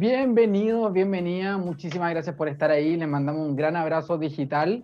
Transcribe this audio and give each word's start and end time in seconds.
Bienvenidos, 0.00 0.90
bienvenida. 0.94 1.58
Muchísimas 1.58 2.10
gracias 2.12 2.34
por 2.34 2.48
estar 2.48 2.70
ahí. 2.70 2.96
Les 2.96 3.06
mandamos 3.06 3.46
un 3.46 3.54
gran 3.54 3.76
abrazo 3.76 4.16
digital. 4.16 4.82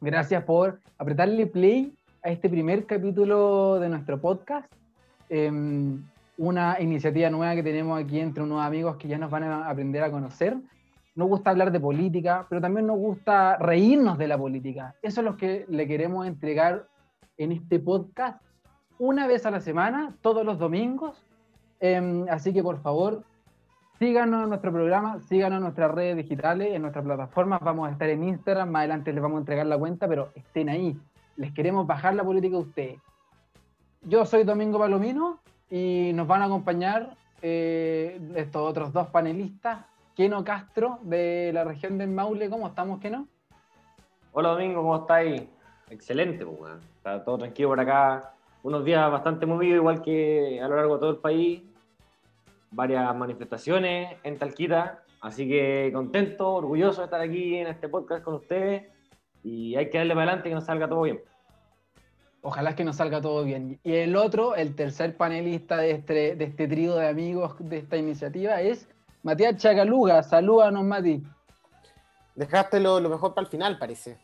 Gracias 0.00 0.44
por 0.44 0.78
apretarle 0.96 1.48
play 1.48 1.97
a 2.22 2.30
este 2.30 2.48
primer 2.48 2.86
capítulo 2.86 3.78
de 3.78 3.88
nuestro 3.88 4.20
podcast. 4.20 4.70
Em, 5.28 6.02
una 6.36 6.80
iniciativa 6.80 7.30
nueva 7.30 7.54
que 7.54 7.62
tenemos 7.62 7.98
aquí 7.98 8.20
entre 8.20 8.42
unos 8.42 8.60
amigos 8.62 8.96
que 8.96 9.08
ya 9.08 9.18
nos 9.18 9.30
van 9.30 9.44
a 9.44 9.68
aprender 9.68 10.02
a 10.02 10.10
conocer. 10.10 10.56
Nos 11.14 11.28
gusta 11.28 11.50
hablar 11.50 11.72
de 11.72 11.80
política, 11.80 12.46
pero 12.48 12.60
también 12.60 12.86
nos 12.86 12.98
gusta 12.98 13.56
reírnos 13.56 14.18
de 14.18 14.28
la 14.28 14.38
política. 14.38 14.94
Eso 15.02 15.20
es 15.20 15.24
lo 15.24 15.36
que 15.36 15.64
le 15.68 15.86
queremos 15.86 16.26
entregar 16.26 16.86
en 17.36 17.52
este 17.52 17.78
podcast 17.78 18.40
una 18.98 19.26
vez 19.26 19.46
a 19.46 19.50
la 19.50 19.60
semana, 19.60 20.14
todos 20.20 20.44
los 20.44 20.58
domingos. 20.58 21.24
Em, 21.80 22.26
así 22.28 22.52
que 22.52 22.62
por 22.62 22.80
favor, 22.80 23.24
Síganos 23.98 24.44
en 24.44 24.50
nuestro 24.50 24.72
programa, 24.72 25.18
síganos 25.22 25.56
en 25.56 25.62
nuestras 25.64 25.90
redes 25.90 26.16
digitales, 26.16 26.72
en 26.72 26.82
nuestras 26.82 27.04
plataformas. 27.04 27.58
Vamos 27.60 27.88
a 27.88 27.92
estar 27.92 28.08
en 28.08 28.22
Instagram, 28.22 28.70
más 28.70 28.80
adelante 28.80 29.12
les 29.12 29.20
vamos 29.20 29.38
a 29.38 29.40
entregar 29.40 29.66
la 29.66 29.76
cuenta, 29.76 30.06
pero 30.06 30.30
estén 30.36 30.68
ahí. 30.68 30.96
Les 31.38 31.52
queremos 31.52 31.86
bajar 31.86 32.16
la 32.16 32.24
política 32.24 32.56
a 32.56 32.60
ustedes. 32.60 32.98
Yo 34.02 34.26
soy 34.26 34.42
Domingo 34.42 34.76
Palomino 34.76 35.38
y 35.70 36.10
nos 36.12 36.26
van 36.26 36.42
a 36.42 36.46
acompañar 36.46 37.16
eh, 37.42 38.20
estos 38.34 38.68
otros 38.68 38.92
dos 38.92 39.06
panelistas. 39.06 39.86
Keno 40.16 40.42
Castro, 40.42 40.98
de 41.02 41.52
la 41.54 41.62
región 41.62 41.96
del 41.96 42.10
Maule. 42.10 42.50
¿Cómo 42.50 42.66
estamos, 42.66 42.98
Keno? 42.98 43.28
Hola, 44.32 44.48
Domingo, 44.48 44.82
¿cómo 44.82 44.96
estáis? 44.96 45.44
Excelente, 45.90 46.44
pues, 46.44 46.72
está 46.96 47.22
todo 47.22 47.38
tranquilo 47.38 47.68
por 47.68 47.78
acá. 47.78 48.34
Unos 48.64 48.84
días 48.84 49.08
bastante 49.08 49.46
movidos, 49.46 49.76
igual 49.76 50.02
que 50.02 50.60
a 50.60 50.66
lo 50.66 50.74
largo 50.74 50.94
de 50.94 51.00
todo 51.00 51.10
el 51.10 51.18
país 51.18 51.62
varias 52.72 53.14
manifestaciones 53.14 54.16
en 54.24 54.36
Talquita, 54.38 55.04
así 55.20 55.48
que 55.48 55.92
contento, 55.94 56.54
orgulloso 56.54 57.00
de 57.00 57.04
estar 57.04 57.20
aquí 57.20 57.54
en 57.54 57.68
este 57.68 57.88
podcast 57.88 58.24
con 58.24 58.34
ustedes 58.34 58.97
y 59.48 59.76
hay 59.76 59.90
que 59.90 59.98
darle 59.98 60.14
para 60.14 60.24
adelante 60.24 60.48
que 60.48 60.54
nos 60.54 60.64
salga 60.64 60.88
todo 60.88 61.02
bien. 61.02 61.20
Ojalá 62.42 62.74
que 62.76 62.84
nos 62.84 62.96
salga 62.96 63.20
todo 63.20 63.44
bien. 63.44 63.80
Y 63.82 63.94
el 63.94 64.16
otro, 64.16 64.54
el 64.54 64.74
tercer 64.74 65.16
panelista 65.16 65.78
de 65.78 65.90
este, 65.92 66.36
de 66.36 66.44
este 66.44 66.68
trío 66.68 66.94
de 66.94 67.08
amigos 67.08 67.56
de 67.58 67.78
esta 67.78 67.96
iniciativa 67.96 68.60
es 68.60 68.88
Matías 69.22 69.56
Chacaluga. 69.56 70.22
Salúdanos, 70.22 70.84
Mati. 70.84 71.22
Dejaste 72.34 72.78
lo 72.78 73.00
mejor 73.00 73.34
para 73.34 73.44
el 73.44 73.50
final, 73.50 73.78
parece. 73.78 74.16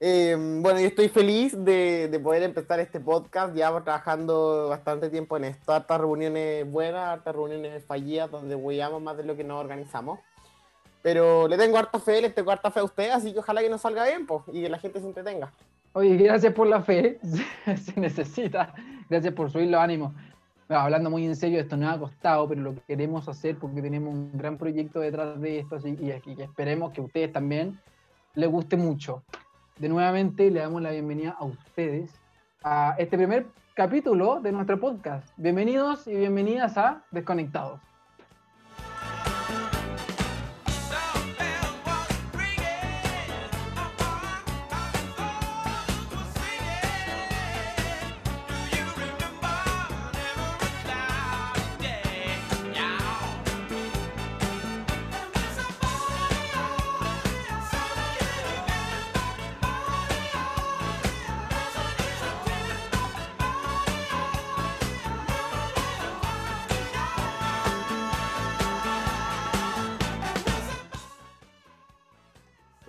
Eh, 0.00 0.36
bueno, 0.38 0.78
yo 0.78 0.86
estoy 0.86 1.08
feliz 1.08 1.56
de, 1.64 2.20
poder 2.22 2.42
empezar 2.42 2.78
este 2.78 3.00
podcast. 3.00 3.54
Llevamos 3.54 3.84
trabajando 3.84 4.68
bastante 4.68 5.10
tiempo 5.10 5.36
en 5.36 5.44
esto. 5.44 5.72
Hartas 5.72 6.00
reuniones 6.00 6.70
buenas, 6.70 7.08
hartas 7.08 7.34
reuniones 7.34 7.84
fallidas, 7.84 8.30
donde 8.30 8.54
huellamos 8.54 9.02
más 9.02 9.16
de 9.16 9.24
lo 9.24 9.36
que 9.36 9.44
nos 9.44 9.60
organizamos. 9.60 10.20
Pero 11.08 11.48
le 11.48 11.56
tengo 11.56 11.78
harta 11.78 11.98
fe, 11.98 12.20
le 12.20 12.28
tengo 12.28 12.50
harta 12.50 12.70
fe 12.70 12.80
a 12.80 12.84
usted, 12.84 13.08
así 13.08 13.32
que 13.32 13.38
ojalá 13.38 13.62
que 13.62 13.70
nos 13.70 13.80
salga 13.80 14.04
bien 14.04 14.26
y 14.52 14.60
que 14.60 14.68
la 14.68 14.78
gente 14.78 15.00
se 15.00 15.06
entretenga. 15.06 15.50
Oye, 15.94 16.18
gracias 16.18 16.52
por 16.52 16.66
la 16.66 16.82
fe, 16.82 17.18
se 17.82 17.98
necesita. 17.98 18.74
Gracias 19.08 19.32
por 19.32 19.50
subir 19.50 19.70
los 19.70 19.80
ánimos. 19.80 20.12
hablando 20.68 21.08
muy 21.08 21.24
en 21.24 21.34
serio, 21.34 21.60
esto 21.60 21.78
nos 21.78 21.94
ha 21.94 21.98
costado, 21.98 22.46
pero 22.46 22.60
lo 22.60 22.74
queremos 22.86 23.26
hacer 23.26 23.56
porque 23.56 23.80
tenemos 23.80 24.12
un 24.12 24.36
gran 24.36 24.58
proyecto 24.58 25.00
detrás 25.00 25.40
de 25.40 25.60
esto 25.60 25.76
así, 25.76 25.96
y 25.98 26.10
esperemos 26.42 26.92
que 26.92 27.00
a 27.00 27.04
ustedes 27.04 27.32
también 27.32 27.80
les 28.34 28.50
guste 28.50 28.76
mucho 28.76 29.22
de 29.78 29.88
nuevamente 29.88 30.50
le 30.50 30.60
damos 30.60 30.82
la 30.82 30.90
bienvenida 30.90 31.36
a 31.38 31.44
ustedes 31.46 32.12
a 32.62 32.96
este 32.98 33.16
primer 33.16 33.46
capítulo 33.72 34.40
de 34.42 34.52
nuestro 34.52 34.78
podcast. 34.78 35.26
Bienvenidos 35.38 36.06
y 36.06 36.16
bienvenidas 36.16 36.76
a 36.76 37.02
Desconectados. 37.12 37.87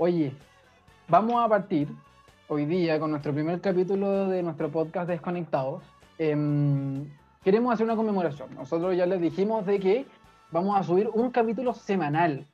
Oye, 0.09 0.31
vamos 1.07 1.35
a 1.39 1.47
partir 1.47 1.87
hoy 2.47 2.65
día 2.65 2.99
con 2.99 3.11
nuestro 3.11 3.31
primer 3.31 3.61
capítulo 3.61 4.27
de 4.27 4.41
nuestro 4.41 4.71
podcast 4.71 5.07
Desconectados. 5.07 5.83
Em, 6.17 7.05
queremos 7.43 7.71
hacer 7.71 7.85
una 7.85 7.95
conmemoración. 7.95 8.55
Nosotros 8.55 8.97
ya 8.97 9.05
les 9.05 9.21
dijimos 9.21 9.67
de 9.67 9.79
que 9.79 10.07
vamos 10.49 10.75
a 10.79 10.81
subir 10.81 11.11
un 11.13 11.29
capítulo 11.29 11.75
semanal. 11.75 12.47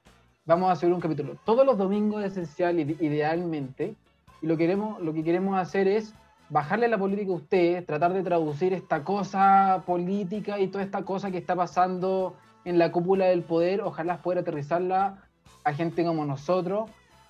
Vamos 0.45 0.69
a 0.69 0.75
subir 0.75 0.93
un 0.93 0.99
capítulo 0.99 1.37
todos 1.45 1.65
los 1.65 1.77
domingos 1.77 2.25
esencial 2.25 2.77
idealmente. 2.77 3.95
Y 4.41 4.47
lo, 4.47 4.57
queremos, 4.57 5.01
lo 5.01 5.13
que 5.13 5.23
queremos 5.23 5.57
hacer 5.57 5.87
es 5.87 6.13
bajarle 6.49 6.89
la 6.89 6.97
política 6.97 7.31
a 7.31 7.35
ustedes, 7.35 7.85
tratar 7.85 8.11
de 8.11 8.21
traducir 8.21 8.73
esta 8.73 9.05
cosa 9.05 9.81
política 9.85 10.59
y 10.59 10.67
toda 10.67 10.83
esta 10.83 11.03
cosa 11.03 11.31
que 11.31 11.37
está 11.37 11.55
pasando 11.55 12.35
en 12.65 12.77
la 12.77 12.91
cúpula 12.91 13.27
del 13.27 13.43
poder, 13.43 13.79
ojalá 13.79 14.17
poder 14.17 14.39
aterrizarla 14.39 15.23
a 15.63 15.71
gente 15.71 16.03
como 16.03 16.25
nosotros, 16.25 16.89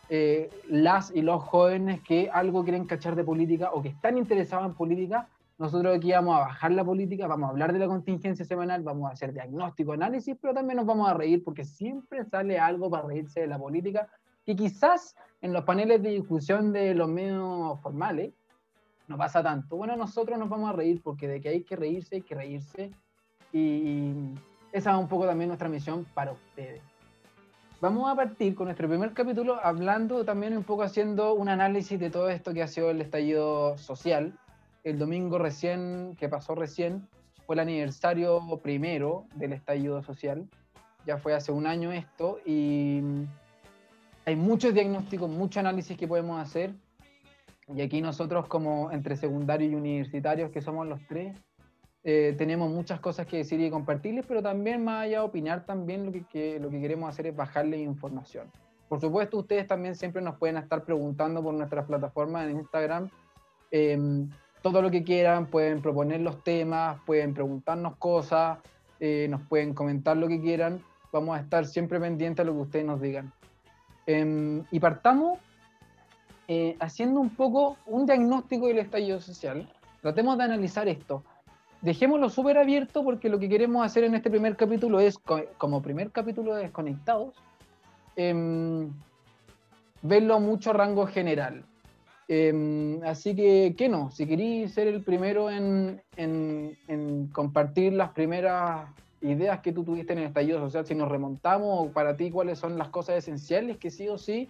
eh, 0.09 0.49
las 0.69 1.11
y 1.15 1.21
los 1.21 1.43
jóvenes 1.43 2.01
que 2.01 2.29
algo 2.31 2.63
quieren 2.63 2.85
cachar 2.85 3.15
de 3.15 3.23
política 3.23 3.71
o 3.73 3.81
que 3.81 3.89
están 3.89 4.17
interesados 4.17 4.65
en 4.65 4.73
política, 4.73 5.27
nosotros 5.57 5.97
aquí 5.97 6.11
vamos 6.11 6.35
a 6.35 6.39
bajar 6.39 6.71
la 6.71 6.83
política, 6.83 7.27
vamos 7.27 7.47
a 7.47 7.51
hablar 7.51 7.71
de 7.71 7.79
la 7.79 7.87
contingencia 7.87 8.43
semanal, 8.43 8.83
vamos 8.83 9.09
a 9.09 9.13
hacer 9.13 9.33
diagnóstico, 9.33 9.93
análisis, 9.93 10.35
pero 10.39 10.53
también 10.53 10.77
nos 10.77 10.85
vamos 10.85 11.09
a 11.09 11.13
reír 11.13 11.43
porque 11.43 11.63
siempre 11.63 12.25
sale 12.25 12.59
algo 12.59 12.89
para 12.89 13.07
reírse 13.07 13.39
de 13.41 13.47
la 13.47 13.57
política 13.57 14.07
que 14.45 14.55
quizás 14.55 15.15
en 15.41 15.53
los 15.53 15.63
paneles 15.63 16.03
de 16.03 16.09
discusión 16.09 16.71
de 16.71 16.93
los 16.93 17.07
medios 17.07 17.79
formales 17.81 18.33
no 19.07 19.17
pasa 19.17 19.41
tanto. 19.41 19.77
Bueno, 19.77 19.95
nosotros 19.95 20.37
nos 20.37 20.49
vamos 20.49 20.69
a 20.69 20.73
reír 20.73 21.01
porque 21.01 21.27
de 21.27 21.41
que 21.41 21.49
hay 21.49 21.63
que 21.63 21.75
reírse, 21.75 22.15
hay 22.15 22.21
que 22.21 22.35
reírse 22.35 22.91
y 23.53 24.13
esa 24.71 24.91
es 24.91 24.97
un 24.97 25.07
poco 25.07 25.25
también 25.25 25.47
nuestra 25.47 25.69
misión 25.69 26.05
para 26.13 26.33
ustedes. 26.33 26.81
Vamos 27.81 28.09
a 28.09 28.15
partir 28.15 28.55
con 28.55 28.67
nuestro 28.67 28.87
primer 28.87 29.11
capítulo 29.11 29.59
hablando 29.61 30.23
también 30.23 30.55
un 30.55 30.63
poco 30.63 30.83
haciendo 30.83 31.33
un 31.33 31.49
análisis 31.49 31.99
de 31.99 32.09
todo 32.09 32.29
esto 32.29 32.53
que 32.53 32.63
ha 32.63 32.67
sido 32.67 32.89
el 32.89 33.01
estallido 33.01 33.77
social. 33.77 34.33
El 34.85 34.97
domingo 34.97 35.37
recién, 35.37 36.15
que 36.17 36.29
pasó 36.29 36.55
recién, 36.55 37.05
fue 37.45 37.55
el 37.55 37.59
aniversario 37.59 38.41
primero 38.63 39.25
del 39.35 39.51
estallido 39.51 40.01
social. 40.03 40.47
Ya 41.05 41.17
fue 41.17 41.33
hace 41.33 41.51
un 41.51 41.67
año 41.67 41.91
esto 41.91 42.39
y 42.45 43.01
hay 44.25 44.37
muchos 44.37 44.73
diagnósticos, 44.73 45.29
mucho 45.29 45.59
análisis 45.59 45.97
que 45.97 46.07
podemos 46.07 46.41
hacer. 46.41 46.73
Y 47.67 47.81
aquí 47.81 48.01
nosotros 48.01 48.47
como 48.47 48.89
entre 48.91 49.17
secundarios 49.17 49.73
y 49.73 49.75
universitarios, 49.75 50.49
que 50.49 50.61
somos 50.61 50.87
los 50.87 51.05
tres, 51.07 51.37
eh, 52.07 52.35
tenemos 52.37 52.69
muchas 52.69 52.99
cosas 52.99 53.25
que 53.25 53.37
decir 53.37 53.59
y 53.59 53.71
compartirles, 53.71 54.25
pero 54.27 54.43
también 54.43 54.83
más 54.83 55.05
allá 55.05 55.21
de 55.21 55.25
opinar, 55.25 55.65
también 55.65 56.05
lo 56.05 56.11
que, 56.11 56.59
lo 56.59 56.69
que 56.69 56.79
queremos 56.79 57.09
hacer 57.09 57.25
es 57.25 57.35
bajarle 57.35 57.79
información. 57.79 58.51
Por 58.87 59.01
supuesto, 59.01 59.39
ustedes 59.39 59.65
también 59.65 59.95
siempre 59.95 60.21
nos 60.21 60.37
pueden 60.37 60.57
estar 60.57 60.85
preguntando 60.85 61.41
por 61.41 61.55
nuestras 61.55 61.87
plataformas 61.87 62.47
en 62.47 62.57
Instagram 62.57 63.09
em, 63.71 64.29
todo 64.61 64.83
lo 64.83 64.91
que 64.91 65.03
quieran, 65.03 65.47
pueden 65.47 65.81
proponer 65.81 66.21
los 66.21 66.43
temas, 66.43 66.99
pueden 67.07 67.33
preguntarnos 67.33 67.97
cosas, 67.97 68.59
eh, 68.99 69.25
nos 69.27 69.41
pueden 69.47 69.73
comentar 69.73 70.15
lo 70.15 70.27
que 70.27 70.39
quieran. 70.39 70.83
Vamos 71.11 71.35
a 71.35 71.41
estar 71.41 71.65
siempre 71.65 71.99
pendientes 71.99 72.43
a 72.43 72.45
lo 72.45 72.53
que 72.53 72.59
ustedes 72.59 72.85
nos 72.85 73.01
digan. 73.01 73.33
Em, 74.05 74.63
y 74.69 74.79
partamos 74.79 75.39
eh, 76.47 76.77
haciendo 76.79 77.19
un 77.19 77.31
poco 77.31 77.77
un 77.87 78.05
diagnóstico 78.05 78.67
del 78.67 78.77
estallido 78.77 79.19
social. 79.19 79.67
Tratemos 80.01 80.37
de 80.37 80.43
analizar 80.43 80.87
esto 80.87 81.23
dejémoslo 81.85 82.29
súper 82.29 82.57
abierto 82.57 83.03
porque 83.03 83.29
lo 83.29 83.37
que 83.37 83.47
queremos 83.47 83.85
hacer 83.85 84.03
en 84.03 84.15
este 84.15 84.31
primer 84.31 84.57
capítulo 84.57 84.99
es, 84.99 85.19
como 85.57 85.83
primer 85.83 86.09
capítulo 86.09 86.55
de 86.55 86.63
Desconectados, 86.63 87.35
eh, 88.15 88.87
verlo 90.01 90.39
mucho 90.39 90.73
rango 90.73 91.05
general. 91.05 91.63
Em, 92.27 93.03
así 93.03 93.35
que, 93.35 93.75
¿qué 93.77 93.87
no? 93.87 94.09
Si 94.09 94.25
queréis 94.25 94.73
ser 94.73 94.87
el 94.87 95.03
primero 95.03 95.51
en, 95.51 96.01
compartir 97.31 97.93
las 97.93 98.09
primeras 98.11 98.89
ideas 99.21 99.59
que 99.59 99.71
tú 99.71 99.83
tuviste 99.83 100.13
en 100.13 100.19
el 100.19 100.25
estallido 100.25 100.59
social, 100.59 100.87
si 100.87 100.95
nos 100.95 101.07
remontamos, 101.07 101.91
para 101.91 102.17
ti, 102.17 102.31
¿cuáles 102.31 102.57
son 102.57 102.79
las 102.79 102.89
cosas 102.89 103.17
esenciales 103.17 103.77
que 103.77 103.91
sí 103.91 104.09
o 104.09 104.17
sí 104.17 104.49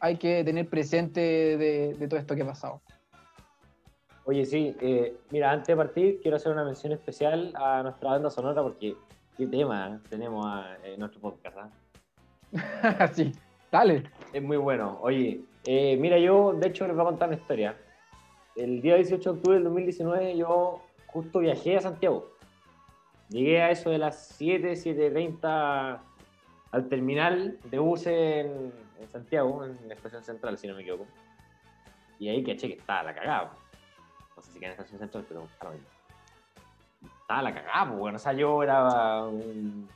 hay 0.00 0.16
que 0.16 0.42
tener 0.42 0.68
presente 0.68 1.20
de, 1.20 1.94
de 1.94 2.08
todo 2.08 2.18
esto 2.18 2.34
que 2.34 2.42
ha 2.42 2.46
pasado? 2.46 2.80
Oye, 4.26 4.46
sí, 4.46 4.74
eh, 4.80 5.18
mira, 5.30 5.52
antes 5.52 5.68
de 5.68 5.76
partir, 5.76 6.20
quiero 6.22 6.38
hacer 6.38 6.50
una 6.50 6.64
mención 6.64 6.92
especial 6.92 7.52
a 7.56 7.82
nuestra 7.82 8.10
banda 8.10 8.30
sonora 8.30 8.62
porque 8.62 8.96
qué 9.36 9.46
tema 9.46 10.00
tenemos 10.08 10.46
en 10.82 10.98
nuestro 10.98 11.20
podcast. 11.20 11.58
¿ah? 11.58 13.08
sí, 13.12 13.32
dale. 13.70 14.04
Es 14.32 14.42
muy 14.42 14.56
bueno. 14.56 14.98
Oye, 15.02 15.42
eh, 15.66 15.98
mira, 15.98 16.18
yo 16.18 16.54
de 16.54 16.68
hecho 16.68 16.86
les 16.86 16.96
voy 16.96 17.02
a 17.02 17.08
contar 17.10 17.28
una 17.28 17.36
historia. 17.36 17.76
El 18.56 18.80
día 18.80 18.94
18 18.94 19.22
de 19.22 19.36
octubre 19.36 19.56
del 19.56 19.64
2019 19.64 20.36
yo 20.38 20.80
justo 21.06 21.40
viajé 21.40 21.76
a 21.76 21.80
Santiago. 21.80 22.30
Llegué 23.28 23.60
a 23.60 23.70
eso 23.70 23.90
de 23.90 23.98
las 23.98 24.28
7, 24.36 24.72
7.30 24.72 25.98
al 26.70 26.88
terminal 26.88 27.58
de 27.64 27.78
buses 27.78 28.46
en, 28.46 28.72
Santiago, 29.12 29.64
en 29.64 29.86
la 29.86 29.94
estación 29.94 30.22
central, 30.22 30.56
si 30.56 30.66
no 30.66 30.74
me 30.74 30.80
equivoco. 30.80 31.06
Y 32.18 32.28
ahí 32.28 32.42
caché 32.42 32.68
que 32.68 32.74
estaba 32.74 33.02
la 33.02 33.14
cagada. 33.14 33.52
Si 34.54 34.60
queda 34.60 34.70
en 34.70 34.76
la 34.76 34.82
estación 34.82 35.00
central, 35.00 35.24
pero 35.28 35.42
estaba 37.20 37.42
la 37.42 37.52
cagada, 37.52 37.86
pues, 37.88 37.98
bueno. 37.98 38.16
O 38.16 38.18
sea, 38.20 38.32
yo 38.32 38.62
era 38.62 39.24
un 39.24 39.88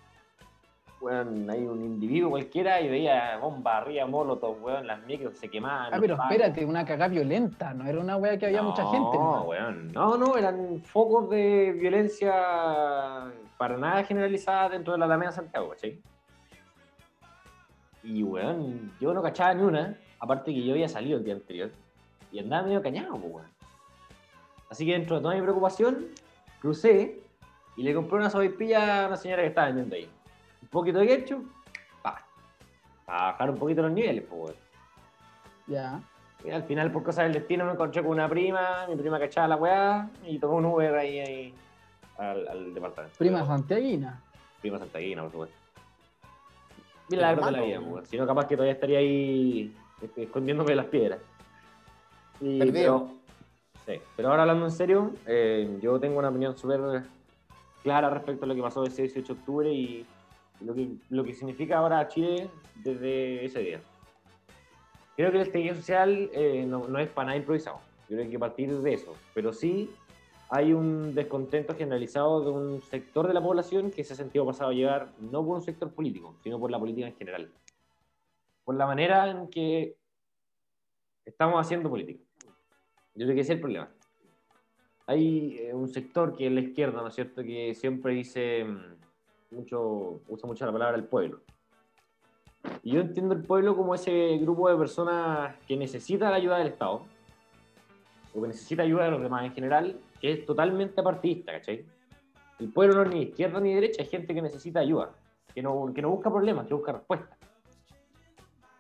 weón, 1.01 1.49
hay 1.49 1.63
un 1.63 1.85
individuo 1.85 2.31
cualquiera 2.31 2.81
y 2.81 2.89
veía 2.89 3.37
bomba 3.39 3.79
arriba, 3.79 4.07
molotov, 4.07 4.63
weón, 4.63 4.87
las 4.87 5.01
micros 5.05 5.37
se 5.39 5.49
quemaban. 5.49 5.95
Ah, 5.95 5.99
pero 6.01 6.15
espérate, 6.15 6.65
una 6.65 6.85
cagada 6.85 7.09
violenta, 7.09 7.73
no 7.73 7.87
era 7.87 8.01
una 8.01 8.17
weá 8.17 8.37
que 8.37 8.47
había 8.47 8.63
mucha 8.63 8.85
gente. 8.87 9.17
No, 9.17 9.43
weón, 9.43 9.93
no, 9.93 10.17
no, 10.17 10.37
eran 10.37 10.83
focos 10.83 11.31
de 11.31 11.73
violencia 11.73 12.33
para 13.57 13.77
nada 13.77 14.03
generalizada 14.05 14.71
dentro 14.71 14.93
de 14.93 14.99
la 14.99 15.05
Alameda 15.05 15.33
Santiago, 15.33 15.73
¿sí? 15.77 16.03
Y 18.03 18.23
weón, 18.23 18.93
yo 19.01 19.15
no 19.15 19.23
cachaba 19.23 19.55
ni 19.55 19.63
una, 19.63 19.97
aparte 20.19 20.53
que 20.53 20.65
yo 20.65 20.73
había 20.73 20.89
salido 20.89 21.19
el 21.19 21.25
día 21.25 21.35
anterior 21.35 21.71
y 22.33 22.41
andaba 22.41 22.65
medio 22.65 22.83
cañado, 22.83 23.13
pues, 23.13 23.35
weón. 23.35 23.58
Así 24.71 24.85
que 24.85 24.93
dentro 24.93 25.17
de 25.17 25.23
toda 25.23 25.35
mi 25.35 25.43
preocupación, 25.43 26.09
crucé 26.61 27.21
y 27.77 27.83
le 27.83 27.95
compré 27.95 28.19
una 28.19 28.31
sopaipilla 28.31 29.05
a 29.05 29.07
una 29.09 29.17
señora 29.17 29.43
que 29.43 29.49
estaba 29.49 29.69
vendiendo 29.69 29.97
ahí 29.97 30.11
un 30.63 30.69
poquito 30.69 30.99
de 30.99 31.07
ketchup, 31.07 31.47
pa, 32.03 32.25
para 33.07 33.23
bajar 33.33 33.51
un 33.51 33.59
poquito 33.59 33.83
los 33.83 33.93
niveles, 33.93 34.25
pues, 34.29 34.55
Ya. 35.67 36.01
Y 36.45 36.51
al 36.51 36.63
final, 36.63 36.93
por 36.93 37.03
cosas 37.03 37.25
del 37.25 37.33
destino, 37.33 37.65
me 37.65 37.73
encontré 37.73 38.03
con 38.03 38.13
una 38.13 38.29
prima, 38.29 38.87
mi 38.89 38.95
prima 38.95 39.19
cachaba 39.19 39.49
la 39.49 39.57
weá, 39.57 40.09
y 40.25 40.39
tomé 40.39 40.55
un 40.55 40.67
Uber 40.67 40.95
ahí, 40.95 41.19
ahí 41.19 41.55
al, 42.17 42.75
departamento. 42.75 43.19
Prima 43.19 43.45
santiaguina. 43.45 44.23
Prima 44.61 44.79
santiaguina, 44.79 45.23
por 45.23 45.33
supuesto. 45.33 45.57
Milagro 47.11 47.47
de 47.47 47.53
la 47.53 47.63
vida, 47.63 47.81
pues. 47.81 48.09
Si 48.09 48.17
no, 48.17 48.27
capaz 48.27 48.47
que 48.47 48.55
todavía 48.55 48.75
estaría 48.75 48.99
ahí 48.99 49.75
este, 50.01 50.25
escondiéndome 50.25 50.71
de 50.71 50.77
las 50.77 50.87
piedras. 50.87 51.19
Y, 52.41 52.71
pero, 52.71 53.18
sí, 53.89 54.01
pero 54.17 54.29
ahora 54.29 54.43
hablando 54.43 54.67
en 54.67 54.71
serio, 54.71 55.13
eh, 55.27 55.79
yo 55.81 55.99
tengo 55.99 56.19
una 56.19 56.29
opinión 56.29 56.57
súper 56.57 57.03
clara 57.83 58.11
respecto 58.11 58.45
a 58.45 58.49
lo 58.49 58.55
que 58.55 58.63
pasó 58.63 58.85
ese 58.85 59.03
18 59.03 59.35
de 59.35 59.41
octubre 59.41 59.73
y 59.73 60.07
lo 60.61 60.75
que, 60.75 60.89
lo 61.11 61.25
que 61.25 61.35
significa 61.35 61.79
ahora 61.79 62.07
Chile 62.09 62.51
desde 62.77 63.45
ese 63.45 63.61
día. 63.61 63.81
Creo 65.17 65.31
que 65.31 65.39
el 65.39 65.47
estallido 65.47 65.75
social 65.75 66.31
eh, 66.33 66.65
no, 66.67 66.87
no, 66.87 66.99
es 66.99 67.09
para 67.09 67.27
nada 67.27 67.39
improvisado. 67.39 67.81
Creo 68.07 68.19
que 68.19 68.25
hay 68.27 68.31
que 68.31 68.39
partir 68.39 68.73
de 68.73 68.95
eso. 68.95 69.17
Pero 69.35 69.53
sí 69.53 69.91
hay 70.51 70.73
un 70.73 71.15
descontento 71.15 71.75
generalizado 71.75 72.43
de 72.43 72.51
un 72.51 72.83
sector 72.83 73.27
de 73.27 73.35
la 73.35 73.43
población 73.43 73.91
que 73.91 74.05
se 74.05 74.13
ha 74.13 74.17
sentido 74.17 74.47
pasado 74.47 74.71
a 74.71 74.75
llevar 74.75 75.09
no 75.19 75.45
por 75.45 75.57
un 75.57 75.63
sector 75.63 75.93
político, 75.93 76.37
sino 76.43 76.59
por 76.59 76.71
la 76.71 76.79
política 76.79 77.09
en 77.09 77.17
general. 77.17 77.51
Por 78.65 78.77
la 78.77 78.87
manera 78.87 79.31
en 79.31 79.49
que 79.49 79.97
estamos 81.25 81.61
haciendo 81.61 81.91
política. 81.91 82.28
Yo 83.19 83.25
creo 83.25 83.35
que 83.35 83.41
ese 83.41 83.53
es 83.53 83.57
el 83.57 83.61
problema. 83.61 83.89
Hay 85.07 85.59
eh, 85.59 85.75
un 85.75 85.89
sector 85.89 86.37
que 86.37 86.47
es 86.47 86.53
la 86.53 86.61
izquierda, 86.61 87.03
¿no 87.03 87.09
es 87.09 87.15
cierto?, 87.15 87.43
que 87.43 87.75
siempre 87.75 88.13
dice 88.15 88.65
mm, 88.65 89.57
mucho, 89.57 90.21
usa 90.29 90.47
mucho 90.47 90.65
la 90.65 90.71
palabra 90.71 90.97
el 90.97 91.05
pueblo. 91.05 91.41
Y 92.85 92.93
yo 92.93 93.01
entiendo 93.01 93.35
el 93.35 93.43
pueblo 93.43 93.75
como 93.75 93.97
ese 93.97 94.39
grupo 94.39 94.71
de 94.71 94.77
personas 94.77 95.57
que 95.67 95.77
necesita 95.77 96.31
la 96.31 96.37
ayuda 96.37 96.59
del 96.59 96.69
Estado, 96.69 97.07
o 98.37 98.41
que 98.41 98.47
necesita 98.47 98.85
ayuda 98.85 99.07
de 99.07 99.11
los 99.11 99.23
demás 99.23 99.45
en 99.47 99.53
general, 99.53 99.99
que 100.21 100.31
es 100.31 100.47
totalmente 100.47 101.03
partidista, 101.03 101.51
¿cachai? 101.51 101.85
El 102.61 102.73
pueblo 102.73 102.95
no 102.95 103.03
es 103.03 103.09
ni 103.09 103.23
izquierda 103.23 103.59
ni 103.59 103.75
derecha, 103.75 104.01
es 104.01 104.11
gente 104.11 104.33
que 104.33 104.43
necesita 104.43 104.79
ayuda, 104.79 105.11
que 105.53 105.61
no, 105.61 105.75
busca 105.77 106.31
problemas, 106.31 106.69
que 106.69 106.75
busca 106.75 106.93
respuestas. 106.93 107.37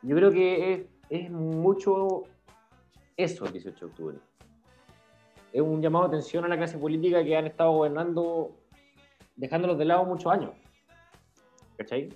Yo 0.03 0.15
creo 0.15 0.31
que 0.31 0.75
es, 0.75 0.87
es 1.11 1.29
mucho 1.29 2.23
eso 3.17 3.47
el 3.47 3.53
18 3.53 3.79
de 3.85 3.91
octubre. 3.91 4.28
Es 5.53 5.61
un 5.61 5.81
llamado 5.81 6.09
de 6.09 6.17
atención 6.17 6.45
a 6.45 6.49
la 6.49 6.57
clase 6.57 6.79
política 6.79 7.25
que 7.25 7.37
han 7.37 7.47
estado 7.47 7.73
gobernando 7.73 8.55
dejándolos 9.37 9.79
de 9.79 9.85
lado 9.85 10.05
muchos 10.05 10.31
años. 10.31 10.51
¿Cachai? 11.77 12.09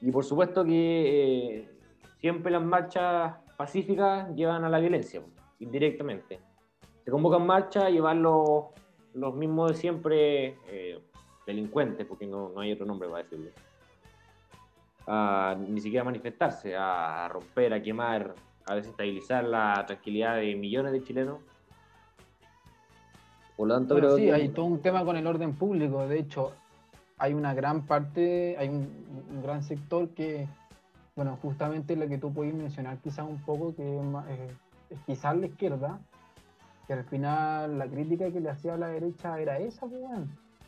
Y 0.00 0.10
por 0.10 0.24
supuesto 0.24 0.64
que 0.64 1.60
eh, 1.60 1.68
siempre 2.20 2.50
las 2.50 2.62
marchas 2.62 3.34
pacíficas 3.56 4.34
llevan 4.34 4.64
a 4.64 4.68
la 4.68 4.80
violencia, 4.80 5.22
indirectamente. 5.60 6.40
Se 7.04 7.10
convocan 7.10 7.46
marchas 7.46 7.90
y 7.90 8.00
van 8.00 8.22
los, 8.22 8.66
los 9.14 9.34
mismos 9.34 9.70
de 9.70 9.76
siempre, 9.76 10.56
eh, 10.68 11.00
delincuentes, 11.46 12.04
porque 12.06 12.26
no, 12.26 12.48
no, 12.48 12.60
hay 12.60 12.72
otro 12.72 12.84
nombre 12.84 13.08
para 13.08 13.22
decirlo, 13.22 13.50
a, 15.06 15.56
ni 15.58 15.80
siquiera 15.80 16.04
manifestarse, 16.04 16.74
a 16.76 17.28
romper, 17.28 17.72
a 17.72 17.82
quemar, 17.82 18.34
a 18.66 18.74
desestabilizar 18.74 19.44
la 19.44 19.84
tranquilidad 19.86 20.36
de 20.36 20.54
millones 20.56 20.92
de 20.92 21.02
chilenos 21.02 21.38
por 23.56 23.68
lo 23.68 23.74
tanto, 23.74 24.16
sí, 24.16 24.30
hay 24.30 24.48
todo 24.48 24.66
un 24.66 24.80
tema 24.80 25.04
con 25.04 25.16
el 25.16 25.26
orden 25.26 25.54
público. 25.54 26.06
De 26.06 26.18
hecho, 26.18 26.52
hay 27.18 27.34
una 27.34 27.54
gran 27.54 27.86
parte, 27.86 28.56
hay 28.58 28.68
un, 28.68 28.88
gran 29.42 29.62
sector 29.62 30.08
que, 30.10 30.48
bueno, 31.14 31.38
justamente 31.40 31.96
lo 31.96 32.08
que 32.08 32.18
tú 32.18 32.32
puedes 32.32 32.54
mencionar 32.54 32.98
quizás 32.98 33.28
un 33.28 33.40
poco, 33.42 33.74
que 33.74 34.00
es, 34.90 34.98
quizás 35.06 35.36
la 35.36 35.46
izquierda, 35.46 36.00
que 36.86 36.94
al 36.94 37.04
final 37.04 37.78
la 37.78 37.86
crítica 37.86 38.30
que 38.30 38.40
le 38.40 38.50
hacía 38.50 38.74
a 38.74 38.78
la 38.78 38.88
derecha 38.88 39.38
era 39.38 39.58
esa, 39.58 39.86
pues, 39.86 40.02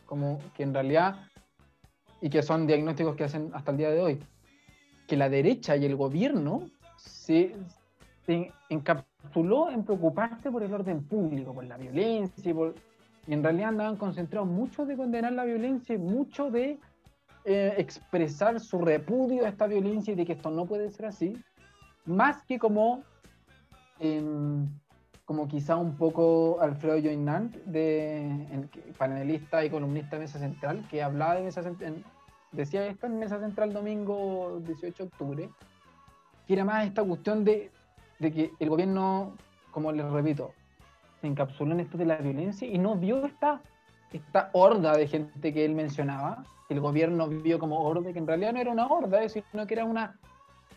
como 0.06 0.38
que 0.54 0.62
en 0.62 0.74
realidad, 0.74 1.16
y 2.20 2.30
que 2.30 2.42
son 2.42 2.66
diagnósticos 2.66 3.16
que 3.16 3.24
hacen 3.24 3.50
hasta 3.54 3.72
el 3.72 3.78
día 3.78 3.90
de 3.90 4.00
hoy, 4.00 4.20
que 5.08 5.16
la 5.16 5.28
derecha 5.28 5.76
y 5.76 5.84
el 5.86 5.96
gobierno 5.96 6.70
se, 6.96 7.56
se 8.26 8.52
encapsuló 9.34 9.70
en 9.70 9.84
preocuparse 9.84 10.50
por 10.50 10.62
el 10.62 10.72
orden 10.72 11.02
público, 11.02 11.52
por 11.52 11.64
la 11.64 11.76
violencia, 11.76 12.50
y, 12.50 12.54
por, 12.54 12.74
y 13.26 13.32
en 13.32 13.42
realidad 13.42 13.70
andaban 13.70 13.96
concentrados 13.96 14.48
mucho 14.48 14.86
de 14.86 14.96
condenar 14.96 15.32
la 15.32 15.44
violencia 15.44 15.94
y 15.94 15.98
mucho 15.98 16.50
de 16.50 16.78
eh, 17.44 17.74
expresar 17.78 18.60
su 18.60 18.78
repudio 18.78 19.44
a 19.44 19.48
esta 19.48 19.66
violencia 19.66 20.12
y 20.12 20.16
de 20.16 20.24
que 20.24 20.34
esto 20.34 20.50
no 20.50 20.66
puede 20.66 20.90
ser 20.90 21.06
así, 21.06 21.36
más 22.06 22.44
que 22.44 22.58
como, 22.58 23.02
em, 23.98 24.68
como 25.24 25.48
quizá 25.48 25.76
un 25.76 25.96
poco 25.96 26.58
Alfredo 26.60 27.00
Joinant, 27.00 27.56
de, 27.64 28.68
panelista 28.96 29.64
y 29.64 29.70
columnista 29.70 30.16
de 30.16 30.22
Mesa 30.22 30.38
Central, 30.38 30.86
que 30.88 31.02
hablaba 31.02 31.36
de 31.36 31.42
Mesa 31.42 31.62
Central, 31.62 32.04
decía 32.52 32.86
esto 32.86 33.06
en 33.06 33.18
Mesa 33.18 33.40
Central 33.40 33.72
domingo 33.72 34.60
18 34.64 35.02
de 35.02 35.08
octubre, 35.08 35.50
que 36.46 36.52
era 36.52 36.64
más 36.64 36.86
esta 36.86 37.02
cuestión 37.02 37.42
de 37.44 37.72
de 38.18 38.32
que 38.32 38.52
el 38.58 38.68
gobierno, 38.68 39.32
como 39.70 39.92
les 39.92 40.04
repito, 40.10 40.52
se 41.20 41.26
encapsuló 41.26 41.72
en 41.72 41.80
esto 41.80 41.98
de 41.98 42.06
la 42.06 42.16
violencia 42.16 42.68
y 42.68 42.78
no 42.78 42.94
vio 42.96 43.24
esta, 43.24 43.60
esta 44.12 44.50
horda 44.52 44.96
de 44.96 45.08
gente 45.08 45.52
que 45.52 45.64
él 45.64 45.74
mencionaba, 45.74 46.44
el 46.68 46.80
gobierno 46.80 47.28
vio 47.28 47.58
como 47.58 47.80
horda, 47.80 48.12
que 48.12 48.18
en 48.18 48.26
realidad 48.26 48.52
no 48.52 48.60
era 48.60 48.70
una 48.70 48.86
horda, 48.86 49.28
sino 49.28 49.66
que 49.66 49.74
era 49.74 49.84
una 49.84 50.18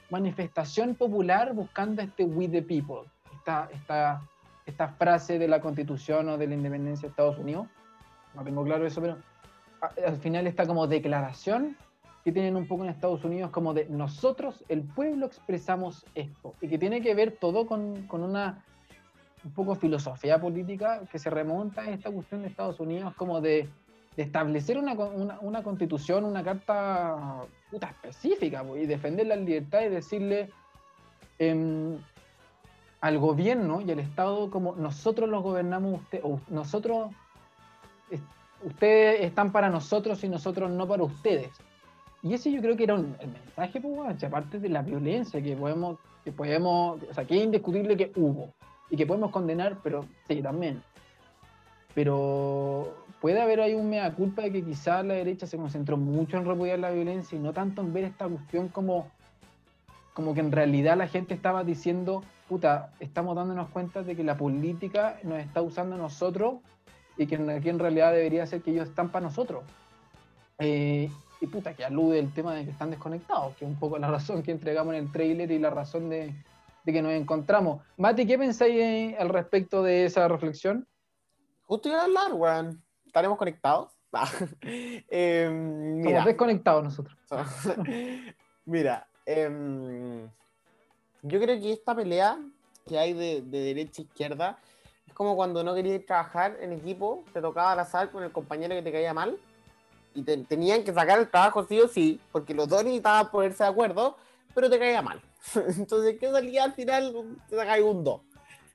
manifestación 0.10 0.96
popular 0.96 1.53
buscando 1.53 2.01
este 2.01 2.24
we 2.24 2.48
the 2.48 2.62
people, 2.62 3.10
esta, 3.36 3.70
esta, 3.74 4.22
esta 4.65 4.88
frase 4.89 5.39
de 5.39 5.48
la 5.48 5.62
constitución 5.62 6.29
o 6.29 6.38
de 6.38 6.48
la 6.48 6.56
independencia 6.56 7.08
de 7.08 7.12
Estados 7.12 7.38
Unidos, 7.38 7.67
no 8.34 8.44
tengo 8.44 8.63
claro 8.63 8.86
eso, 8.86 9.01
pero 9.01 9.17
al 10.06 10.17
final 10.17 10.48
está 10.48 10.65
como 10.65 10.88
declaración 10.88 11.75
que 12.27 12.34
tienen 12.34 12.57
un 12.57 12.67
poco 12.67 12.84
en 12.84 12.89
Estados 12.89 13.24
Unidos 13.24 13.51
como 13.51 13.74
de 13.74 13.86
nosotros, 13.86 14.62
el 14.67 14.81
pueblo, 14.81 15.27
expresamos 15.27 16.05
esto, 16.13 16.55
y 16.60 16.67
que 16.67 16.77
tiene 16.77 17.00
que 17.01 17.15
ver 17.15 17.38
todo 17.39 17.65
con, 17.65 18.05
con 18.05 18.22
una 18.22 18.65
un 19.46 19.51
poco 19.51 19.75
filosofía 19.75 20.38
política 20.38 21.03
que 21.10 21.19
se 21.19 21.29
remonta 21.29 21.84
a 21.84 21.89
esta 21.89 22.12
cuestión 22.12 22.41
de 22.41 22.50
Estados 22.50 22.81
Unidos 22.81 23.13
como 23.15 23.39
de, 23.39 23.69
de 24.17 24.24
establecer 24.24 24.77
una, 24.77 24.91
una, 25.39 25.63
constitución, 25.63 26.25
una 26.25 26.43
carta 26.43 27.46
puta 27.72 27.88
específica 27.88 28.62
y 28.75 28.86
defender 28.86 29.27
la 29.27 29.38
libertad 29.38 29.84
y 29.84 29.88
decirle, 29.88 30.50
eh, 31.39 31.98
al 33.00 33.19
gobierno 33.19 33.79
y 33.79 33.89
al 33.89 34.00
Estado 34.00 34.51
como 34.51 34.75
nosotros 34.75 35.29
los 35.29 35.43
gobernamos 35.43 36.01
usted, 36.01 36.19
o 36.25 36.41
nosotros, 36.50 37.10
ustedes 38.65 39.22
están 39.22 39.53
para 39.53 39.69
nosotros 39.69 40.22
y 40.25 40.27
nosotros 40.27 40.69
no 40.69 40.86
para 40.89 41.03
ustedes. 41.03 41.51
Y 42.24 42.34
ese 42.34 42.52
yo 42.52 42.62
creo 42.62 42.76
que 42.76 42.84
era 42.84 42.96
el 42.96 43.06
mensaje, 43.06 43.80
pues, 43.80 44.24
aparte 44.24 44.60
de 44.60 44.70
la 44.70 44.82
violencia 44.82 45.42
que 45.42 45.56
podemos, 45.56 46.00
que 46.24 46.32
podemos, 46.32 47.02
o 47.10 47.14
sea, 47.14 47.26
que 47.26 47.38
es 47.38 47.44
indiscutible 47.44 47.96
que 47.96 48.12
hubo 48.16 48.54
y 48.90 48.98
que 48.98 49.06
podemos 49.06 49.32
condenar, 49.32 49.78
pero 49.84 50.06
sí, 50.28 50.42
también. 50.42 50.82
Pero 51.94 53.06
puede 53.22 53.42
haber 53.42 53.62
ahí 53.62 53.74
un 53.74 53.90
mea 53.90 54.14
culpa 54.14 54.44
de 54.44 54.52
que 54.52 54.64
quizás 54.64 55.06
la 55.06 55.16
derecha 55.16 55.48
se 55.48 55.58
concentró 55.58 55.98
mucho 55.98 56.38
en 56.38 56.46
repudiar 56.46 56.80
la 56.80 56.92
violencia 56.92 57.38
y 57.38 57.42
no 57.42 57.54
tanto 57.54 57.82
en 57.82 57.94
ver 57.94 58.06
esta 58.06 58.28
cuestión 58.28 58.70
como, 58.70 59.08
como 60.14 60.34
que 60.34 60.40
en 60.40 60.52
realidad 60.52 60.98
la 60.98 61.08
gente 61.08 61.34
estaba 61.34 61.64
diciendo, 61.64 62.24
puta, 62.48 62.92
estamos 63.00 63.36
dándonos 63.36 63.70
cuenta 63.70 64.04
de 64.04 64.16
que 64.16 64.24
la 64.24 64.38
política 64.38 65.20
nos 65.24 65.40
está 65.40 65.62
usando 65.62 65.96
a 65.96 66.00
nosotros 66.00 66.56
y 67.18 67.26
que 67.28 67.36
aquí 67.36 67.70
en 67.70 67.80
realidad 67.80 68.12
debería 68.12 68.46
ser 68.46 68.62
que 68.62 68.72
ellos 68.72 68.90
están 68.90 69.10
para 69.10 69.26
nosotros. 69.26 69.64
Eh, 70.60 71.10
y 71.39 71.48
puta, 71.48 71.74
que 71.74 71.86
alude 71.86 72.20
el 72.20 72.34
tema 72.34 72.53
de 72.53 72.65
que 72.65 72.72
están 72.72 72.89
desconectados, 72.89 73.56
que 73.56 73.65
es 73.65 73.72
un 73.72 73.77
poco 73.77 73.98
la 73.98 74.08
razón 74.12 74.44
que 74.44 74.51
entregamos 74.51 74.96
en 74.96 75.06
el 75.06 75.12
trailer 75.12 75.51
y 75.51 75.60
la 75.60 75.70
razón 75.70 76.10
de, 76.10 76.34
de 76.84 76.94
que 76.94 77.01
nos 77.01 77.12
encontramos. 77.12 77.82
Mati, 77.98 78.25
¿qué 78.25 78.38
pensáis 78.38 79.17
al 79.20 79.29
respecto 79.29 79.84
de 79.84 80.06
esa 80.06 80.27
reflexión? 80.27 80.88
Justo 81.65 81.89
iba 81.89 82.00
a 82.00 82.06
hablar, 82.06 82.34
weón. 82.34 82.82
¿Estaremos 83.06 83.38
conectados? 83.38 83.91
eh, 84.62 85.50
mira. 85.51 86.24
desconectados 86.24 86.84
nosotros. 86.84 87.17
mira, 88.65 89.08
em, 89.25 90.29
yo 91.22 91.39
creo 91.39 91.60
que 91.60 91.74
esta 91.74 91.96
pelea 91.96 92.39
que 92.88 92.98
hay 92.98 93.13
de, 93.13 93.41
derecha 93.41 94.01
e 94.01 94.06
izquierda 94.06 94.58
es 95.06 95.13
como 95.13 95.36
cuando 95.36 95.63
no 95.63 95.75
querías 95.75 96.06
trabajar 96.06 96.58
en 96.62 96.74
equipo, 96.74 97.24
te 97.34 97.41
tocaba 97.41 97.72
abrazar 97.72 98.12
con 98.12 98.24
el 98.24 98.32
compañero 98.32 98.75
que 98.75 98.82
te 98.82 98.91
caía 98.91 99.13
mal 99.13 99.38
y 100.18 100.24
tenían 100.24 100.84
que 100.84 100.92
sacar 100.92 101.20
el 101.20 101.30
trabajo 101.30 101.64
sí 101.68 101.80
o 101.80 101.88
sí, 101.88 102.20
porque 102.32 102.56
los 102.56 102.68
dos 102.68 102.84
necesitaban 102.84 103.30
ponerse 103.30 103.64
de 103.64 103.70
acuerdo, 103.70 104.18
pero 104.56 104.68
te 104.68 104.80
caía 104.80 105.04
mal. 105.04 105.22
Entonces, 105.78 106.18
¿qué 106.20 106.32
salía 106.32 106.64
al 106.64 106.74
final? 106.74 107.14
Te 107.48 107.56
sacáis 107.56 107.84
un 107.84 108.04
2. 108.04 108.22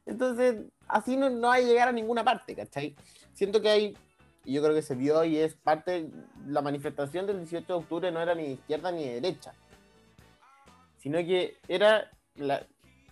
Entonces, 0.06 0.56
así 0.86 1.16
no, 1.16 1.30
no 1.30 1.50
hay 1.50 1.64
llegar 1.64 1.88
a 1.88 1.92
ninguna 1.92 2.22
parte, 2.22 2.54
¿cachai? 2.54 2.94
Siento 3.32 3.60
que 3.60 3.68
hay, 3.68 3.98
y 4.44 4.52
yo 4.52 4.62
creo 4.62 4.72
que 4.72 4.82
se 4.82 4.94
vio 4.94 5.24
y 5.24 5.36
es 5.36 5.54
parte, 5.54 6.10
la 6.46 6.62
manifestación 6.62 7.26
del 7.26 7.40
18 7.40 7.66
de 7.66 7.72
octubre 7.72 8.12
no 8.12 8.20
era 8.20 8.36
ni 8.36 8.52
izquierda 8.52 8.92
ni 8.92 9.04
de 9.04 9.14
derecha, 9.14 9.52
sino 10.98 11.18
que 11.18 11.56
era 11.66 12.08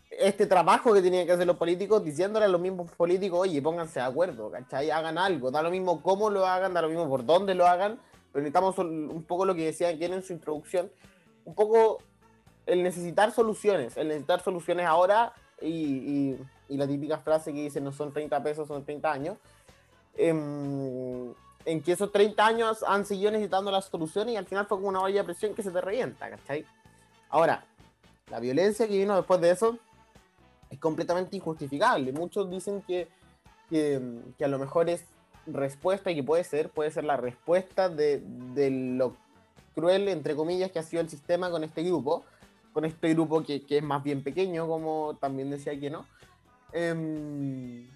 este 0.08 0.46
trabajo 0.46 0.94
que 0.94 1.02
tenían 1.02 1.26
que 1.26 1.32
hacer 1.32 1.48
los 1.48 1.56
políticos 1.56 2.04
diciéndole 2.04 2.44
a 2.44 2.48
los 2.48 2.60
mismos 2.60 2.92
políticos, 2.92 3.40
oye, 3.40 3.60
pónganse 3.60 3.98
de 3.98 4.06
acuerdo, 4.06 4.52
¿cachai? 4.52 4.92
Hagan 4.92 5.18
algo, 5.18 5.50
da 5.50 5.62
lo 5.62 5.70
mismo 5.72 6.00
cómo 6.00 6.30
lo 6.30 6.46
hagan, 6.46 6.72
da 6.72 6.82
lo 6.82 6.88
mismo 6.88 7.08
por 7.08 7.26
dónde 7.26 7.56
lo 7.56 7.66
hagan, 7.66 7.98
necesitamos 8.34 8.78
un 8.78 9.24
poco 9.26 9.44
lo 9.44 9.54
que 9.54 9.66
decían 9.66 9.94
aquí 9.94 10.04
en 10.04 10.22
su 10.22 10.32
introducción, 10.32 10.90
un 11.44 11.54
poco 11.54 11.98
el 12.66 12.82
necesitar 12.82 13.32
soluciones, 13.32 13.96
el 13.96 14.08
necesitar 14.08 14.40
soluciones 14.40 14.86
ahora 14.86 15.32
y 15.60 16.36
y 16.70 16.76
la 16.76 16.86
típica 16.86 17.18
frase 17.18 17.52
que 17.52 17.62
dice 17.62 17.80
no 17.80 17.92
son 17.92 18.12
30 18.12 18.42
pesos, 18.42 18.66
son 18.68 18.84
30 18.84 19.12
años, 19.12 19.38
em, 20.16 21.34
en, 21.64 21.82
que 21.82 21.92
esos 21.92 22.10
30 22.12 22.46
años 22.46 22.84
han 22.86 23.04
seguido 23.04 23.32
necesitando 23.32 23.70
las 23.70 23.86
soluciones 23.86 24.34
y 24.34 24.36
al 24.36 24.46
final 24.46 24.66
fue 24.66 24.78
como 24.78 24.88
una 24.88 25.00
olla 25.00 25.20
de 25.20 25.24
presión 25.24 25.54
que 25.54 25.62
se 25.62 25.70
te 25.70 25.80
revienta, 25.80 26.30
¿cachai? 26.30 26.64
Ahora, 27.28 27.66
la 28.30 28.40
violencia 28.40 28.86
que 28.86 28.96
vino 28.96 29.16
después 29.16 29.40
de 29.40 29.50
eso 29.50 29.78
es 30.70 30.78
completamente 30.78 31.36
injustificable. 31.36 32.12
Muchos 32.12 32.48
dicen 32.48 32.82
que, 32.82 33.08
que, 33.68 34.00
a 34.40 34.48
lo 34.48 34.58
mejor 34.58 34.88
es 34.88 35.04
respuesta 35.52 36.10
y 36.10 36.16
que 36.16 36.22
puede 36.22 36.44
ser, 36.44 36.70
puede 36.70 36.90
ser 36.90 37.04
la 37.04 37.16
respuesta 37.16 37.88
de, 37.88 38.22
de, 38.54 38.70
lo 38.70 39.16
cruel, 39.74 40.08
entre 40.08 40.34
comillas, 40.34 40.70
que 40.70 40.78
ha 40.78 40.82
sido 40.82 41.02
el 41.02 41.08
sistema 41.08 41.50
con 41.50 41.64
este 41.64 41.82
grupo, 41.82 42.24
con 42.72 42.84
este 42.84 43.14
grupo 43.14 43.42
que, 43.42 43.64
que 43.66 43.78
es 43.78 43.82
más 43.82 44.02
bien 44.02 44.22
pequeño, 44.22 44.66
como 44.66 45.16
también 45.20 45.50
decía 45.50 45.78
que 45.78 45.90
no, 45.90 46.06
Em, 46.72 47.88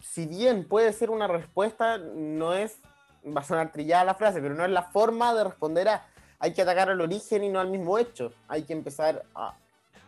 si 0.00 0.26
bien 0.26 0.66
puede 0.66 0.92
ser 0.92 1.10
una 1.10 1.26
respuesta, 1.26 1.98
no 1.98 2.54
es, 2.54 2.78
va 3.24 3.40
a 3.40 3.44
sonar 3.44 3.72
trillada 3.72 4.04
la 4.04 4.14
frase, 4.14 4.40
pero 4.40 4.54
no 4.54 4.64
es 4.64 4.70
la 4.70 4.84
forma 4.84 5.34
de 5.34 5.44
responder 5.44 5.88
a, 5.88 6.06
hay 6.38 6.52
que 6.52 6.62
atacar 6.62 6.90
al 6.90 7.00
origen 7.00 7.44
y 7.44 7.48
no 7.48 7.60
al 7.60 7.68
mismo 7.68 7.98
hecho. 7.98 8.32
Hay 8.48 8.62
que 8.62 8.72
empezar 8.72 9.24
a 9.34 9.54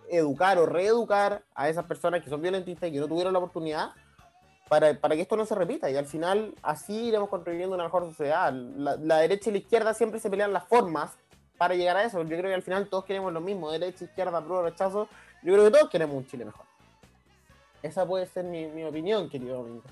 educar 0.08 0.58
o 0.58 0.66
reeducar 0.66 1.42
a 1.54 1.68
esas 1.68 1.84
personas 1.84 2.22
que 2.22 2.30
son 2.30 2.42
violentistas 2.42 2.88
y 2.88 2.92
que 2.92 3.00
no 3.00 3.08
tuvieron 3.08 3.32
la 3.32 3.38
oportunidad 3.38 3.92
para, 4.72 4.94
para 4.94 5.14
que 5.14 5.20
esto 5.20 5.36
no 5.36 5.44
se 5.44 5.54
repita. 5.54 5.90
Y 5.90 5.96
al 5.98 6.06
final 6.06 6.54
así 6.62 7.08
iremos 7.08 7.28
construyendo 7.28 7.74
una 7.74 7.84
mejor 7.84 8.06
sociedad. 8.06 8.50
La, 8.50 8.96
la, 8.96 9.18
derecha 9.18 9.50
y 9.50 9.52
la 9.52 9.58
izquierda 9.58 9.92
siempre 9.92 10.18
se 10.18 10.30
pelean 10.30 10.50
las 10.50 10.66
formas 10.66 11.14
para 11.58 11.74
llegar 11.74 11.98
a 11.98 12.04
eso. 12.04 12.22
Yo 12.22 12.38
creo 12.38 12.44
que 12.44 12.54
al 12.54 12.62
final 12.62 12.88
todos 12.88 13.04
queremos 13.04 13.34
lo 13.34 13.42
mismo, 13.42 13.70
derecha, 13.70 14.06
izquierda, 14.06 14.42
pro, 14.42 14.62
rechazo. 14.62 15.08
Yo 15.42 15.52
creo 15.52 15.66
que 15.66 15.70
todos 15.72 15.90
queremos 15.90 16.16
un 16.16 16.26
Chile 16.26 16.46
mejor. 16.46 16.64
Esa 17.82 18.06
puede 18.06 18.24
ser 18.24 18.46
mi, 18.46 18.82
opinión, 18.84 19.28
querido 19.28 19.60
amigo. 19.60 19.82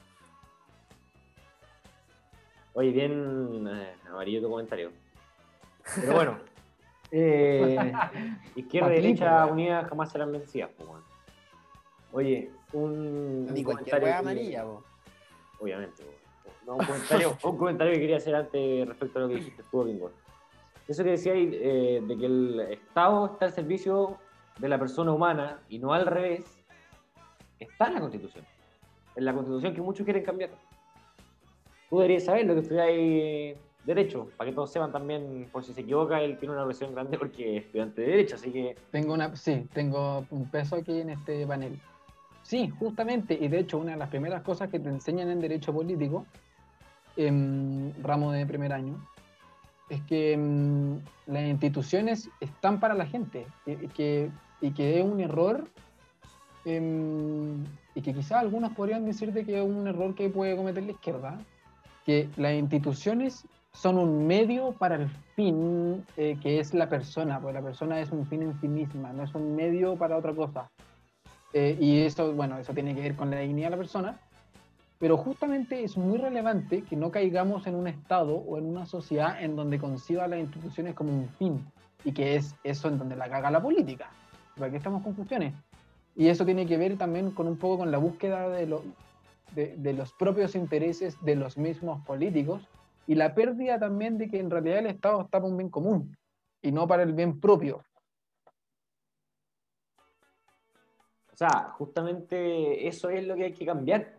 Oye, 2.72 2.90
bien 2.90 3.68
eh, 3.70 3.94
amarillo 4.08 4.40
tu 4.40 4.48
comentario. 4.48 4.92
Pero 5.94 6.14
bueno, 6.14 6.38
eh, 7.10 7.92
izquierda 8.56 8.94
y 8.94 9.02
derecha 9.02 9.44
unidas 9.44 9.86
jamás 9.90 10.10
serán 10.10 10.32
vencidas. 10.32 10.70
Oye, 12.12 12.50
un, 12.72 13.46
Ni 13.52 13.62
comentario 13.62 14.14
amarilla, 14.14 14.66
Obviamente. 15.58 16.04
No, 16.66 16.76
un, 16.76 16.84
comentario, 16.84 17.36
un 17.44 17.56
comentario 17.56 17.92
que 17.94 18.00
quería 18.00 18.16
hacer 18.16 18.34
antes 18.34 18.88
respecto 18.88 19.18
a 19.18 19.22
lo 19.22 19.28
que 19.28 19.36
dijiste 19.36 19.62
tú, 19.70 19.84
Bingo. 19.84 20.10
Eso 20.88 21.04
que 21.04 21.10
decía 21.10 21.34
eh, 21.34 22.02
de 22.04 22.16
que 22.16 22.26
el 22.26 22.60
Estado 22.70 23.26
está 23.26 23.44
al 23.46 23.52
servicio 23.52 24.18
de 24.58 24.68
la 24.68 24.78
persona 24.78 25.12
humana 25.12 25.60
y 25.68 25.78
no 25.78 25.92
al 25.92 26.06
revés, 26.06 26.44
está 27.58 27.88
en 27.88 27.94
la 27.94 28.00
Constitución. 28.00 28.44
En 29.16 29.24
la 29.24 29.32
Constitución 29.32 29.74
que 29.74 29.82
muchos 29.82 30.04
quieren 30.04 30.24
cambiar. 30.24 30.50
Tú 31.88 31.98
deberías 31.98 32.24
saber 32.24 32.46
lo 32.46 32.54
que 32.54 32.60
estudiáis 32.60 33.56
Derecho, 33.84 34.28
para 34.36 34.50
que 34.50 34.54
todos 34.54 34.70
sepan 34.70 34.92
también, 34.92 35.48
por 35.50 35.64
si 35.64 35.72
se 35.72 35.80
equivoca, 35.80 36.20
él 36.20 36.38
tiene 36.38 36.54
una 36.54 36.64
versión 36.64 36.94
grande 36.94 37.16
porque 37.16 37.56
es 37.56 37.64
estudiante 37.64 38.02
de 38.02 38.08
Derecho, 38.08 38.36
así 38.36 38.52
que... 38.52 38.76
Tengo 38.90 39.14
una, 39.14 39.34
sí, 39.36 39.66
tengo 39.72 40.26
un 40.30 40.50
peso 40.50 40.76
aquí 40.76 41.00
en 41.00 41.10
este 41.10 41.46
panel. 41.46 41.80
Sí, 42.50 42.68
justamente, 42.80 43.38
y 43.40 43.46
de 43.46 43.60
hecho 43.60 43.78
una 43.78 43.92
de 43.92 43.98
las 43.98 44.08
primeras 44.08 44.42
cosas 44.42 44.68
que 44.70 44.80
te 44.80 44.88
enseñan 44.88 45.30
en 45.30 45.40
Derecho 45.40 45.72
Político, 45.72 46.26
en 47.16 47.94
ramo 48.02 48.32
de 48.32 48.44
primer 48.44 48.72
año, 48.72 49.00
es 49.88 50.00
que 50.02 50.36
mm, 50.36 50.96
las 51.32 51.44
instituciones 51.44 52.28
están 52.40 52.80
para 52.80 52.94
la 52.94 53.06
gente 53.06 53.46
y 53.66 53.86
que, 53.88 54.30
y 54.60 54.72
que 54.72 54.98
es 54.98 55.04
un 55.04 55.20
error 55.20 55.68
Em, 56.64 57.64
y 57.94 58.02
que 58.02 58.12
quizás 58.12 58.32
algunos 58.32 58.72
podrían 58.72 59.06
decir 59.06 59.32
de 59.32 59.44
que 59.44 59.58
es 59.58 59.66
un 59.66 59.86
error 59.86 60.14
que 60.14 60.28
puede 60.28 60.56
cometer 60.56 60.82
la 60.84 60.92
izquierda, 60.92 61.38
que 62.04 62.28
las 62.36 62.52
instituciones 62.52 63.46
son 63.72 63.96
un 63.96 64.26
medio 64.26 64.72
para 64.72 64.96
el 64.96 65.08
fin 65.36 66.04
eh, 66.16 66.36
que 66.42 66.60
es 66.60 66.74
la 66.74 66.88
persona, 66.88 67.40
porque 67.40 67.54
la 67.54 67.62
persona 67.62 68.00
es 68.00 68.10
un 68.10 68.26
fin 68.26 68.42
en 68.42 68.60
sí 68.60 68.68
misma, 68.68 69.12
no 69.12 69.22
es 69.22 69.34
un 69.34 69.56
medio 69.56 69.96
para 69.96 70.18
otra 70.18 70.34
cosa. 70.34 70.70
Eh, 71.52 71.76
y 71.80 72.00
eso, 72.02 72.32
bueno, 72.32 72.58
eso 72.58 72.72
tiene 72.72 72.94
que 72.94 73.00
ver 73.00 73.16
con 73.16 73.30
la 73.30 73.38
dignidad 73.38 73.68
de 73.68 73.70
la 73.72 73.76
persona, 73.76 74.20
pero 74.98 75.16
justamente 75.16 75.82
es 75.82 75.96
muy 75.96 76.18
relevante 76.18 76.82
que 76.82 76.96
no 76.96 77.10
caigamos 77.10 77.66
en 77.66 77.74
un 77.74 77.88
estado 77.88 78.36
o 78.36 78.58
en 78.58 78.66
una 78.66 78.86
sociedad 78.86 79.42
en 79.42 79.56
donde 79.56 79.78
conciba 79.78 80.28
las 80.28 80.40
instituciones 80.40 80.94
como 80.94 81.12
un 81.12 81.28
fin, 81.30 81.64
y 82.04 82.12
que 82.12 82.36
es 82.36 82.54
eso 82.64 82.88
en 82.88 82.98
donde 82.98 83.16
la 83.16 83.28
caga 83.28 83.50
la 83.50 83.62
política. 83.62 84.10
¿Para 84.54 84.66
aquí 84.66 84.76
estamos 84.76 85.02
con 85.02 85.14
cuestiones? 85.14 85.54
Y 86.16 86.28
eso 86.28 86.44
tiene 86.44 86.66
que 86.66 86.76
ver 86.76 86.98
también 86.98 87.30
con 87.30 87.46
un 87.46 87.56
poco 87.56 87.78
con 87.78 87.90
la 87.90 87.98
búsqueda 87.98 88.48
de, 88.48 88.78
de, 89.54 89.92
los 89.92 90.12
propios 90.12 90.54
intereses 90.54 91.16
de 91.22 91.36
los 91.36 91.56
mismos 91.56 92.04
políticos 92.04 92.62
y 93.06 93.14
la 93.14 93.34
pérdida 93.34 93.78
también 93.78 94.18
de 94.18 94.28
que 94.28 94.38
en 94.38 94.50
realidad 94.50 94.78
el 94.78 94.86
Estado 94.86 95.22
está 95.22 95.38
para 95.38 95.46
un 95.46 95.56
bien 95.56 95.70
común 95.70 96.16
y 96.62 96.72
no 96.72 96.86
para 96.86 97.02
el 97.04 97.14
bien 97.14 97.40
propio. 97.40 97.82
Sea, 101.48 101.72
justamente 101.78 102.86
eso 102.86 103.08
es 103.08 103.26
lo 103.26 103.34
que 103.34 103.44
hay 103.44 103.52
que 103.52 103.64
cambiar. 103.64 104.12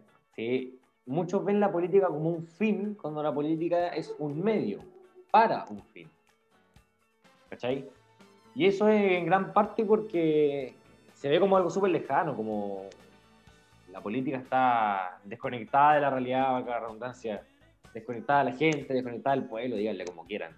Muchos 1.05 1.45
ven 1.45 1.59
la 1.59 1.71
política 1.71 2.07
como 2.07 2.29
un 2.29 2.43
fin 2.43 2.95
cuando 2.99 3.21
la 3.21 3.33
política 3.33 3.89
es 3.89 4.15
un 4.17 4.41
medio 4.41 4.79
para 5.29 5.65
un 5.69 5.83
fin. 5.83 6.09
¿Cachai? 7.49 7.87
Y 8.55 8.65
eso 8.65 8.87
es 8.87 9.19
en 9.19 9.25
gran 9.25 9.53
parte 9.53 9.85
porque 9.85 10.73
se 11.13 11.29
ve 11.29 11.39
como 11.39 11.57
algo 11.57 11.69
súper 11.69 11.91
lejano, 11.91 12.35
como 12.35 12.85
la 13.91 14.01
política 14.01 14.37
está 14.37 15.19
desconectada 15.23 15.95
de 15.95 16.01
la 16.01 16.09
realidad, 16.09 16.53
valga 16.53 16.71
la 16.71 16.79
redundancia, 16.79 17.43
desconectada 17.93 18.45
de 18.45 18.51
la 18.51 18.57
gente, 18.57 18.93
desconectada 18.93 19.35
del 19.35 19.45
pueblo, 19.45 19.75
díganle 19.75 20.05
como 20.05 20.25
quieran. 20.25 20.55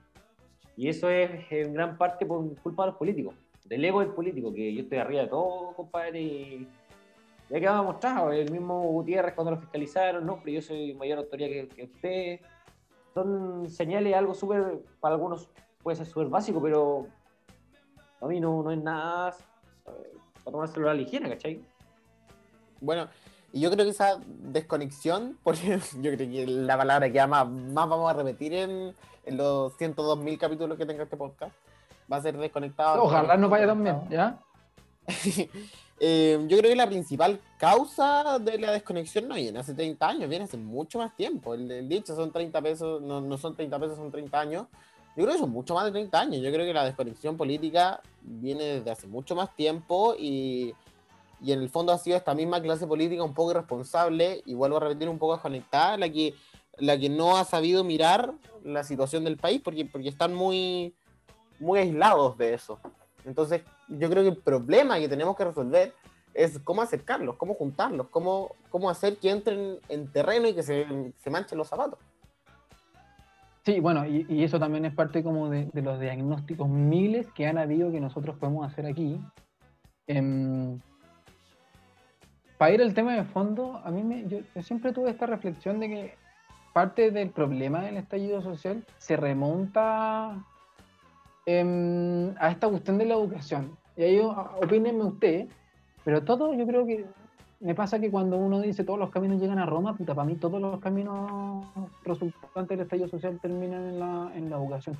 Y 0.77 0.87
eso 0.87 1.09
es 1.09 1.51
en 1.51 1.73
gran 1.73 1.97
parte 1.97 2.25
por 2.25 2.55
culpa 2.61 2.83
de 2.83 2.91
los 2.91 2.97
políticos, 2.97 3.35
del 3.63 3.85
ego 3.85 4.01
del 4.01 4.09
político, 4.09 4.53
que 4.53 4.73
yo 4.73 4.81
estoy 4.83 4.97
arriba 4.97 5.21
de 5.23 5.27
todo, 5.27 5.73
compadre, 5.75 6.21
y, 6.21 6.67
Ya 7.49 7.59
quedaba 7.59 7.79
demostrado, 7.79 8.31
el 8.31 8.51
mismo 8.51 8.81
Gutiérrez 8.83 9.33
cuando 9.33 9.51
lo 9.51 9.57
fiscalizaron, 9.57 10.25
no, 10.25 10.39
pero 10.39 10.51
yo 10.55 10.61
soy 10.61 10.93
mayor 10.93 11.19
autoridad 11.19 11.49
que, 11.49 11.67
que 11.67 11.83
usted. 11.83 12.39
Son 13.13 13.69
señales, 13.69 14.15
algo 14.15 14.33
súper, 14.33 14.79
para 14.99 15.15
algunos 15.15 15.49
puede 15.83 15.97
ser 15.97 16.07
súper 16.07 16.27
básico, 16.27 16.61
pero 16.61 17.07
a 18.21 18.27
mí 18.27 18.39
no, 18.39 18.63
no 18.63 18.71
es 18.71 18.81
nada 18.81 19.35
para 19.83 19.97
tomárselo 20.51 20.89
a 20.89 20.93
la 20.93 21.01
higiene, 21.01 21.29
¿cachai? 21.29 21.61
Bueno, 22.79 23.07
y 23.51 23.61
yo 23.61 23.69
creo 23.69 23.85
que 23.85 23.91
esa 23.91 24.19
desconexión, 24.27 25.37
porque 25.43 25.79
yo 26.01 26.11
creo 26.15 26.29
que 26.29 26.47
la 26.47 26.77
palabra 26.77 27.11
que 27.11 27.27
más, 27.27 27.47
más 27.47 27.87
vamos 27.87 28.09
a 28.09 28.13
repetir 28.13 28.53
en, 28.53 28.95
en 29.25 29.37
los 29.37 29.77
102.000 29.77 30.37
capítulos 30.37 30.77
que 30.77 30.85
tenga 30.85 31.03
este 31.03 31.17
podcast, 31.17 31.55
va 32.13 32.17
a 32.17 32.21
ser 32.21 32.37
desconectado. 32.37 33.03
Ojalá 33.03 33.35
no 33.35 33.49
vaya 33.49 33.67
tan 33.67 33.83
bien, 33.83 34.01
¿ya? 34.09 34.37
Eh, 36.05 36.37
yo 36.49 36.57
creo 36.57 36.69
que 36.69 36.75
la 36.75 36.87
principal 36.87 37.39
causa 37.57 38.37
de 38.37 38.57
la 38.57 38.71
desconexión 38.71 39.25
no 39.25 39.35
viene 39.35 39.59
hace 39.59 39.73
30 39.73 40.05
años, 40.05 40.27
viene 40.27 40.43
hace 40.43 40.57
mucho 40.57 40.97
más 40.97 41.15
tiempo. 41.15 41.53
El, 41.53 41.71
el 41.71 41.87
dicho 41.87 42.13
son 42.13 42.29
30 42.29 42.61
pesos, 42.61 43.01
no, 43.01 43.21
no 43.21 43.37
son 43.37 43.55
30 43.55 43.79
pesos, 43.79 43.95
son 43.95 44.11
30 44.11 44.37
años. 44.37 44.65
Yo 45.15 45.23
creo 45.23 45.33
que 45.35 45.39
son 45.39 45.51
mucho 45.51 45.75
más 45.75 45.85
de 45.85 45.91
30 45.91 46.19
años. 46.19 46.41
Yo 46.41 46.51
creo 46.51 46.65
que 46.65 46.73
la 46.73 46.83
desconexión 46.83 47.37
política 47.37 48.01
viene 48.21 48.63
desde 48.63 48.91
hace 48.91 49.07
mucho 49.07 49.33
más 49.33 49.55
tiempo 49.55 50.13
y, 50.17 50.73
y 51.41 51.53
en 51.53 51.61
el 51.61 51.69
fondo 51.69 51.93
ha 51.93 51.97
sido 51.97 52.17
esta 52.17 52.33
misma 52.33 52.61
clase 52.61 52.85
política 52.85 53.23
un 53.23 53.33
poco 53.33 53.51
irresponsable 53.51 54.41
y 54.45 54.55
vuelvo 54.55 54.77
a 54.77 54.81
repetir 54.81 55.07
un 55.07 55.19
poco 55.19 55.33
desconectada, 55.33 55.95
la 55.95 56.09
que, 56.09 56.33
la 56.79 56.97
que 56.97 57.07
no 57.07 57.37
ha 57.37 57.45
sabido 57.45 57.85
mirar 57.85 58.33
la 58.65 58.83
situación 58.83 59.23
del 59.23 59.37
país 59.37 59.61
porque, 59.63 59.85
porque 59.85 60.09
están 60.09 60.33
muy, 60.33 60.93
muy 61.63 61.79
aislados 61.79 62.37
de 62.37 62.53
eso. 62.53 62.79
Entonces, 63.25 63.61
yo 63.87 64.09
creo 64.09 64.23
que 64.23 64.29
el 64.29 64.37
problema 64.37 64.99
que 64.99 65.07
tenemos 65.07 65.35
que 65.35 65.45
resolver 65.45 65.93
es 66.33 66.59
cómo 66.59 66.81
acercarlos, 66.81 67.35
cómo 67.35 67.53
juntarlos, 67.53 68.07
cómo, 68.09 68.55
cómo 68.69 68.89
hacer 68.89 69.17
que 69.17 69.29
entren 69.29 69.79
en 69.89 70.11
terreno 70.11 70.47
y 70.47 70.53
que 70.53 70.63
se, 70.63 71.13
se 71.17 71.29
manchen 71.29 71.57
los 71.57 71.67
zapatos. 71.67 71.99
Sí, 73.65 73.79
bueno, 73.79 74.05
y, 74.05 74.43
eso 74.43 74.59
también 74.59 74.83
es 74.83 74.93
parte 74.93 75.23
como 75.23 75.49
de, 75.49 75.69
los 75.73 75.99
diagnósticos 75.99 76.67
miles 76.67 77.31
que 77.31 77.47
han 77.47 77.57
habido 77.57 77.91
que 77.91 78.01
nosotros 78.01 78.37
podemos 78.37 78.67
hacer 78.67 78.85
aquí. 78.85 79.21
Eh, 80.07 80.77
para 82.57 82.73
ir 82.73 82.81
al 82.81 82.93
tema 82.93 83.13
de 83.13 83.23
fondo, 83.23 83.81
a 83.83 83.91
mí 83.91 84.03
me, 84.03 84.27
yo, 84.27 84.39
siempre 84.61 84.91
tuve 84.91 85.09
esta 85.09 85.25
reflexión 85.25 85.79
de 85.79 85.87
que 85.87 86.17
parte 86.73 87.11
del 87.11 87.29
problema 87.29 87.81
del 87.81 87.97
estallido 87.97 88.41
social 88.41 88.85
se 88.97 89.15
remonta 89.15 90.45
eh, 91.45 92.33
a 92.39 92.51
esta 92.51 92.67
cuestión 92.69 92.97
de 92.97 93.05
la 93.05 93.15
educación. 93.15 93.77
Y 93.95 94.03
ahí 94.03 94.19
opínenme 94.19 95.03
usted, 95.03 95.47
pero 96.03 96.23
todo 96.23 96.53
yo 96.53 96.65
creo 96.65 96.85
que 96.85 97.05
me 97.59 97.75
pasa 97.75 97.99
que 97.99 98.11
cuando 98.11 98.37
uno 98.37 98.59
dice 98.59 98.83
todos 98.83 98.99
los 98.99 99.09
caminos 99.09 99.39
llegan 99.39 99.59
a 99.59 99.65
Roma, 99.65 99.95
puta, 99.95 100.13
para 100.13 100.27
mí 100.27 100.35
todos 100.35 100.59
los 100.61 100.79
caminos 100.79 101.65
resultantes 102.03 102.77
del 102.77 102.81
estallido 102.81 103.07
social 103.07 103.39
terminan 103.41 103.87
en 103.87 103.99
la, 103.99 104.31
en 104.35 104.49
la 104.49 104.57
educación. 104.57 104.97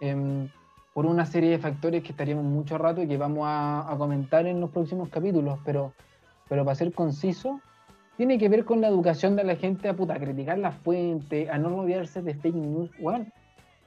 Eh, 0.00 0.48
por 0.94 1.06
una 1.06 1.26
serie 1.26 1.50
de 1.50 1.58
factores 1.58 2.02
que 2.02 2.12
estaríamos 2.12 2.44
mucho 2.44 2.78
rato 2.78 3.02
y 3.02 3.08
que 3.08 3.18
vamos 3.18 3.44
a, 3.46 3.92
comentar 3.98 4.46
en 4.46 4.60
los 4.60 4.70
próximos 4.70 5.08
capítulos, 5.08 5.58
pero, 5.64 5.92
pero 6.48 6.64
para 6.64 6.76
ser 6.76 6.92
conciso, 6.92 7.60
tiene 8.16 8.38
que 8.38 8.48
ver 8.48 8.64
con 8.64 8.80
la 8.80 8.88
educación 8.88 9.34
de 9.34 9.42
la 9.42 9.56
gente 9.56 9.88
a, 9.88 9.94
puta, 9.94 10.14
a 10.14 10.20
criticar 10.20 10.56
la 10.56 10.70
fuente, 10.70 11.50
a 11.50 11.58
no 11.58 11.68
rodearse 11.68 12.22
de 12.22 12.34
fake 12.34 12.54
news. 12.54 12.90
Bueno, 13.00 13.26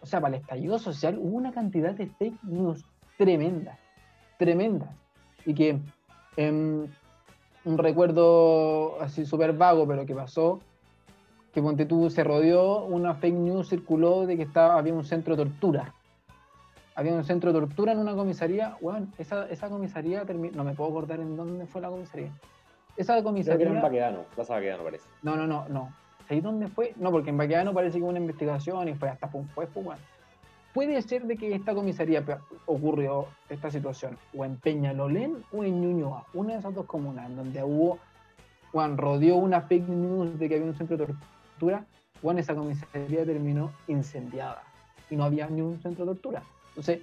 o 0.01 0.05
sea, 0.05 0.21
para 0.21 0.35
el 0.35 0.41
estallido 0.41 0.79
social 0.79 1.17
hubo 1.17 1.37
una 1.37 1.51
cantidad 1.51 1.93
de 1.93 2.07
fake 2.07 2.43
news 2.43 2.85
tremenda, 3.17 3.77
tremenda. 4.37 4.95
Y 5.45 5.53
que 5.53 5.79
eh, 6.37 6.87
un 7.67 7.77
recuerdo 7.77 9.01
así 9.01 9.25
súper 9.25 9.53
vago, 9.53 9.87
pero 9.87 10.05
que 10.05 10.15
pasó, 10.15 10.59
que 11.53 11.61
Ponte 11.61 11.85
tú 11.85 12.09
se 12.09 12.23
rodeó, 12.23 12.85
una 12.85 13.15
fake 13.15 13.35
news 13.35 13.69
circuló 13.69 14.25
de 14.25 14.37
que 14.37 14.43
estaba, 14.43 14.77
había 14.77 14.93
un 14.93 15.03
centro 15.03 15.35
de 15.35 15.43
tortura. 15.43 15.93
Había 16.95 17.13
un 17.13 17.23
centro 17.23 17.53
de 17.53 17.59
tortura 17.59 17.91
en 17.91 17.99
una 17.99 18.15
comisaría. 18.15 18.75
Bueno, 18.81 19.07
esa, 19.17 19.47
esa 19.49 19.69
comisaría, 19.69 20.23
no 20.23 20.63
me 20.63 20.73
puedo 20.73 20.89
acordar 20.89 21.19
en 21.19 21.35
dónde 21.35 21.65
fue 21.67 21.81
la 21.81 21.89
comisaría. 21.89 22.31
Esa 22.95 23.21
comisaría. 23.21 23.57
Creo 23.57 23.67
que 23.67 23.71
era 23.71 23.79
en 23.79 23.83
Baquedano, 23.83 24.23
Plaza 24.33 24.53
Baquedano 24.55 24.83
parece. 24.83 25.07
No, 25.21 25.35
no, 25.35 25.45
no, 25.45 25.67
no. 25.69 25.93
¿Ahí 26.29 26.41
dónde 26.41 26.67
fue? 26.67 26.93
No, 26.97 27.11
porque 27.11 27.29
en 27.29 27.37
Baquedano 27.37 27.73
parece 27.73 27.97
que 27.97 28.03
hubo 28.03 28.09
una 28.09 28.19
investigación 28.19 28.87
y 28.89 28.95
fue 28.95 29.09
hasta 29.09 29.27
fue, 29.27 29.43
fue, 29.67 29.83
bueno. 29.83 30.01
Puede 30.73 31.01
ser 31.01 31.23
de 31.23 31.37
que 31.37 31.55
esta 31.55 31.73
comisaría 31.73 32.23
ocurrió 32.65 33.27
esta 33.49 33.71
situación 33.71 34.17
o 34.35 34.45
en 34.45 34.57
Peñalolén 34.57 35.43
o 35.51 35.63
en 35.63 35.81
Ñuñoa, 35.81 36.25
una 36.33 36.53
de 36.53 36.59
esas 36.59 36.75
dos 36.75 36.85
comunas, 36.85 37.33
donde 37.35 37.63
hubo, 37.63 37.97
Juan 38.71 38.97
rodeó 38.97 39.37
una 39.37 39.61
fake 39.61 39.87
news 39.87 40.37
de 40.37 40.49
que 40.49 40.55
había 40.55 40.67
un 40.67 40.75
centro 40.75 40.97
de 40.97 41.05
tortura, 41.07 41.85
Juan 42.21 42.37
esa 42.37 42.53
comisaría 42.53 43.25
terminó 43.25 43.71
incendiada 43.87 44.61
y 45.09 45.15
no 45.15 45.23
había 45.23 45.47
ni 45.47 45.61
un 45.61 45.81
centro 45.81 46.05
de 46.05 46.11
tortura. 46.11 46.43
Entonces, 46.69 47.01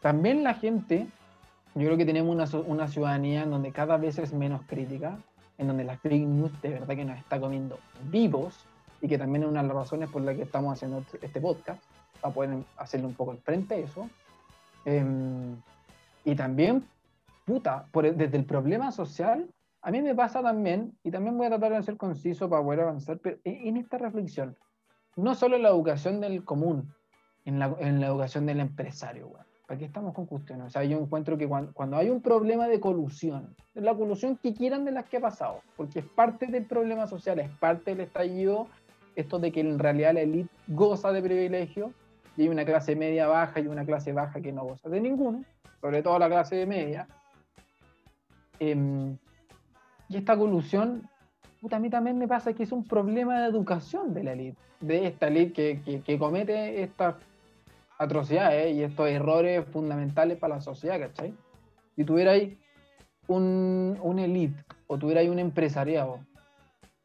también 0.00 0.44
la 0.44 0.54
gente, 0.54 1.08
yo 1.74 1.86
creo 1.86 1.96
que 1.96 2.04
tenemos 2.04 2.34
una, 2.34 2.62
una 2.66 2.86
ciudadanía 2.86 3.42
en 3.42 3.50
donde 3.50 3.72
cada 3.72 3.96
vez 3.96 4.18
es 4.18 4.32
menos 4.32 4.60
crítica, 4.68 5.18
en 5.62 5.68
donde 5.68 5.84
la 5.84 5.96
fake 5.96 6.26
news 6.26 6.52
de 6.60 6.70
verdad 6.70 6.94
que 6.94 7.04
nos 7.04 7.18
está 7.18 7.40
comiendo 7.40 7.78
vivos 8.10 8.66
y 9.00 9.08
que 9.08 9.18
también 9.18 9.44
es 9.44 9.48
una 9.48 9.62
de 9.62 9.68
las 9.68 9.76
razones 9.76 10.10
por 10.10 10.22
las 10.22 10.36
que 10.36 10.42
estamos 10.42 10.74
haciendo 10.74 11.04
este 11.20 11.40
podcast 11.40 11.82
para 12.20 12.34
poder 12.34 12.58
hacerle 12.76 13.06
un 13.06 13.14
poco 13.14 13.32
el 13.32 13.38
frente 13.38 13.74
a 13.74 13.78
eso. 13.78 14.08
Eh, 14.84 15.04
y 16.24 16.34
también, 16.34 16.84
puta, 17.44 17.86
por 17.90 18.14
desde 18.14 18.36
el 18.36 18.44
problema 18.44 18.92
social, 18.92 19.48
a 19.80 19.90
mí 19.90 20.00
me 20.00 20.14
pasa 20.14 20.42
también, 20.42 20.96
y 21.02 21.10
también 21.10 21.36
voy 21.36 21.46
a 21.46 21.50
tratar 21.50 21.72
de 21.72 21.82
ser 21.82 21.96
conciso 21.96 22.48
para 22.48 22.62
poder 22.62 22.80
avanzar, 22.80 23.18
pero 23.18 23.38
en, 23.42 23.68
en 23.68 23.76
esta 23.76 23.98
reflexión, 23.98 24.56
no 25.16 25.34
solo 25.34 25.56
en 25.56 25.62
la 25.62 25.70
educación 25.70 26.20
del 26.20 26.44
común, 26.44 26.94
en 27.44 27.58
la, 27.58 27.74
en 27.80 28.00
la 28.00 28.06
educación 28.06 28.46
del 28.46 28.60
empresario. 28.60 29.32
¿Para 29.72 29.78
qué 29.78 29.86
estamos 29.86 30.12
con 30.12 30.26
cuestiones? 30.26 30.66
O 30.66 30.68
sea, 30.70 30.84
yo 30.84 30.98
encuentro 30.98 31.38
que 31.38 31.48
cuando, 31.48 31.72
cuando, 31.72 31.96
hay 31.96 32.10
un 32.10 32.20
problema 32.20 32.68
de 32.68 32.78
colusión, 32.78 33.56
la 33.72 33.94
colusión 33.94 34.36
que 34.36 34.52
quieran 34.52 34.84
de 34.84 34.92
las 34.92 35.06
que 35.06 35.16
ha 35.16 35.20
pasado, 35.20 35.62
porque 35.78 36.00
es 36.00 36.04
parte 36.04 36.48
del 36.48 36.66
problema 36.66 37.06
social, 37.06 37.38
es 37.38 37.48
parte 37.52 37.92
del 37.92 38.00
estallido, 38.00 38.66
esto 39.16 39.38
de 39.38 39.50
que 39.50 39.60
en 39.60 39.78
realidad 39.78 40.12
la 40.12 40.20
élite 40.20 40.50
goza 40.68 41.10
de 41.10 41.22
privilegio, 41.22 41.94
y 42.36 42.42
hay 42.42 42.48
una 42.50 42.66
clase 42.66 42.96
media 42.96 43.28
baja 43.28 43.60
y 43.60 43.66
una 43.66 43.86
clase 43.86 44.12
baja 44.12 44.42
que 44.42 44.52
no 44.52 44.64
goza 44.64 44.90
de 44.90 45.00
ninguno, 45.00 45.42
sobre 45.80 46.02
todo 46.02 46.18
la 46.18 46.28
clase 46.28 46.66
media. 46.66 47.08
Eh, 48.60 49.16
y 50.10 50.16
esta 50.18 50.36
colusión, 50.36 51.08
puta, 51.62 51.76
a 51.76 51.80
mí 51.80 51.88
también 51.88 52.18
me 52.18 52.28
pasa 52.28 52.52
que 52.52 52.64
es 52.64 52.72
un 52.72 52.84
problema 52.84 53.40
de 53.40 53.48
educación 53.48 54.12
de 54.12 54.22
la 54.22 54.32
élite, 54.34 54.58
de 54.80 55.06
esta 55.06 55.28
élite 55.28 55.54
que, 55.54 55.80
que, 55.82 56.02
que, 56.02 56.18
comete 56.18 56.82
estas 56.82 57.14
atrocidades 58.02 58.74
y 58.74 58.82
estos 58.82 59.08
errores 59.08 59.64
fundamentales 59.72 60.38
para 60.38 60.56
la 60.56 60.60
sociedad, 60.60 60.98
¿cachai? 60.98 61.34
Si 61.96 62.04
tuvierais 62.04 62.56
un, 63.28 63.98
un 64.02 64.18
élite 64.18 64.64
o 64.86 64.98
tuvierais 64.98 65.30
un 65.30 65.38
empresariado 65.38 66.20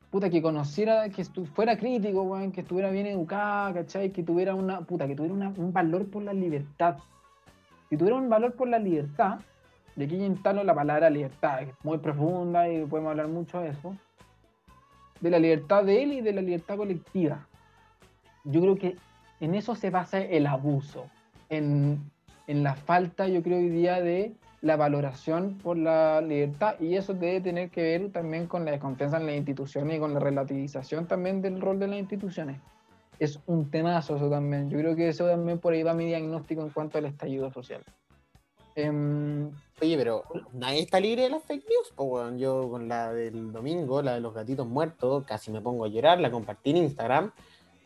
puta, 0.10 0.29
que 0.29 0.41
conociera, 0.41 1.10
que 1.10 1.23
fuera 1.53 1.77
crítico, 1.77 2.38
que 2.53 2.62
estuviera 2.62 2.89
bien 2.89 3.07
educada, 3.07 3.73
¿cachai? 3.73 4.12
Que 4.12 4.23
tuviera 4.23 4.55
una, 4.55 4.81
puta, 4.81 5.07
que 5.07 5.15
tuviera 5.15 5.33
un 5.55 5.73
valor 5.73 6.10
por 6.10 6.23
la 6.23 6.33
libertad. 6.33 6.97
Si 7.89 7.97
tuviera 7.97 8.17
un 8.17 8.29
valor 8.29 8.53
por 8.55 8.67
la 8.67 8.79
libertad, 8.79 9.39
de 9.95 10.05
aquí 10.05 10.15
instalo 10.15 10.63
la 10.63 10.75
palabra 10.75 11.10
libertad, 11.10 11.62
muy 11.83 11.97
profunda 11.97 12.69
y 12.69 12.86
podemos 12.86 13.12
hablar 13.12 13.27
mucho 13.27 13.60
de 13.60 13.69
eso, 13.69 13.95
de 15.19 15.29
la 15.29 15.39
libertad 15.39 15.83
de 15.83 16.03
él 16.03 16.13
y 16.13 16.21
de 16.21 16.33
la 16.33 16.41
libertad 16.41 16.77
colectiva. 16.77 17.47
Yo 18.43 18.62
creo 18.62 18.75
que 18.75 18.95
en 19.39 19.56
eso 19.56 19.76
se 19.76 19.89
basa 19.89 20.19
el 20.19 20.47
abuso, 20.47 21.06
en, 21.50 22.00
en 22.47 22.63
la 22.63 22.76
falta, 22.76 23.28
yo 23.28 23.41
creo, 23.43 23.58
hoy 23.58 23.69
día 23.69 24.02
de 24.02 24.34
la 24.62 24.76
valoración 24.76 25.58
por 25.62 25.78
la 25.78 26.21
libertad 26.21 26.76
y 26.80 26.95
eso 26.95 27.13
debe 27.13 27.41
tener 27.41 27.69
que 27.69 27.82
ver 27.82 28.12
también 28.12 28.47
con 28.47 28.65
la 28.65 28.71
desconfianza 28.71 29.17
en 29.17 29.28
las 29.28 29.36
instituciones 29.36 29.97
y 29.97 30.00
con 30.00 30.13
la 30.13 30.19
relativización 30.19 31.08
también 31.08 31.41
del 31.41 31.62
rol 31.62 31.80
de 31.80 31.88
las 31.88 32.00
instituciones. 32.00 32.60
Es 33.19 33.39
un 33.47 33.69
temazo 33.69 34.17
eso 34.17 34.30
también. 34.30 34.69
Yo 34.69 34.78
creo 34.80 34.95
que 34.95 35.10
eso 35.10 35.28
también 35.28 35.60
por 35.60 35.73
ahí 35.73 35.84
va 35.84 35.93
mi 35.93 36.06
diagnóstico 36.06 36.62
en 36.62 36.69
cuanto 36.69 36.97
al 36.97 37.06
estallido 37.06 37.52
social. 37.52 37.82
Eh, 38.76 39.50
Oye, 39.80 39.95
pero 39.95 40.23
nadie 40.54 40.82
está 40.82 41.00
libre 41.00 41.23
de 41.23 41.30
las 41.30 41.43
fake 41.43 41.65
news. 41.69 41.93
Bueno, 41.95 42.36
yo 42.36 42.67
con 42.67 42.88
la 42.88 43.13
del 43.13 43.52
domingo, 43.52 44.02
la 44.02 44.15
de 44.15 44.21
los 44.21 44.34
gatitos 44.34 44.65
muertos, 44.65 45.23
casi 45.26 45.52
me 45.52 45.62
pongo 45.62 45.86
a 45.86 45.88
llorar, 45.88 46.19
la 46.19 46.32
compartí 46.32 46.71
en 46.71 46.78
Instagram. 46.78 47.32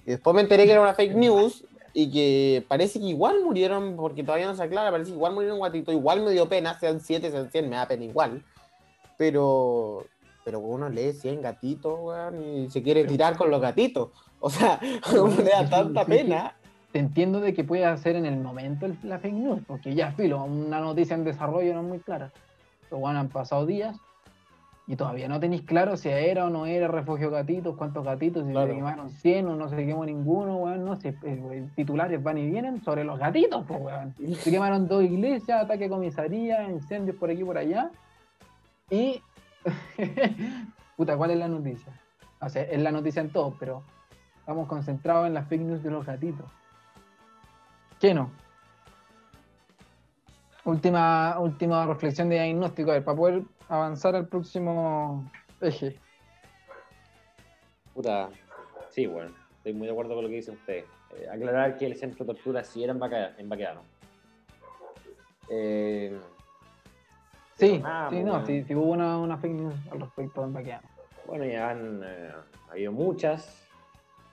Y 0.06 0.12
después 0.12 0.36
me 0.36 0.42
enteré 0.42 0.66
que 0.66 0.72
era 0.72 0.82
una 0.82 0.94
fake 0.94 1.16
news 1.16 1.64
y 1.94 2.12
que 2.12 2.66
parece 2.68 3.00
que 3.00 3.06
igual 3.06 3.44
murieron, 3.44 3.96
porque 3.96 4.24
todavía 4.24 4.48
no 4.48 4.56
se 4.56 4.64
aclara, 4.64 4.92
parece 4.92 5.12
que 5.12 5.16
igual 5.16 5.34
murieron 5.34 5.60
guatitos, 5.60 5.94
igual 5.94 6.22
me 6.22 6.32
dio 6.32 6.48
pena, 6.48 6.80
sean 6.80 7.00
7, 7.00 7.32
sean 7.32 7.52
100, 7.52 7.70
me 7.70 7.76
da 7.76 7.88
pena 7.88 8.06
igual. 8.06 8.44
Pero, 9.18 10.06
pero 10.44 10.60
uno 10.60 10.90
lee 10.90 11.14
100 11.14 11.42
gatitos, 11.42 12.00
weón, 12.00 12.42
y 12.44 12.70
se 12.70 12.82
quiere 12.82 13.06
tirar 13.06 13.38
con 13.38 13.52
los 13.52 13.62
gatitos. 13.62 14.10
O 14.40 14.50
sea, 14.50 14.80
uno 15.12 15.36
le 15.38 15.50
da 15.50 15.70
tanta 15.70 16.06
pena. 16.06 16.56
Te 16.92 17.00
entiendo 17.00 17.40
de 17.40 17.54
que 17.54 17.64
puede 17.64 17.86
hacer 17.86 18.18
en 18.18 18.26
el 18.26 18.38
momento 18.38 18.86
la 19.04 19.20
fake 19.20 19.34
news, 19.34 19.62
porque 19.66 19.94
ya, 19.94 20.12
filo, 20.12 20.44
una 20.44 20.80
noticia 20.80 21.16
en 21.16 21.24
desarrollo 21.24 21.74
no 21.74 21.82
es 21.82 21.88
muy 21.88 22.00
clara. 22.00 22.32
Pero 22.90 23.00
bueno, 23.00 23.20
han 23.20 23.30
pasado 23.30 23.66
días 23.66 23.96
y 24.92 24.98
todavía 24.98 25.30
no 25.30 25.40
tenéis 25.40 25.62
claro 25.62 25.96
si 25.96 26.10
era 26.10 26.48
o 26.48 26.50
no 26.50 26.66
era 26.66 26.90
refugio 26.90 27.32
gatitos, 27.32 27.78
cuántos 27.78 28.04
gatitos, 28.04 28.46
si 28.46 28.52
Claro. 28.52 28.68
se 28.68 28.76
quemaron 28.76 29.10
100 29.10 29.48
o 29.48 29.56
no 29.56 29.70
se 29.70 29.78
quemó 29.78 30.06
ninguno, 30.06 30.58
weón, 30.58 30.84
no 30.84 30.98
sé, 30.98 31.16
eh, 31.24 31.40
weón, 31.42 31.70
titulares 31.78 32.22
van 32.22 32.38
y 32.38 32.50
vienen 32.50 32.84
sobre 32.84 33.06
los 33.06 33.18
gatitos, 33.18 33.64
pues, 33.66 33.80
weón. 33.80 34.14
Se 34.36 34.52
quemaron 34.52 34.90
dos 34.90 35.02
iglesias, 35.02 35.64
ataque 35.64 35.86
a 35.86 35.90
comisaría, 35.90 36.70
incendios 36.70 37.16
por 37.16 37.30
aquí 37.30 37.40
y 37.40 37.46
por 37.46 37.58
allá. 37.58 37.90
Y. 38.90 39.22
Puta, 40.98 41.16
¿cuál 41.16 41.32
es 41.32 41.38
la 41.38 41.48
noticia? 41.48 41.94
O 42.42 42.50
sea, 42.50 42.64
es 42.64 42.82
la 42.82 42.92
noticia 42.92 43.22
en 43.22 43.30
todo, 43.30 43.56
pero 43.58 43.84
estamos 44.40 44.68
concentrados 44.68 45.26
en 45.26 45.34
las 45.36 45.48
fake 45.48 45.62
news 45.62 45.84
de 45.84 45.92
los 45.92 46.06
gatitos. 46.06 46.52
¿Qué 47.98 48.14
no? 48.14 48.30
Última, 50.66 51.40
última 51.40 51.86
reflexión 51.86 52.28
de 52.28 52.36
diagnóstico, 52.36 52.92
a 52.92 52.96
ver, 52.96 53.06
para 53.06 53.18
poder 53.18 53.44
avanzar 53.72 54.16
al 54.16 54.28
próximo 54.28 55.32
eje. 55.62 55.98
Puta, 57.94 58.30
sí, 58.90 59.06
bueno, 59.08 59.32
estoy 59.58 59.74
muy 59.74 59.88
de 59.88 59.94
acuerdo 59.94 60.16
con 60.16 60.24
lo 60.26 60.30
que 60.30 60.36
dicen 60.36 60.56
ustedes. 60.56 60.86
Eh, 61.12 61.28
aclarar 61.30 61.78
que 61.78 61.86
el 61.86 61.96
centro 61.96 62.26
de 62.26 62.34
tortura 62.34 62.64
sí 62.64 62.84
era 62.84 62.92
en, 62.94 63.00
Baca- 63.00 63.34
en 63.38 63.50
Baquedano. 63.50 63.82
Eh, 65.50 66.20
Sí, 67.56 67.78
nada, 67.78 68.10
sí, 68.10 68.16
pues, 68.16 68.26
no, 68.26 68.46
sí, 68.46 68.64
sí 68.64 68.74
hubo 68.74 68.86
una, 68.92 69.20
una 69.20 69.38
fake 69.38 69.54
news 69.54 69.76
al 69.92 70.00
respecto 70.02 70.44
en 70.44 70.52
Baqueano. 70.54 70.88
Bueno, 71.28 71.46
ya 71.46 71.70
han 71.70 72.02
eh, 72.04 72.32
habido 72.72 72.92
muchas 72.92 73.68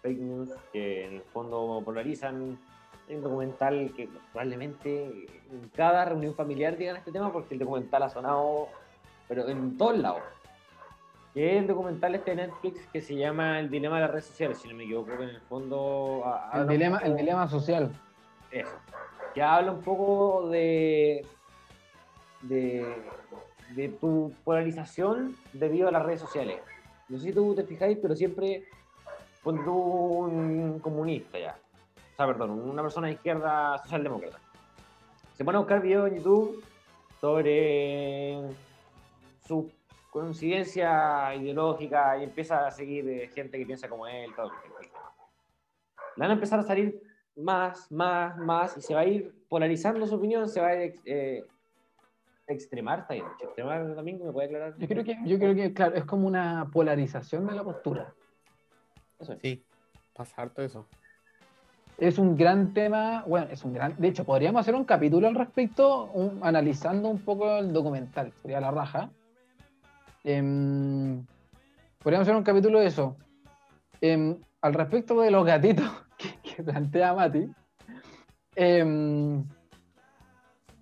fake 0.00 0.18
news 0.18 0.50
que 0.72 1.04
en 1.06 1.14
el 1.16 1.22
fondo 1.22 1.82
polarizan. 1.84 2.58
Hay 3.06 3.16
un 3.16 3.22
documental 3.22 3.92
que 3.94 4.08
probablemente 4.32 5.26
en 5.50 5.68
cada 5.76 6.06
reunión 6.06 6.34
familiar 6.34 6.76
digan 6.78 6.96
este 6.96 7.12
tema 7.12 7.30
porque 7.30 7.52
el 7.54 7.60
documental 7.60 8.02
ha 8.04 8.08
sonado, 8.08 8.68
pero 9.28 9.48
en 9.48 9.76
todos 9.76 9.98
lados. 9.98 10.22
Que 11.34 11.52
es 11.56 11.62
el 11.62 11.68
documental 11.68 12.14
este 12.14 12.30
de 12.34 12.48
Netflix 12.48 12.86
que 12.92 13.00
se 13.00 13.14
llama 13.14 13.60
El 13.60 13.70
dilema 13.70 13.96
de 13.96 14.02
las 14.02 14.10
redes 14.10 14.24
sociales, 14.26 14.58
si 14.58 14.68
no 14.68 14.74
me 14.74 14.84
equivoco, 14.84 15.16
que 15.16 15.22
en 15.22 15.28
el 15.28 15.40
fondo... 15.42 16.24
El 16.52 16.62
un 16.62 16.68
dilema, 16.68 16.98
el 16.98 17.16
dilema 17.16 17.46
social. 17.48 17.92
eso. 18.50 18.74
Que 19.34 19.42
habla 19.42 19.72
un 19.72 19.82
poco 19.82 20.48
de, 20.48 21.24
de, 22.42 22.96
de 23.76 23.88
tu 23.90 24.32
polarización 24.42 25.36
debido 25.52 25.88
a 25.88 25.92
las 25.92 26.02
redes 26.02 26.20
sociales. 26.20 26.60
No 27.08 27.18
sé 27.18 27.24
si 27.26 27.32
tú 27.32 27.54
te 27.54 27.62
fijáis, 27.64 27.98
pero 28.00 28.16
siempre 28.16 28.64
ponte 29.42 29.62
tú 29.64 29.72
un 29.72 30.78
comunista 30.80 31.38
ya. 31.38 31.56
O 32.12 32.16
sea, 32.16 32.26
perdón, 32.26 32.50
una 32.50 32.82
persona 32.82 33.06
de 33.06 33.14
izquierda 33.14 33.78
socialdemócrata. 33.78 34.38
Se 35.34 35.44
pone 35.44 35.56
a 35.56 35.60
buscar 35.60 35.80
videos 35.80 36.08
en 36.08 36.16
YouTube 36.16 36.64
sobre 37.20 38.40
su 39.48 39.72
coincidencia 40.10 41.34
ideológica 41.34 42.18
y 42.18 42.24
empieza 42.24 42.66
a 42.66 42.70
seguir 42.70 43.08
eh, 43.08 43.28
gente 43.34 43.58
que 43.58 43.66
piensa 43.66 43.88
como 43.88 44.06
él, 44.06 44.34
todo. 44.36 44.52
el 44.80 44.88
van 46.16 46.30
a 46.30 46.34
empezar 46.34 46.58
a 46.58 46.62
salir 46.64 47.00
más, 47.36 47.90
más, 47.92 48.36
más, 48.38 48.76
y 48.76 48.80
se 48.82 48.94
va 48.94 49.00
a 49.00 49.04
ir 49.06 49.32
polarizando 49.48 50.04
su 50.06 50.16
opinión, 50.16 50.48
se 50.48 50.60
va 50.60 50.68
a 50.68 50.84
ir 50.84 50.94
eh, 51.04 51.44
extremar, 52.48 53.00
está 53.00 53.14
bien. 53.14 53.26
Extremar 53.40 53.94
también, 53.94 54.24
¿me 54.24 54.32
puede 54.32 54.48
aclarar? 54.48 54.74
Yo 54.78 54.88
creo 54.88 55.04
que, 55.04 55.16
yo 55.24 55.38
creo 55.38 55.54
que, 55.54 55.72
claro, 55.72 55.94
es 55.94 56.04
como 56.04 56.26
una 56.26 56.68
polarización 56.72 57.46
de 57.46 57.54
la 57.54 57.62
postura. 57.62 58.12
Eso 59.20 59.34
es. 59.34 59.40
Sí, 59.40 59.64
pasa 60.12 60.42
harto 60.42 60.62
eso. 60.62 60.86
Es 61.98 62.18
un 62.18 62.36
gran 62.36 62.74
tema, 62.74 63.24
bueno, 63.26 63.46
es 63.50 63.64
un 63.64 63.74
gran, 63.74 63.94
de 63.96 64.08
hecho, 64.08 64.24
podríamos 64.24 64.60
hacer 64.60 64.74
un 64.74 64.84
capítulo 64.84 65.28
al 65.28 65.34
respecto, 65.34 66.06
un- 66.12 66.40
analizando 66.42 67.08
un 67.08 67.18
poco 67.20 67.58
el 67.58 67.72
documental, 67.72 68.32
sería 68.42 68.60
la 68.60 68.70
raja. 68.72 69.10
Em, 70.24 71.24
podríamos 71.98 72.26
hacer 72.26 72.36
un 72.36 72.42
capítulo 72.42 72.80
de 72.80 72.86
eso. 72.86 73.16
Em, 74.00 74.38
al 74.60 74.74
respecto 74.74 75.20
de 75.20 75.30
los 75.30 75.44
gatitos 75.44 75.90
que, 76.18 76.34
que 76.42 76.62
plantea 76.62 77.14
Mati, 77.14 77.48
em, 78.56 79.44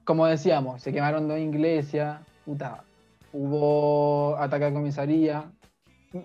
como 0.05 0.27
decíamos, 0.27 0.83
se 0.83 0.93
quemaron 0.93 1.29
dos 1.29 1.39
iglesias, 1.39 2.21
puta, 2.45 2.85
hubo 3.33 4.37
ataque 4.39 4.67
a 4.67 4.73
comisaría. 4.73 5.51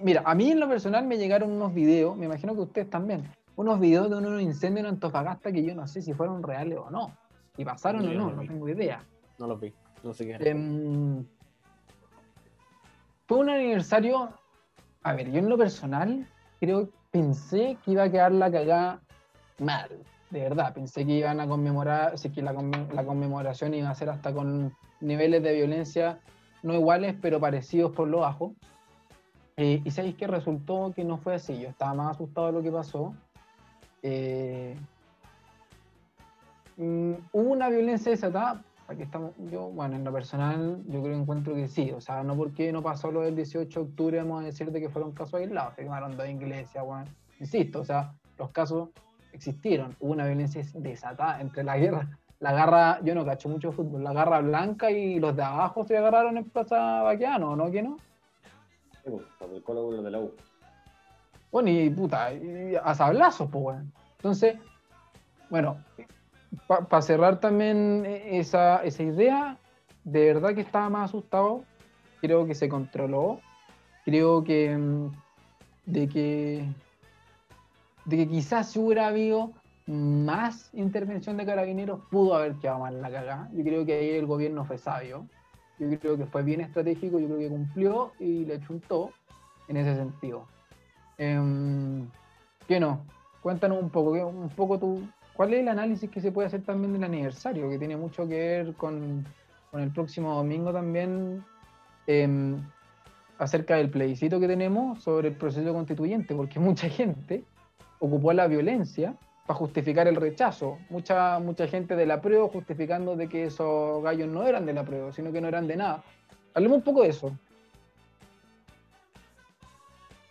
Mira, 0.02 0.21
a 0.26 0.36
mí 0.36 0.52
en 0.52 0.60
lo 0.60 0.69
personal 0.69 1.06
me 1.06 1.17
llegaron 1.17 1.52
unos 1.52 1.74
videos, 1.74 2.15
me 2.15 2.26
imagino 2.26 2.54
que 2.54 2.62
ustedes 2.62 2.89
también, 2.89 3.24
unos 3.56 3.80
videos 3.80 4.10
de 4.10 4.17
unos 4.17 4.41
incendios 4.41 4.86
en 4.86 4.93
Antofagasta 4.93 5.52
que 5.52 5.63
yo 5.63 5.76
no 5.76 5.88
sé 5.88 6.02
si 6.02 6.13
fueron 6.13 6.43
reales 6.43 6.78
o 6.78 6.89
no. 6.89 7.12
Si 7.56 7.65
pasaron 7.65 8.08
o 8.08 8.13
no, 8.13 8.30
no 8.30 8.36
no 8.36 8.41
tengo 8.47 8.69
idea. 8.69 9.04
No 9.39 9.47
los 9.47 9.60
vi. 9.60 9.74
No 10.04 10.13
sé 10.13 10.26
qué. 10.26 10.38
Fue 13.31 13.39
un 13.39 13.49
aniversario. 13.49 14.29
A 15.03 15.13
ver, 15.13 15.31
yo 15.31 15.39
en 15.39 15.47
lo 15.47 15.57
personal 15.57 16.27
creo 16.59 16.89
pensé 17.11 17.77
que 17.81 17.91
iba 17.91 18.03
a 18.03 18.11
quedar 18.11 18.33
la 18.33 18.51
cagada 18.51 18.99
mal. 19.57 19.87
De 20.31 20.41
verdad, 20.41 20.73
pensé 20.73 21.05
que 21.05 21.13
iban 21.13 21.39
a 21.39 21.47
conmemorar, 21.47 22.17
sí 22.17 22.29
que 22.29 22.41
la 22.41 22.53
conmemoración 22.53 23.73
iba 23.73 23.89
a 23.89 23.95
ser 23.95 24.09
hasta 24.09 24.33
con 24.33 24.75
niveles 24.99 25.41
de 25.43 25.53
violencia 25.53 26.19
no 26.61 26.73
iguales, 26.73 27.15
pero 27.21 27.39
parecidos 27.39 27.93
por 27.93 28.09
lo 28.09 28.19
bajo. 28.19 28.53
Eh, 29.55 29.81
y 29.81 29.91
sabéis 29.91 30.15
que 30.15 30.27
resultó 30.27 30.91
que 30.93 31.05
no 31.05 31.17
fue 31.17 31.35
así. 31.35 31.57
Yo 31.57 31.69
estaba 31.69 31.93
más 31.93 32.15
asustado 32.17 32.47
de 32.47 32.51
lo 32.51 32.61
que 32.61 32.71
pasó. 32.73 33.13
Eh, 34.03 34.75
mm, 36.75 37.13
hubo 37.31 37.49
una 37.49 37.69
violencia 37.69 38.11
desatada. 38.11 38.61
Aquí 38.91 39.04
estamos, 39.04 39.32
yo, 39.49 39.69
bueno, 39.69 39.95
en 39.95 40.04
lo 40.04 40.12
personal, 40.12 40.84
yo 40.86 41.01
creo 41.01 41.15
que 41.15 41.21
encuentro 41.21 41.56
que 41.56 41.69
sí. 41.69 41.91
O 41.91 42.01
sea, 42.01 42.23
no 42.23 42.36
porque 42.36 42.73
no 42.73 42.84
pasó 42.84 43.10
lo 43.10 43.21
del 43.21 43.38
18 43.38 43.80
de 43.80 43.86
octubre, 43.86 44.17
vamos 44.17 44.43
a 44.43 44.45
decir 44.45 44.69
de 44.69 44.82
que 44.82 44.89
fueron 44.89 45.13
casos 45.13 45.36
aislados. 45.36 45.75
Se 45.75 45.84
quemaron 45.84 46.17
dos 46.17 46.27
iglesias, 46.27 46.86
bueno. 46.86 47.06
Insisto, 47.39 47.80
o 47.80 47.86
sea, 47.86 48.13
los 48.38 48.51
casos 48.51 48.89
existieron. 49.32 49.95
Hubo 50.01 50.12
una 50.12 50.25
violencia 50.25 50.62
desatada 50.75 51.39
entre 51.39 51.63
la 51.63 51.77
guerra. 51.77 52.19
La 52.39 52.51
garra, 52.51 52.99
yo 53.01 53.15
no 53.15 53.23
cacho 53.23 53.47
mucho 53.47 53.71
fútbol, 53.71 54.04
la 54.04 54.12
garra 54.12 54.41
blanca 54.41 54.91
y 54.91 55.19
los 55.19 55.36
de 55.36 55.43
abajo 55.43 55.86
se 55.86 55.97
agarraron 55.97 56.38
en 56.38 56.49
Plaza 56.49 57.04
Baqueano, 57.04 57.56
¿no? 57.56 57.71
¿Que 57.71 57.84
no? 57.84 57.97
Sí, 59.04 59.12
pues, 59.39 59.51
el 59.51 59.63
Colo 59.63 60.01
de 60.01 60.12
la 60.12 60.19
U. 60.19 60.34
Bueno, 61.51 61.69
y 61.69 61.89
puta, 61.91 62.34
y 62.34 62.75
a 62.75 62.93
sablazos, 62.93 63.49
pues, 63.49 63.63
weón. 63.63 63.93
Entonces, 64.17 64.58
bueno, 65.49 65.77
para 66.67 67.01
cerrar 67.01 67.39
también 67.39 68.03
eh, 68.05 68.39
esa, 68.39 68.83
esa 68.83 69.03
idea, 69.03 69.57
de 70.03 70.33
verdad 70.33 70.53
que 70.55 70.61
estaba 70.61 70.89
más 70.89 71.09
asustado. 71.09 71.63
Creo 72.21 72.45
que 72.45 72.55
se 72.55 72.69
controló. 72.69 73.39
Creo 74.05 74.43
que. 74.43 74.75
mm, 74.77 75.11
de 75.85 76.07
que. 76.07 76.65
de 78.05 78.17
que 78.17 78.27
quizás 78.27 78.69
si 78.71 78.79
hubiera 78.79 79.07
habido 79.07 79.51
más 79.87 80.69
intervención 80.73 81.37
de 81.37 81.45
carabineros, 81.45 82.01
pudo 82.09 82.35
haber 82.35 82.55
quedado 82.55 82.79
mal 82.79 83.01
la 83.01 83.11
cagada. 83.11 83.49
Yo 83.53 83.63
creo 83.63 83.85
que 83.85 83.93
ahí 83.93 84.09
el 84.11 84.25
gobierno 84.25 84.63
fue 84.65 84.77
sabio. 84.77 85.25
Yo 85.79 85.99
creo 85.99 86.17
que 86.17 86.25
fue 86.27 86.43
bien 86.43 86.61
estratégico, 86.61 87.19
yo 87.19 87.25
creo 87.27 87.39
que 87.39 87.49
cumplió 87.49 88.11
y 88.19 88.45
le 88.45 88.59
chuntó 88.61 89.11
en 89.67 89.77
ese 89.77 89.95
sentido. 89.95 90.45
Em, 91.17 92.07
¿Qué 92.67 92.79
no? 92.79 93.03
Cuéntanos 93.41 93.81
un 93.81 93.89
poco, 93.89 94.13
¿qué- 94.13 94.23
un 94.23 94.49
poco 94.49 94.77
tú, 94.77 95.01
¿cuál 95.41 95.56
es 95.56 95.62
el 95.62 95.69
análisis 95.69 96.08
que 96.08 96.21
se 96.21 96.32
puede 96.32 96.45
hacer 96.45 96.62
también 96.62 96.93
del 96.93 97.04
aniversario? 97.04 97.67
Que 97.67 97.80
tiene 97.80 97.97
mucho 97.97 98.27
que 98.27 98.38
ver 98.38 98.73
con, 98.75 99.25
con 99.71 99.82
el 99.82 99.89
próximo 99.89 100.36
domingo 100.36 100.71
también, 100.71 101.43
em, 102.06 102.62
acerca 103.39 103.77
del 103.77 103.89
plebiscito 103.89 104.39
que 104.39 104.47
tenemos 104.47 105.01
sobre 105.01 105.30
el 105.30 105.36
proceso 105.36 105.73
constituyente, 105.73 106.36
porque 106.36 106.60
mucha 106.69 106.88
gente 106.89 107.43
ocupó 107.97 108.34
la 108.34 108.45
violencia 108.45 109.15
para 109.47 109.58
justificar 109.58 110.08
el 110.08 110.15
rechazo. 110.15 110.77
Mucha, 110.91 111.39
mucha 111.39 111.65
gente 111.65 111.95
de 111.95 112.06
la 112.06 112.21
prueba 112.21 112.47
justificando 112.47 113.15
de 113.15 113.27
que 113.27 113.45
esos 113.45 114.04
gallos 114.04 114.30
no 114.30 114.43
eran 114.43 114.67
de 114.67 114.73
la 114.73 114.86
prueba, 114.86 115.12
sino 115.12 115.32
que 115.32 115.41
no 115.41 115.47
eran 115.47 115.65
de 115.65 115.75
nada. 115.75 116.04
Hablemos 116.54 116.77
un 116.77 116.84
poco 116.84 117.01
de 117.01 117.10
eso. 117.10 117.32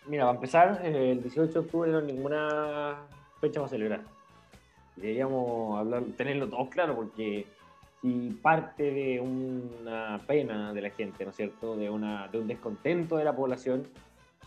Mira, 0.07 0.27
para 0.27 0.37
empezar, 0.37 0.81
eh, 0.85 1.11
el 1.11 1.23
18 1.25 1.53
de 1.53 1.59
octubre 1.59 1.91
no 1.91 1.99
hay 1.99 2.07
ninguna 2.07 2.95
fecha 3.41 3.59
para 3.59 3.71
celebrar. 3.71 4.20
Deberíamos 5.01 5.79
hablar, 5.79 6.05
tenerlo 6.17 6.49
todos 6.49 6.69
claro, 6.69 6.95
porque 6.95 7.47
si 8.03 8.31
parte 8.43 8.91
de 8.91 9.21
una 9.21 10.21
pena 10.27 10.73
de 10.73 10.83
la 10.83 10.91
gente, 10.91 11.25
¿no 11.25 11.31
es 11.31 11.37
cierto?, 11.37 11.77
de, 11.77 11.89
una, 11.89 12.29
de 12.29 12.39
un 12.39 12.47
descontento 12.47 13.17
de 13.17 13.25
la 13.25 13.35
población, 13.35 13.87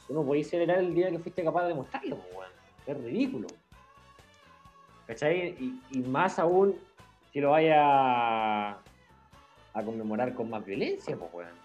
tú 0.08 0.14
no 0.14 0.24
podéis 0.24 0.50
celebrar 0.50 0.80
el 0.80 0.94
día 0.94 1.10
que 1.10 1.20
fuiste 1.20 1.44
capaz 1.44 1.64
de 1.64 1.70
demostrarlo, 1.70 2.18
po, 2.18 2.40
weón. 2.40 2.52
Es 2.86 2.98
ridículo. 2.98 3.48
¿Cachai? 5.08 5.80
Y, 5.92 6.00
más 6.00 6.38
aún 6.40 6.76
si 7.32 7.42
lo 7.42 7.52
vaya 7.52 7.78
a, 7.80 8.78
a 9.74 9.84
conmemorar 9.84 10.34
con 10.34 10.50
más 10.50 10.64
violencia, 10.64 11.16
pues, 11.18 11.34
weón. 11.34 11.56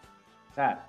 O 0.50 0.54
sea, 0.54 0.88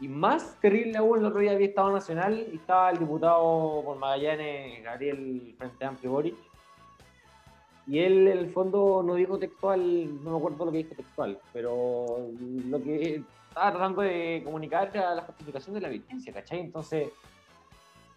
y 0.00 0.08
más 0.08 0.58
terrible 0.60 0.96
aún, 0.98 1.18
el 1.18 1.26
otro 1.26 1.40
día 1.40 1.52
había 1.52 1.68
Estado 1.68 1.92
Nacional 1.92 2.46
y 2.52 2.56
estaba 2.56 2.90
el 2.90 2.98
diputado 2.98 3.82
por 3.84 3.98
Magallanes, 3.98 4.82
Gabriel 4.82 5.54
Frente 5.58 5.84
Amplio 5.84 6.12
Boric, 6.12 6.36
y 7.86 7.98
él, 7.98 8.28
en 8.28 8.38
el 8.38 8.50
fondo, 8.50 9.02
no 9.02 9.14
dijo 9.14 9.38
textual, 9.38 10.22
no 10.22 10.30
me 10.32 10.36
acuerdo 10.36 10.66
lo 10.66 10.72
que 10.72 10.78
dijo 10.78 10.94
textual, 10.94 11.38
pero 11.52 12.28
lo 12.68 12.82
que 12.82 13.22
estaba 13.48 13.70
tratando 13.72 14.02
de 14.02 14.42
comunicar 14.44 14.90
era 14.94 15.14
la 15.14 15.22
justificación 15.22 15.74
de 15.74 15.80
la 15.80 15.88
violencia, 15.88 16.32
¿cachai? 16.32 16.60
Entonces, 16.60 17.10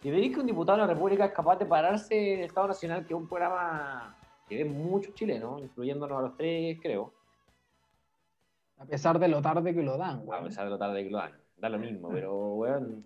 si 0.01 0.11
veis 0.11 0.33
que 0.33 0.41
un 0.41 0.47
diputado 0.47 0.79
de 0.79 0.87
la 0.87 0.93
República 0.93 1.25
es 1.25 1.31
capaz 1.31 1.57
de 1.57 1.65
pararse 1.65 2.33
en 2.33 2.39
el 2.39 2.45
Estado 2.45 2.67
Nacional, 2.67 3.05
que 3.05 3.13
es 3.13 3.19
un 3.19 3.27
programa 3.27 4.15
que 4.47 4.57
ven 4.57 4.71
muchos 4.71 5.13
chilenos, 5.15 5.61
incluyéndonos 5.61 6.19
a 6.19 6.21
los 6.21 6.37
tres, 6.37 6.77
creo. 6.81 7.13
A 8.77 8.85
pesar 8.85 9.17
de 9.17 9.29
lo 9.29 9.41
tarde 9.41 9.73
que 9.73 9.81
lo 9.81 9.97
dan, 9.97 10.25
A 10.31 10.43
pesar 10.43 10.65
de 10.65 10.71
lo 10.71 10.77
tarde 10.77 11.03
que 11.03 11.09
lo 11.09 11.19
dan. 11.19 11.31
Da 11.57 11.69
lo 11.69 11.79
mismo, 11.79 12.09
pero, 12.09 12.55
weón. 12.55 13.05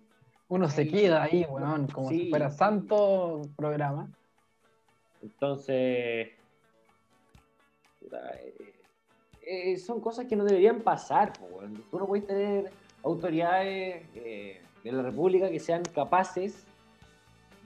Uno 0.50 0.70
se 0.70 0.88
queda 0.88 1.24
ahí, 1.24 1.46
weón, 1.48 1.88
como 1.88 2.10
si 2.10 2.30
fuera 2.30 2.50
santo 2.50 3.42
programa. 3.56 4.10
Entonces, 5.22 6.30
eh, 8.14 8.78
eh, 9.50 9.78
son 9.78 10.02
cosas 10.02 10.26
que 10.26 10.36
no 10.36 10.44
deberían 10.44 10.82
pasar. 10.82 11.34
Tú 11.90 12.00
no 12.00 12.06
puedes 12.06 12.28
tener 12.28 12.70
autoridades 13.04 14.06
eh, 14.16 14.62
de 14.84 14.92
la 14.92 15.02
República 15.04 15.50
que 15.50 15.60
sean 15.60 15.84
capaces 15.84 16.66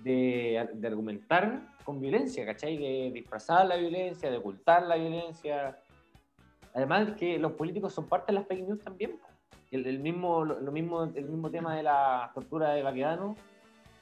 de, 0.04 0.60
argumentar 0.84 1.62
con 1.84 2.00
violencia, 2.00 2.46
¿cachai? 2.46 2.78
De 2.78 3.12
disfrazar 3.12 3.66
la 3.66 3.78
violencia, 3.78 4.30
de 4.30 4.38
ocultar 4.38 4.84
la 4.84 4.96
violencia. 4.96 5.80
Además 6.74 7.14
que 7.18 7.40
los 7.40 7.54
políticos 7.54 7.94
son 7.94 8.08
parte 8.08 8.32
de 8.32 8.40
las 8.40 8.48
fake 8.48 8.68
news 8.68 8.80
también. 8.84 9.20
El, 9.72 10.00
mismo, 10.00 10.44
lo, 10.44 10.72
mismo, 10.72 11.04
el 11.04 11.26
mismo 11.26 11.50
tema 11.50 11.76
de 11.76 11.84
la 11.84 12.30
tortura 12.34 12.74
de 12.74 12.84
Baquedano, 12.84 13.36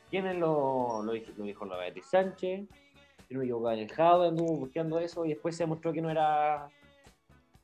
¿quién 0.09 0.39
lo, 0.39 1.03
lo? 1.03 1.13
Lo 1.13 1.43
dijo 1.43 1.65
la 1.65 1.77
Beatriz 1.77 2.07
Sánchez, 2.07 2.67
si 3.29 3.35
no 3.35 3.41
me 3.41 3.45
equivoco, 3.45 3.71
en 3.71 3.79
el 3.79 3.91
Jado 3.91 4.27
anduvo 4.27 4.57
buscando 4.57 4.99
eso 4.99 5.23
y 5.23 5.29
después 5.29 5.55
se 5.55 5.61
demostró 5.61 5.93
que 5.93 6.01
no 6.01 6.09
era, 6.09 6.67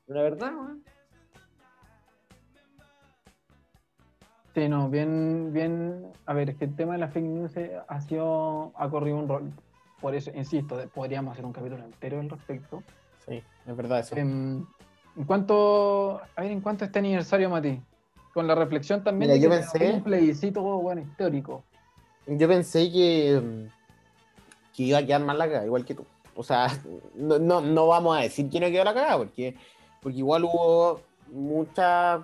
no 0.06 0.22
verdad, 0.22 0.52
¿no? 0.52 0.78
Sí, 4.54 4.68
no, 4.68 4.88
bien, 4.88 5.52
bien. 5.52 6.06
A 6.24 6.34
ver, 6.34 6.50
es 6.50 6.56
que 6.56 6.66
el 6.66 6.76
tema 6.76 6.92
de 6.92 7.00
la 7.00 7.08
fake 7.08 7.26
news 7.26 7.52
ha 7.88 8.00
sido, 8.00 8.72
ha 8.76 8.88
corrido 8.88 9.18
un 9.18 9.28
rol. 9.28 9.52
Por 10.00 10.14
eso, 10.14 10.30
insisto, 10.34 10.80
podríamos 10.94 11.32
hacer 11.32 11.44
un 11.44 11.52
capítulo 11.52 11.84
entero 11.84 12.20
al 12.20 12.30
respecto. 12.30 12.82
Sí, 13.26 13.42
es 13.66 13.76
verdad 13.76 13.98
eso. 13.98 14.16
Em, 14.16 14.64
en 15.16 15.24
cuanto, 15.24 16.20
a 16.36 16.42
ver, 16.42 16.52
en 16.52 16.60
cuanto 16.60 16.84
a 16.84 16.86
este 16.86 17.00
aniversario, 17.00 17.50
Mati, 17.50 17.82
con 18.32 18.46
la 18.46 18.54
reflexión 18.54 19.02
también 19.02 19.32
de 19.32 19.40
yo 19.40 19.50
pensé, 19.50 19.94
un 19.94 20.04
plebiscito 20.04 20.62
bueno, 20.62 21.02
histórico. 21.02 21.64
Yo 22.26 22.48
pensé 22.48 22.90
que 22.90 23.68
que 24.76 24.82
iba 24.82 24.98
a 24.98 25.06
quedar 25.06 25.22
mal 25.22 25.38
la 25.38 25.46
cagada, 25.46 25.66
igual 25.66 25.84
que 25.84 25.94
tú. 25.94 26.04
O 26.34 26.42
sea, 26.42 26.68
no, 27.14 27.38
no, 27.38 27.60
no 27.60 27.86
vamos 27.86 28.16
a 28.16 28.20
decir 28.20 28.48
quién 28.50 28.62
no 28.62 28.70
quedó 28.70 28.84
la 28.84 28.94
cagada, 28.94 29.16
porque, 29.18 29.56
porque 30.02 30.18
igual 30.18 30.44
hubo 30.44 31.00
mucha, 31.32 32.22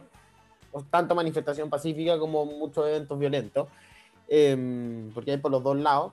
tanto 0.90 1.14
manifestación 1.14 1.70
pacífica 1.70 2.18
como 2.18 2.44
muchos 2.44 2.86
eventos 2.86 3.18
violentos, 3.18 3.68
em, 4.28 5.10
porque 5.14 5.32
hay 5.32 5.38
por 5.38 5.50
los 5.50 5.62
dos 5.62 5.76
lados. 5.78 6.12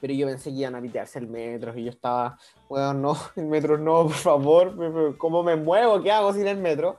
Pero 0.00 0.12
yo 0.12 0.26
pensé 0.26 0.50
que 0.50 0.56
iban 0.56 0.74
a 0.74 0.82
pitearse 0.82 1.18
el 1.18 1.28
metro, 1.28 1.76
y 1.76 1.84
yo 1.84 1.90
estaba, 1.90 2.38
bueno, 2.68 2.92
no, 2.92 3.16
el 3.36 3.46
metro 3.46 3.78
no, 3.78 4.02
por 4.04 4.12
favor, 4.12 5.16
¿cómo 5.16 5.42
me 5.42 5.56
muevo? 5.56 6.02
¿Qué 6.02 6.12
hago 6.12 6.34
sin 6.34 6.46
el 6.46 6.58
metro? 6.58 6.98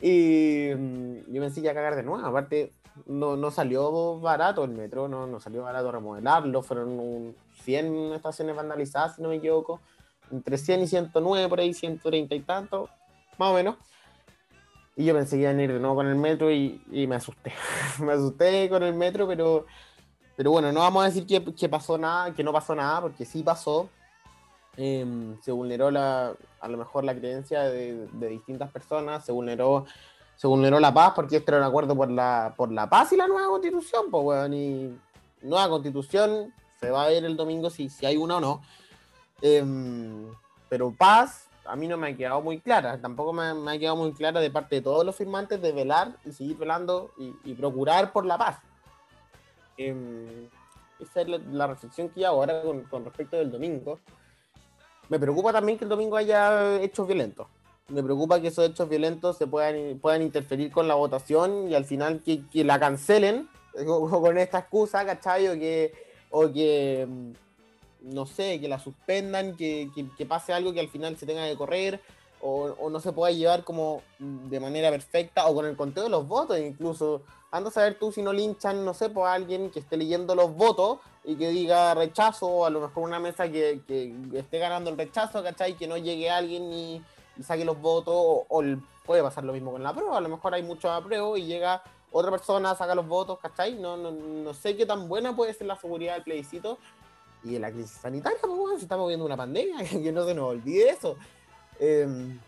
Y 0.00 0.70
mm, 0.76 1.32
yo 1.32 1.40
pensé 1.40 1.60
que 1.60 1.66
iba 1.66 1.72
a 1.72 1.74
cagar 1.74 1.94
de 1.94 2.02
nuevo. 2.02 2.26
Aparte, 2.26 2.72
no, 3.06 3.36
no 3.36 3.50
salió 3.50 4.18
barato 4.18 4.64
el 4.64 4.72
metro, 4.72 5.08
no, 5.08 5.26
no 5.26 5.38
salió 5.40 5.62
barato 5.62 5.92
remodelarlo, 5.92 6.62
fueron 6.62 6.98
un, 6.98 7.36
100 7.60 8.12
estaciones 8.14 8.56
vandalizadas, 8.56 9.16
si 9.16 9.22
no 9.22 9.28
me 9.28 9.36
equivoco, 9.36 9.80
entre 10.30 10.58
100 10.58 10.82
y 10.82 10.86
109, 10.86 11.48
por 11.48 11.60
ahí 11.60 11.74
130 11.74 12.34
y 12.34 12.40
tanto, 12.40 12.88
más 13.38 13.50
o 13.50 13.54
menos. 13.54 13.76
Y 14.96 15.04
yo 15.04 15.14
pensé 15.14 15.36
que 15.36 15.42
iban 15.42 15.58
a 15.58 15.62
ir 15.62 15.72
de 15.72 15.78
nuevo 15.78 15.96
con 15.96 16.06
el 16.06 16.16
metro 16.16 16.50
y, 16.50 16.82
me 17.08 17.16
asusté. 17.16 17.52
me 18.00 18.12
asusté 18.12 18.68
con 18.68 18.82
el 18.82 18.94
metro, 18.94 19.26
pero, 19.26 19.66
pero 20.36 20.50
bueno, 20.50 20.72
no 20.72 20.80
vamos 20.80 21.02
a 21.02 21.06
decir 21.06 21.26
que, 21.26 21.68
pasó 21.68 21.96
nada, 21.96 22.34
que 22.34 22.44
no 22.44 22.52
pasó 22.52 22.74
nada, 22.74 23.00
porque 23.00 23.24
sí 23.24 23.42
pasó. 23.42 23.88
Em, 24.76 25.40
se 25.40 25.52
vulneró 25.52 25.90
la, 25.90 26.34
a 26.60 26.68
lo 26.68 26.78
mejor 26.78 27.04
la 27.04 27.14
creencia 27.14 27.62
de, 27.62 28.08
distintas 28.28 28.70
personas, 28.70 29.24
se 29.24 29.32
vulneró, 29.32 29.86
se 30.36 30.46
vulneró 30.46 30.78
la 30.78 30.92
paz, 30.92 31.12
porque 31.14 31.36
este 31.36 31.50
era 31.50 31.60
un 31.60 31.66
acuerdo 31.66 31.96
por 31.96 32.10
la, 32.10 32.54
por 32.56 32.70
la 32.70 32.88
paz 32.88 33.12
y 33.12 33.16
la 33.16 33.26
nueva 33.26 33.48
constitución, 33.48 34.10
pues 34.10 34.22
bueno, 34.22 34.54
y 34.54 34.98
nueva 35.42 35.68
constitución 35.68 36.52
se 36.80 36.90
va 36.90 37.04
a 37.04 37.08
ver 37.08 37.24
el 37.24 37.36
domingo 37.36 37.68
si, 37.68 37.90
si 37.90 38.06
hay 38.06 38.16
una 38.16 38.38
o 38.38 38.40
no. 38.40 38.62
Em, 39.42 40.26
pero 40.68 40.92
paz 40.96 41.48
a 41.66 41.76
mí 41.76 41.86
no 41.86 41.96
me 41.96 42.08
ha 42.08 42.16
quedado 42.16 42.40
muy 42.40 42.58
clara, 42.58 43.00
tampoco 43.00 43.32
me, 43.32 43.70
ha 43.70 43.78
quedado 43.78 43.96
muy 43.96 44.12
clara 44.12 44.40
de 44.40 44.50
parte 44.50 44.76
de 44.76 44.82
todos 44.82 45.04
los 45.04 45.14
firmantes 45.14 45.60
de 45.60 45.72
velar 45.72 46.16
y 46.24 46.32
seguir 46.32 46.56
velando 46.56 47.12
y, 47.44 47.54
procurar 47.54 48.12
por 48.12 48.26
la 48.26 48.38
paz. 48.38 48.58
Em, 49.76 50.48
esa 50.98 51.20
es 51.20 51.28
la, 51.28 51.66
reflexión 51.66 52.08
que 52.08 52.26
hago 52.26 52.38
ahora 52.38 52.62
con, 52.62 52.82
con, 52.84 53.04
respecto 53.04 53.36
del 53.36 53.50
domingo. 53.50 54.00
Me 55.08 55.18
preocupa 55.18 55.52
también 55.52 55.78
que 55.78 55.84
el 55.84 55.90
domingo 55.90 56.16
haya 56.16 56.80
hechos 56.80 57.06
violentos. 57.06 57.46
Me 57.88 58.02
preocupa 58.02 58.40
que 58.40 58.48
esos 58.48 58.68
hechos 58.68 58.88
violentos 58.88 59.36
se 59.36 59.46
puedan, 59.46 59.98
puedan 59.98 60.22
interferir 60.22 60.70
con 60.72 60.88
la 60.88 60.94
votación 60.94 61.68
y 61.68 61.74
al 61.74 61.84
final 61.84 62.22
que, 62.24 62.46
que 62.48 62.64
la 62.64 62.78
cancelen 62.78 63.48
con 63.86 64.38
esta 64.38 64.60
excusa, 64.60 65.04
¿cachai? 65.04 65.48
O 65.48 65.52
que 65.54 66.09
o 66.30 66.52
que, 66.52 67.06
mm, 67.08 67.32
no 68.14 68.26
sé, 68.26 68.60
que 68.60 68.68
la 68.68 68.78
suspendan, 68.78 69.56
que, 69.56 69.90
que, 70.16 70.26
pase 70.26 70.52
algo 70.52 70.72
que 70.72 70.80
al 70.80 70.88
final 70.88 71.16
se 71.16 71.26
tenga 71.26 71.46
que 71.46 71.56
correr, 71.56 72.00
o, 72.40 72.74
o, 72.78 72.88
no 72.88 73.00
se 73.00 73.12
pueda 73.12 73.32
llevar 73.32 73.64
como 73.64 74.02
mm, 74.18 74.48
de 74.48 74.60
manera 74.60 74.90
perfecta, 74.90 75.46
o 75.46 75.54
con 75.54 75.66
el 75.66 75.76
conteo 75.76 76.04
de 76.04 76.10
los 76.10 76.26
votos 76.26 76.58
incluso. 76.58 77.22
Anda 77.50 77.68
a 77.68 77.72
saber 77.72 77.98
tú 77.98 78.12
si 78.12 78.22
no 78.22 78.32
linchan, 78.32 78.84
no 78.84 78.94
sé, 78.94 79.06
por 79.06 79.24
pues, 79.24 79.32
alguien 79.32 79.70
que 79.70 79.80
esté 79.80 79.96
leyendo 79.96 80.36
los 80.36 80.54
votos 80.54 80.98
y 81.24 81.34
que 81.34 81.48
diga 81.50 81.94
rechazo, 81.94 82.46
o 82.46 82.64
a 82.64 82.70
lo 82.70 82.80
mejor 82.80 83.02
una 83.02 83.18
mesa 83.18 83.50
que, 83.50 83.80
que 83.86 84.14
esté 84.34 84.58
ganando 84.58 84.88
el 84.88 84.96
rechazo, 84.96 85.42
¿cachai? 85.42 85.74
Que 85.74 85.88
no 85.88 85.96
llegue 85.96 86.30
alguien 86.30 86.72
y, 86.72 87.02
saque 87.42 87.64
los 87.64 87.80
votos, 87.80 88.14
o, 88.16 88.46
o, 88.48 88.62
puede 89.04 89.22
pasar 89.22 89.44
lo 89.44 89.52
mismo 89.52 89.72
con 89.72 89.82
la 89.82 89.92
prueba, 89.92 90.18
a 90.18 90.20
lo 90.20 90.28
mejor 90.28 90.54
hay 90.54 90.62
muchos 90.62 90.90
apruebos 90.90 91.38
y 91.38 91.46
llega 91.46 91.82
otra 92.12 92.30
persona 92.30 92.74
saca 92.74 92.94
los 92.94 93.06
votos, 93.06 93.38
¿cachai? 93.38 93.74
No, 93.74 93.96
no, 93.96 94.10
no 94.10 94.54
sé 94.54 94.76
qué 94.76 94.86
tan 94.86 95.08
buena 95.08 95.34
puede 95.34 95.54
ser 95.54 95.66
la 95.66 95.76
seguridad 95.76 96.14
del 96.14 96.24
plebiscito. 96.24 96.78
Y 97.42 97.56
en 97.56 97.62
la 97.62 97.70
crisis 97.70 97.92
sanitaria, 97.92 98.38
pues 98.40 98.52
bueno, 98.52 98.76
si 98.76 98.82
estamos 98.82 99.08
viendo 99.08 99.24
una 99.24 99.36
pandemia, 99.36 99.84
que 99.88 100.12
no 100.12 100.24
se 100.24 100.34
nos 100.34 100.50
olvide 100.50 100.90
eso. 100.90 101.16
Em, 101.78 102.38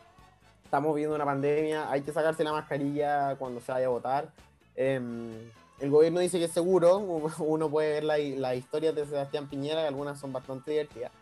estamos 0.65 0.95
viendo 0.95 1.15
una 1.15 1.25
pandemia, 1.25 1.91
hay 1.91 2.03
que 2.03 2.13
sacarse 2.13 2.45
la 2.45 2.53
mascarilla 2.53 3.37
cuando 3.37 3.61
se 3.61 3.73
vaya 3.73 3.87
a 3.87 3.91
votar. 3.91 4.33
Em, 4.75 5.51
el 5.81 5.91
gobierno 5.91 6.21
dice 6.21 6.39
que 6.39 6.45
es 6.45 6.53
seguro, 6.53 6.99
uno 7.39 7.71
puede 7.71 7.95
ver 7.95 8.05
las 8.05 8.19
la 8.21 8.55
historias 8.55 8.95
de 8.95 9.07
Sebastián 9.07 9.49
Piñera, 9.49 9.83
que 9.83 9.89
algunas 9.89 10.19
son 10.19 10.33
bastante 10.33 10.73
divertidas. 10.73 11.13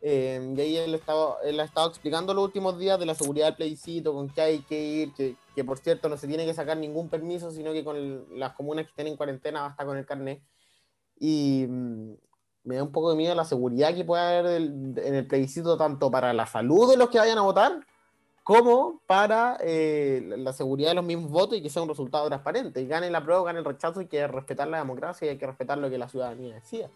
Eh, 0.00 0.54
y 0.56 0.60
ahí 0.60 0.76
él, 0.76 0.94
estaba, 0.94 1.36
él 1.44 1.58
ha 1.58 1.64
estado 1.64 1.88
explicando 1.88 2.32
los 2.32 2.44
últimos 2.44 2.78
días 2.78 3.00
de 3.00 3.06
la 3.06 3.14
seguridad 3.14 3.46
del 3.46 3.56
plebiscito, 3.56 4.12
con 4.12 4.28
qué 4.28 4.40
hay 4.40 4.58
que 4.60 4.80
ir, 4.80 5.12
que, 5.12 5.36
que, 5.54 5.64
por 5.64 5.78
cierto 5.78 6.08
no 6.08 6.16
se 6.16 6.28
tiene 6.28 6.46
que 6.46 6.54
sacar 6.54 6.76
ningún 6.76 7.08
permiso, 7.08 7.50
sino 7.50 7.72
que 7.72 7.82
con 7.82 8.38
las 8.38 8.54
comunas 8.54 8.84
que 8.84 8.90
estén 8.90 9.08
en 9.08 9.16
cuarentena 9.16 9.62
basta 9.62 9.84
con 9.84 9.96
el 9.96 10.06
carnet. 10.06 10.40
Y 11.18 11.66
mm, 11.68 12.12
me 12.64 12.76
da 12.76 12.82
un 12.82 12.92
poco 12.92 13.10
de 13.10 13.16
miedo 13.16 13.34
la 13.34 13.44
seguridad 13.44 13.94
que 13.94 14.04
puede 14.04 14.22
haber 14.22 14.60
en 14.60 15.14
el 15.14 15.26
plebiscito, 15.26 15.76
tanto 15.76 16.10
para 16.10 16.32
la 16.32 16.46
salud 16.46 16.90
de 16.90 16.96
los 16.96 17.08
que 17.08 17.18
vayan 17.18 17.38
a 17.38 17.42
votar, 17.42 17.80
como 18.44 19.02
para 19.06 19.58
eh, 19.60 20.22
la 20.38 20.52
seguridad 20.52 20.90
de 20.90 20.94
los 20.94 21.04
mismos 21.04 21.30
votos 21.30 21.58
y 21.58 21.62
que 21.62 21.68
sea 21.68 21.82
un 21.82 21.88
resultado 21.88 22.26
transparente. 22.28 22.80
Y 22.80 22.86
gane 22.86 23.10
la 23.10 23.22
prueba, 23.22 23.44
gane 23.44 23.58
el 23.58 23.64
rechazo, 23.64 24.00
y 24.00 24.06
que 24.06 24.26
respetar 24.26 24.68
la 24.68 24.78
democracia 24.78 25.26
y 25.26 25.28
hay 25.30 25.38
que 25.38 25.46
respetar 25.46 25.76
lo 25.76 25.90
que 25.90 25.98
la 25.98 26.08
ciudadanía 26.08 26.54
decía. 26.54 26.90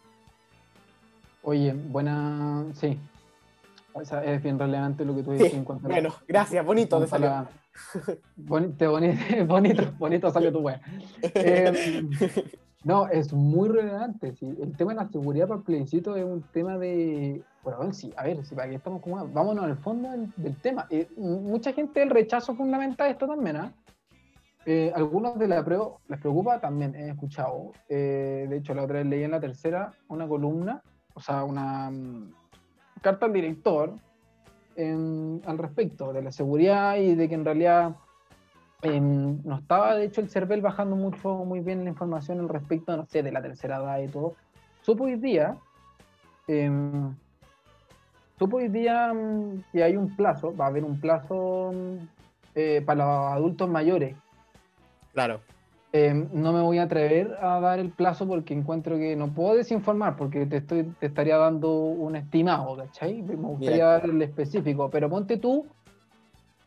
Oye, 1.43 1.73
buena. 1.73 2.65
Sí. 2.75 2.99
es 4.25 4.43
bien 4.43 4.59
relevante 4.59 5.05
lo 5.05 5.15
que 5.15 5.23
tú 5.23 5.33
dices 5.33 5.55
en 5.55 5.65
cuanto 5.65 5.87
a 5.87 5.91
Bueno, 5.91 6.15
gracias, 6.27 6.65
bonito 6.65 7.01
te 7.01 7.09
salió. 7.09 7.47
bonito, 8.37 8.93
bonito, 9.47 9.93
bonito 9.99 10.31
salió 10.31 10.53
tu 10.53 10.61
web. 10.61 10.81
Em, 11.35 12.09
no, 12.85 13.09
es 13.09 13.33
muy 13.33 13.69
relevante. 13.69 14.35
Sí. 14.37 14.57
El 14.61 14.77
tema 14.77 14.93
de 14.93 15.03
la 15.03 15.09
seguridad 15.09 15.49
para 15.49 15.59
el 15.59 15.65
plebiscito 15.65 16.17
es 16.17 16.25
un 16.25 16.43
tema 16.53 16.79
de. 16.79 17.43
Bueno, 17.65 17.93
sí, 17.93 18.13
a 18.17 18.25
ver, 18.25 18.45
si 18.45 18.55
para 18.55 18.69
que 18.69 18.77
estamos 18.77 19.03
como. 19.03 19.27
Vámonos 19.29 19.65
al 19.65 19.77
fondo 19.79 20.11
del, 20.37 20.57
tema. 20.57 20.87
Eh, 20.91 21.09
mucha 21.17 21.73
gente 21.73 22.03
el 22.03 22.11
rechazo 22.11 22.55
fundamental 22.55 23.11
esto 23.11 23.27
también, 23.27 23.57
¿ah? 23.57 23.73
Eh, 24.65 24.93
algunos 24.95 25.37
de 25.41 25.49
la 25.49 25.65
prueba 25.65 25.89
les 26.07 26.21
preocupa, 26.21 26.61
también 26.61 26.95
he 26.95 27.09
escuchado. 27.11 27.73
Eh, 27.89 28.47
de 28.49 28.57
hecho, 28.57 28.75
la 28.75 28.85
otra 28.85 28.99
vez 28.99 29.07
leí 29.07 29.25
en 29.25 29.33
la 29.33 29.41
tercera 29.41 29.93
una 30.09 30.29
columna 30.29 30.83
o 31.15 31.21
sea, 31.21 31.45
una 31.45 31.91
mm, 31.91 32.33
carta 33.01 33.27
al 33.27 33.33
director 33.33 33.95
al 34.77 35.59
respecto 35.59 36.15
de 36.15 36.23
la 36.23 36.33
seguridad 36.33 36.97
y 36.97 37.15
de 37.15 37.29
que 37.29 37.35
en 37.35 37.45
realidad 37.45 37.95
em, 38.81 39.39
no 39.45 39.59
estaba, 39.59 39.95
de 39.95 40.07
hecho, 40.07 40.23
el 40.23 40.31
CERVEL 40.31 40.63
bajando 40.63 40.97
mucho, 40.97 41.45
muy 41.45 41.61
bien 41.61 41.85
la 41.85 41.91
información 41.91 42.41
al 42.41 42.49
respecto, 42.49 42.97
no 42.97 43.05
sé, 43.05 43.23
de 43.23 43.33
la 43.33 43.43
tercera 43.43 43.77
edad 43.77 43.99
y 44.01 44.09
todo. 44.09 44.35
Supo 44.81 45.05
hoy 45.05 45.17
día 45.17 45.57
em, 46.49 47.15
Supo 48.43 48.57
hoy 48.57 48.67
día 48.67 49.13
mm, 49.15 49.65
que 49.71 49.85
hay 49.85 49.97
un 49.97 50.17
plazo, 50.17 50.53
va 50.57 50.65
a 50.65 50.69
haber 50.69 50.83
un 50.83 50.99
plazo 50.99 51.71
mm, 51.73 51.97
eh, 52.57 52.83
para 52.85 53.05
los 53.05 53.33
adultos 53.35 53.69
mayores. 53.69 54.17
Claro. 55.13 55.41
Eh, 55.95 56.15
no 56.33 56.53
me 56.55 56.63
voy 56.63 56.79
a 56.79 56.85
atrever 56.85 57.37
a 57.41 57.61
dar 57.61 57.79
el 57.79 57.91
plazo 57.91 58.27
porque 58.27 58.55
encuentro 58.55 58.97
que 58.97 59.15
no 59.15 59.29
puedo 59.35 59.55
desinformar 59.57 60.17
porque 60.17 60.47
te, 60.47 60.57
estoy, 60.59 60.85
te 60.99 61.07
estaría 61.07 61.37
dando 61.37 61.71
un 61.75 62.17
estimado, 62.17 62.75
¿cachai? 62.77 63.21
Me 63.23 63.35
gustaría 63.35 63.85
dar 63.87 64.05
el 64.07 64.23
específico, 64.23 64.89
pero 64.91 65.11
ponte 65.11 65.37
tú 65.37 65.67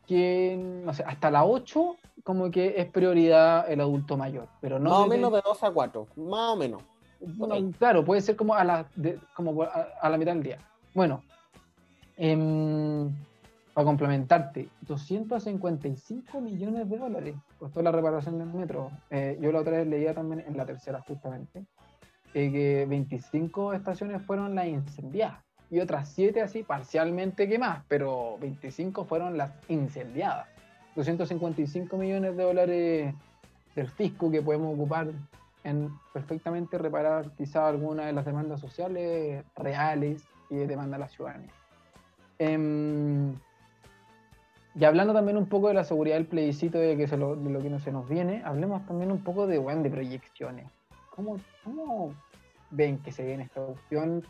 que, 0.08 0.56
no 0.86 0.94
sé, 0.94 1.04
hasta 1.08 1.32
la 1.32 1.44
8 1.44 1.96
como 2.24 2.52
que 2.52 2.76
es 2.78 2.86
prioridad 2.86 3.70
el 3.72 3.82
adulto 3.82 4.16
mayor, 4.16 4.48
pero 4.62 4.78
no... 4.78 4.92
Más 4.92 5.00
o 5.00 5.08
menos 5.08 5.32
de 5.34 5.42
2 5.44 5.64
a 5.64 5.72
4, 5.72 6.08
más 6.18 6.50
o 6.52 6.56
menos. 6.56 6.84
bueno, 7.20 7.72
claro, 7.80 8.06
puede 8.06 8.22
ser 8.22 8.36
como 8.36 8.54
a 8.54 8.64
la, 8.64 8.86
de- 8.96 9.18
como 9.36 9.64
a, 9.64 9.88
a 10.02 10.10
la 10.10 10.18
mitad 10.20 10.34
del 10.34 10.44
día. 10.44 10.60
Bueno, 10.94 11.24
em, 12.18 13.10
para 13.76 13.86
complementarte, 13.88 14.70
255 14.88 16.40
millones 16.40 16.90
de 16.90 16.98
dólares 16.98 17.36
costó 17.60 17.82
la 17.82 17.92
reparación 17.92 18.40
del 18.40 18.48
metro. 18.48 18.90
Eh, 19.10 19.38
yo 19.42 19.52
la 19.52 19.60
otra 19.60 19.74
vez 19.74 19.88
leía 19.88 20.14
también 20.14 20.46
en 20.48 20.56
la 20.56 20.66
tercera 20.66 21.02
justamente, 21.06 21.66
eh, 22.34 22.52
que 22.54 22.86
25 22.88 23.74
estaciones 23.74 24.22
fueron 24.22 24.56
las 24.56 24.68
incendiadas 24.68 25.44
y 25.70 25.82
otras 25.82 26.08
7 26.08 26.42
así 26.42 26.64
parcialmente 26.64 27.50
quemadas, 27.50 27.84
pero 27.90 28.38
25 28.40 29.04
fueron 29.04 29.38
las 29.38 29.52
incendiadas. 29.68 30.48
255 30.96 31.98
millones 31.98 32.38
de 32.38 32.44
dólares 32.44 33.16
del 33.76 33.90
fisco 33.90 34.32
que 34.32 34.42
podemos 34.42 34.74
ocupar 34.74 35.10
en 35.66 35.90
perfectamente 36.14 36.78
reparar 36.78 37.30
quizá 37.32 37.68
alguna 37.68 38.06
de 38.06 38.14
las 38.14 38.24
demandas 38.24 38.62
sociales 38.62 39.44
reales 39.58 40.24
y 40.50 40.56
de 40.56 40.66
demanda 40.66 40.96
a 40.96 41.00
la 41.00 41.10
ciudadanía. 41.10 41.52
Em, 42.40 43.36
y 44.78 44.84
hablando 44.84 45.14
también 45.14 45.38
un 45.38 45.48
poco 45.48 45.70
de 45.70 45.74
la 45.74 45.86
seguridad 45.86 46.18
del 46.18 46.26
plebiscito 46.26 46.78
de, 46.78 46.98
que 46.98 47.08
se 47.08 47.16
lo, 47.16 47.36
de 47.36 47.50
lo 47.50 47.62
que 47.62 47.70
no 47.70 47.80
se 47.80 47.94
nos 47.94 48.10
viene, 48.10 48.42
hablemos 48.44 48.86
también 48.86 49.10
un 49.10 49.24
poco 49.24 49.48
de, 49.48 49.58
bueno, 49.58 49.82
de 49.82 49.90
proyecciones. 49.90 50.68
¿Cómo, 51.12 51.38
cómo 51.64 52.14
ven 52.72 53.00
que 53.00 53.14
se 53.14 53.26
viene 53.26 53.44
esta 53.44 53.62
opción 53.62 54.26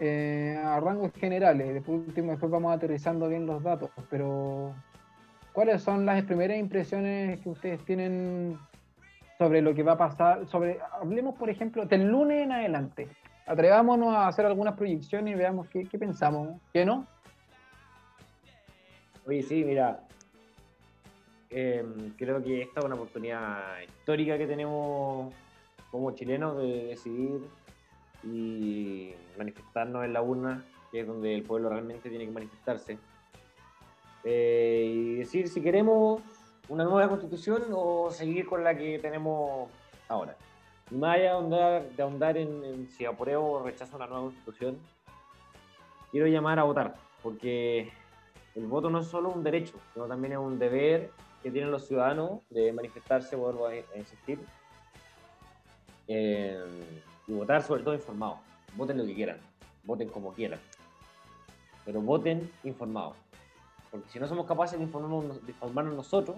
eh, 0.00 0.58
a 0.64 0.80
rangos 0.80 1.12
generales? 1.12 1.74
Después, 1.74 2.00
último, 2.06 2.30
después 2.30 2.50
vamos 2.50 2.74
aterrizando 2.74 3.28
bien 3.28 3.44
los 3.44 3.62
datos, 3.62 3.90
pero 4.08 4.74
¿cuáles 5.52 5.82
son 5.82 6.06
las 6.06 6.24
primeras 6.24 6.56
impresiones 6.56 7.38
que 7.40 7.50
ustedes 7.50 7.84
tienen 7.84 8.58
sobre 9.36 9.60
lo 9.60 9.74
que 9.74 9.82
va 9.82 9.92
a 9.92 9.98
pasar, 9.98 10.46
sobre, 10.46 10.78
hablemos 10.90 11.34
por 11.34 11.50
ejemplo 11.50 11.84
del 11.84 12.06
lunes 12.06 12.44
en 12.44 12.52
adelante, 12.52 13.08
atrevámonos 13.46 14.14
a 14.14 14.28
hacer 14.28 14.46
algunas 14.46 14.74
proyecciones 14.74 15.34
y 15.34 15.38
veamos 15.38 15.68
qué, 15.68 15.84
qué 15.84 15.98
pensamos, 15.98 16.58
¿qué 16.72 16.86
no? 16.86 17.06
Oye, 19.26 19.42
sí, 19.42 19.64
mira, 19.64 20.06
em, 21.50 22.10
creo 22.16 22.40
que 22.44 22.62
esta 22.62 22.78
es 22.78 22.86
una 22.86 22.94
oportunidad 22.94 23.80
histórica 23.80 24.38
que 24.38 24.46
tenemos 24.46 25.34
como 25.90 26.12
chilenos 26.12 26.56
de 26.58 26.86
decidir 26.86 27.40
y 28.22 29.12
manifestarnos 29.36 30.04
en 30.04 30.12
la 30.12 30.22
urna, 30.22 30.64
que 30.92 31.00
es 31.00 31.06
donde 31.08 31.34
el 31.34 31.42
pueblo 31.42 31.70
realmente 31.70 32.08
tiene 32.08 32.24
que 32.24 32.30
manifestarse. 32.30 32.98
Eh, 34.22 34.92
y 34.94 35.14
decir 35.16 35.48
si 35.48 35.60
queremos 35.60 36.22
una 36.68 36.84
nueva 36.84 37.08
constitución 37.08 37.64
o 37.72 38.12
seguir 38.12 38.46
con 38.46 38.62
la 38.62 38.76
que 38.76 39.00
tenemos 39.00 39.68
ahora. 40.08 40.36
Más 40.92 41.16
allá 41.16 41.22
de 41.22 41.28
ahondar, 41.30 41.90
de 41.90 42.02
ahondar 42.02 42.36
en, 42.36 42.64
en 42.64 42.88
si 42.90 43.04
apruebo 43.04 43.54
o 43.54 43.62
rechazo 43.64 43.96
una 43.96 44.06
nueva 44.06 44.26
constitución, 44.26 44.78
quiero 46.12 46.28
llamar 46.28 46.60
a 46.60 46.62
votar, 46.62 46.94
porque 47.24 47.90
el 48.56 48.66
voto 48.66 48.88
no 48.88 49.00
es 49.00 49.06
solo 49.06 49.28
un 49.30 49.44
derecho, 49.44 49.74
sino 49.92 50.06
también 50.06 50.32
es 50.32 50.38
un 50.38 50.58
deber 50.58 51.10
que 51.42 51.50
tienen 51.50 51.70
los 51.70 51.86
ciudadanos 51.86 52.40
de 52.50 52.72
manifestarse, 52.72 53.36
vuelvo 53.36 53.66
a, 53.66 53.76
insistir, 53.96 54.40
eh, 56.08 56.58
y 57.28 57.32
votar 57.32 57.62
sobre 57.62 57.82
todo 57.82 57.94
informados. 57.94 58.38
Voten 58.74 58.96
lo 58.98 59.04
que 59.04 59.14
quieran, 59.14 59.38
voten 59.84 60.08
como 60.08 60.32
quieran, 60.32 60.58
pero 61.84 62.00
voten 62.00 62.50
informados. 62.64 63.14
Porque 63.90 64.08
si 64.08 64.18
no 64.18 64.26
somos 64.26 64.46
capaces 64.46 64.78
de 64.78 64.84
informarnos, 64.84 65.44
de 65.44 65.52
informarnos 65.52 65.94
nosotros, 65.94 66.36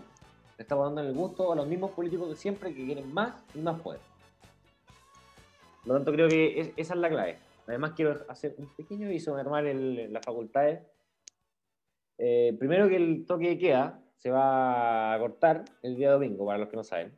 le 0.59 0.63
estamos 0.63 0.87
dando 0.87 1.01
el 1.01 1.15
gusto 1.15 1.53
a 1.53 1.57
los 1.57 1.67
mismos 1.69 1.93
políticos 1.93 2.29
de 2.29 2.37
siempre 2.37 2.75
que 2.75 2.85
quieren 2.85 3.15
más 3.15 3.33
y 3.55 3.61
más 3.61 3.81
poder. 3.81 4.01
Por 5.83 5.89
lo 5.89 5.95
tanto, 5.95 6.13
creo 6.13 6.29
que 6.29 6.61
es- 6.61 6.73
esa 6.77 6.95
es 6.95 7.01
la 7.01 7.09
clave. 7.09 7.39
Además, 7.69 7.93
quiero 7.95 8.25
hacer 8.29 8.55
un 8.59 8.67
pequeño 8.75 9.07
aviso, 9.07 9.37
armar 9.37 9.67
el, 9.67 10.13
las 10.13 10.25
facultades. 10.25 10.81
Eh, 12.19 12.55
primero 12.59 12.89
que 12.89 12.97
el 12.97 13.25
toque 13.27 13.49
de 13.51 13.59
queda 13.59 14.01
se 14.17 14.31
va 14.31 15.15
a 15.15 15.19
cortar 15.19 15.65
el 15.83 15.97
día 15.97 16.11
domingo, 16.11 16.45
para 16.45 16.59
los 16.59 16.69
que 16.69 16.77
no 16.77 16.85
saben. 16.85 17.17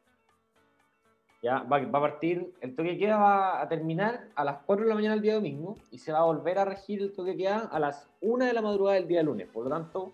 Ya 1.43 1.63
va, 1.63 1.79
va 1.79 1.99
a 1.99 2.03
partir, 2.03 2.53
el 2.61 2.75
toque 2.75 2.91
de 2.91 2.99
queda 2.99 3.17
va 3.17 3.63
a 3.63 3.69
terminar 3.69 4.29
a 4.35 4.45
las 4.45 4.59
4 4.67 4.85
de 4.85 4.89
la 4.91 4.95
mañana 4.95 5.15
del 5.15 5.23
día 5.23 5.35
domingo 5.35 5.77
y 5.91 5.99
se 5.99 6.13
va 6.13 6.19
a 6.19 6.25
volver 6.25 6.59
a 6.59 6.67
regir 6.67 7.01
el 7.01 7.13
toque 7.13 7.31
de 7.31 7.39
queda 7.39 7.61
a 7.73 7.81
las 7.81 8.11
1 8.21 8.45
de 8.45 8.53
la 8.53 8.61
madrugada 8.61 8.97
del 8.97 9.09
día 9.09 9.23
lunes. 9.23 9.49
Por 9.49 9.65
lo 9.65 9.71
tanto, 9.71 10.13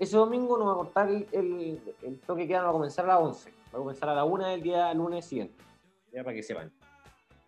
ese 0.00 0.16
domingo 0.16 0.58
no 0.58 0.66
va 0.66 0.72
a 0.72 0.76
cortar 0.76 1.08
el, 1.08 1.28
el, 1.30 1.80
el 2.02 2.18
toque 2.20 2.42
de 2.42 2.48
queda, 2.48 2.58
no 2.58 2.64
va 2.64 2.70
a 2.70 2.72
comenzar 2.72 3.04
a 3.04 3.08
las 3.08 3.20
11, 3.20 3.50
va 3.50 3.78
a 3.78 3.82
comenzar 3.82 4.08
a 4.08 4.14
la 4.14 4.24
1 4.24 4.48
del 4.48 4.62
día 4.62 4.92
lunes 4.94 5.24
siguiente. 5.24 5.62
Ya 6.12 6.24
para 6.24 6.34
que 6.34 6.42
sepan. 6.42 6.72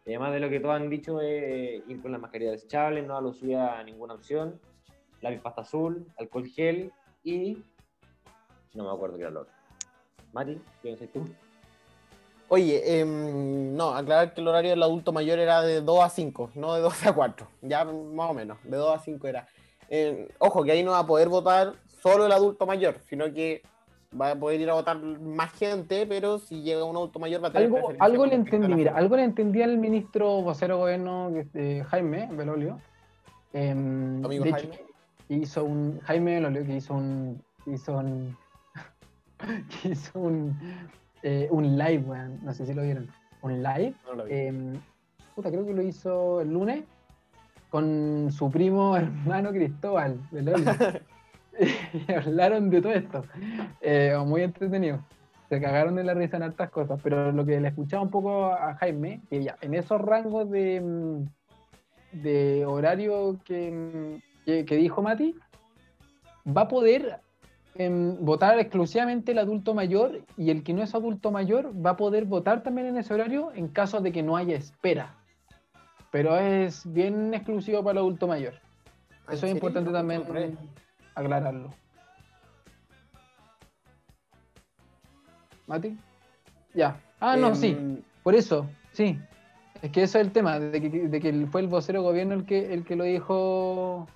Además 0.06 0.33
de 0.33 0.40
lo 0.40 0.48
que 0.48 0.61
todos 0.61 0.76
han 0.76 0.88
dicho, 0.88 1.20
es 1.20 1.83
ir 1.88 2.00
con 2.00 2.12
la 2.12 2.18
mascarilla 2.18 2.52
desechable, 2.52 3.02
no 3.02 3.16
a 3.16 3.83
ninguna 3.85 4.14
opción, 4.14 4.61
lápiz 5.20 5.40
pasta 5.40 5.62
azul, 5.62 6.06
alcohol 6.18 6.46
gel 6.46 6.92
y. 7.22 7.62
No 8.74 8.85
me 8.85 8.90
acuerdo 8.90 9.16
qué 9.16 9.22
era 9.22 9.30
lo 9.30 9.40
otro. 9.42 9.54
Mati, 10.33 10.61
¿quién 10.80 10.94
eres 10.94 11.12
tú? 11.12 11.28
Oye, 12.48 13.00
em, 13.00 13.76
no, 13.76 13.94
aclarar 13.94 14.35
que 14.35 14.40
el 14.40 14.48
horario 14.48 14.70
del 14.70 14.83
adulto 14.83 15.12
mayor 15.12 15.38
era 15.38 15.62
de 15.62 15.80
2 15.80 16.04
a 16.04 16.09
5, 16.09 16.50
no 16.56 16.74
de 16.74 16.80
12 16.80 17.09
a 17.09 17.12
4, 17.12 17.48
ya 17.62 17.85
más 17.85 18.30
o 18.30 18.35
menos, 18.35 18.59
de 18.64 18.76
2 18.76 18.96
a 18.96 18.98
5 18.98 19.28
era. 19.28 19.46
Eh, 19.88 20.28
ojo, 20.38 20.64
que 20.64 20.72
ahí 20.72 20.83
no 20.83 20.92
va 20.92 21.00
a 21.00 21.06
poder 21.06 21.28
votar 21.28 21.74
solo 22.02 22.26
el 22.26 22.33
adulto 22.33 22.66
mayor, 22.66 22.98
sino 23.09 23.33
que 23.33 23.62
va 24.20 24.33
a 24.33 24.35
poder 24.37 24.61
ir 24.61 24.70
a 24.70 24.74
votar 24.74 24.98
más 24.98 25.52
gente, 25.52 26.06
pero 26.06 26.38
si 26.38 26.62
llega 26.62 26.85
un 26.85 26.96
adulto 26.96 27.20
mayor 27.20 27.42
va 27.42 27.48
a 27.48 27.52
tener 27.52 27.66
Algo, 27.66 27.92
algo 28.00 28.26
le 28.26 28.35
entendí, 28.35 28.74
mira, 28.74 28.96
algo 28.96 29.16
le 29.16 29.24
entendí 29.24 29.62
al 29.62 29.78
ministro 29.78 30.42
vocero 30.42 30.74
de 30.74 30.80
gobierno 30.80 31.33
eh, 31.54 31.85
Jaime 31.88 32.28
Belolio. 32.33 32.80
em, 33.52 34.24
Amigo 34.24 34.44
de 34.44 34.52
Jaime. 34.52 34.89
Hizo 35.36 35.64
un 35.64 36.00
Jaime 36.00 36.34
Belolio 36.34 36.64
que 36.64 36.76
hizo 36.76 36.94
un 36.94 37.42
hizo 37.66 37.98
un 37.98 38.36
que 39.82 39.88
hizo 39.88 40.18
un, 40.18 40.58
eh, 41.22 41.48
un 41.50 41.78
live, 41.78 42.04
weón, 42.06 42.38
no 42.42 42.52
sé 42.52 42.66
si 42.66 42.74
lo 42.74 42.82
vieron, 42.82 43.08
un 43.42 43.62
live 43.62 43.94
No 44.04 44.14
lo 44.14 44.24
vi. 44.24 44.32
Em, 44.32 44.72
puta, 45.34 45.50
creo 45.50 45.64
que 45.64 45.72
lo 45.72 45.82
hizo 45.82 46.40
el 46.40 46.52
lunes 46.52 46.84
con 47.70 48.30
su 48.30 48.50
primo 48.50 48.96
hermano 48.96 49.50
Cristóbal, 49.50 50.20
Belolio. 50.30 50.72
y 52.08 52.12
hablaron 52.12 52.70
de 52.70 52.82
todo 52.82 52.92
esto. 52.92 53.24
Eh, 53.80 54.16
muy 54.26 54.42
entretenido. 54.42 55.00
Se 55.48 55.60
cagaron 55.60 55.96
de 55.96 56.04
la 56.04 56.14
risa 56.14 56.36
en 56.36 56.44
hartas 56.44 56.70
cosas, 56.70 57.00
pero 57.02 57.32
lo 57.32 57.44
que 57.44 57.60
le 57.60 57.68
escuchaba 57.68 58.02
un 58.02 58.10
poco 58.10 58.46
a 58.46 58.74
Jaime, 58.76 59.20
que 59.28 59.42
ya 59.42 59.56
en 59.60 59.74
esos 59.74 60.00
rangos 60.00 60.48
de, 60.48 60.80
mm, 60.80 62.20
de 62.22 62.64
horario 62.66 63.40
que, 63.44 63.70
mm, 63.70 64.29
que, 64.44 64.64
que 64.64 64.76
dijo 64.76 65.03
Mati, 65.03 65.35
va 66.46 66.62
a 66.62 66.68
poder 66.68 67.20
em, 67.74 68.16
votar 68.24 68.59
exclusivamente 68.59 69.33
el 69.33 69.38
adulto 69.38 69.74
mayor 69.74 70.20
y 70.37 70.50
el 70.50 70.62
que 70.62 70.74
no 70.74 70.83
es 70.83 70.94
adulto 70.94 71.31
mayor 71.31 71.72
va 71.85 71.90
a 71.90 71.96
poder 71.96 72.24
votar 72.24 72.62
también 72.62 72.88
en 72.88 72.98
ese 72.98 73.14
horario 73.14 73.53
en 73.55 73.68
caso 73.68 74.00
de 74.00 74.12
que 74.12 74.22
no 74.22 74.37
haya 74.37 74.57
espera. 74.57 75.14
Pero 76.11 76.37
es 76.37 76.90
bien 76.92 77.33
exclusivo 77.35 77.83
para 77.83 77.92
el 77.92 77.98
adulto 77.98 78.26
mayor. 78.26 78.55
¿En 79.29 79.35
Eso 79.35 79.46
es 79.46 79.53
importante 79.53 79.92
también 79.92 80.24
aclararlo. 81.14 81.70
¿Mati? 85.66 85.97
Ya. 86.74 87.01
Ah, 87.20 87.36
no, 87.36 87.55
sí. 87.55 87.68
Em, 87.78 88.03
Por 88.24 88.34
eso, 88.34 88.66
sí. 88.93 89.18
Es 89.82 89.93
que 89.93 90.03
eso 90.03 90.18
es 90.18 90.26
el 90.26 90.32
tema, 90.32 90.59
de 90.59 90.80
que, 90.80 90.88
de 90.88 91.20
que 91.20 91.47
fue 91.47 91.61
el 91.61 91.68
vocero 91.68 92.03
gobierno 92.03 92.34
el 92.34 92.45
que, 92.45 92.74
el 92.74 92.84
que 92.84 92.97
lo 92.97 93.05
dijo. 93.05 94.07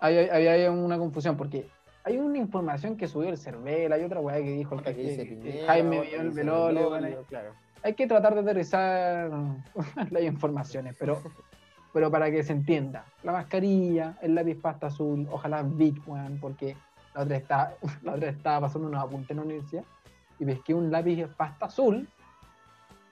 Había, 0.00 0.34
había, 0.34 0.52
había 0.52 0.70
una 0.70 0.98
confusión, 0.98 1.36
porque 1.36 1.68
hay 2.08 2.16
una 2.16 2.38
información 2.38 2.96
que 2.96 3.06
subió 3.06 3.28
el 3.28 3.36
Cervel, 3.36 3.92
hay 3.92 4.02
otra 4.02 4.20
weá 4.20 4.36
que 4.36 4.52
dijo 4.52 4.74
el 4.74 4.82
que 4.82 4.94
dice 4.94 5.64
Jaime. 5.66 6.00
Belolio, 6.32 6.88
bueno, 6.88 7.08
claro. 7.28 7.52
hay 7.82 7.92
que 7.92 8.06
tratar 8.06 8.34
de 8.34 8.40
aterrizar 8.40 9.30
las 10.10 10.22
informaciones, 10.22 10.96
pero, 10.98 11.20
pero 11.92 12.10
para 12.10 12.30
que 12.30 12.42
se 12.42 12.52
entienda. 12.52 13.04
La 13.22 13.32
mascarilla, 13.32 14.16
el 14.22 14.34
lápiz 14.34 14.54
pasta 14.54 14.86
azul, 14.86 15.28
ojalá 15.30 15.62
Big 15.62 16.00
One, 16.06 16.38
porque 16.40 16.76
la 17.14 17.22
otra, 17.22 17.36
está, 17.36 17.74
la 18.02 18.14
otra 18.14 18.30
estaba 18.30 18.66
pasando 18.68 18.88
unos 18.88 19.02
apuntes 19.02 19.30
en 19.30 19.36
la 19.36 19.42
universidad 19.42 19.84
y 20.38 20.44
ves 20.46 20.60
que 20.64 20.72
un 20.72 20.90
lápiz 20.90 21.26
pasta 21.36 21.66
azul, 21.66 22.08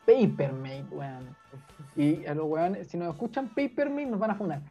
Papermate, 0.06 0.86
weón. 0.90 1.36
Y 1.96 2.24
a 2.24 2.34
los 2.34 2.46
weones, 2.46 2.86
si 2.86 2.96
nos 2.96 3.12
escuchan 3.12 3.48
Papermate, 3.48 4.06
nos 4.06 4.20
van 4.20 4.30
a 4.30 4.34
fundar. 4.36 4.62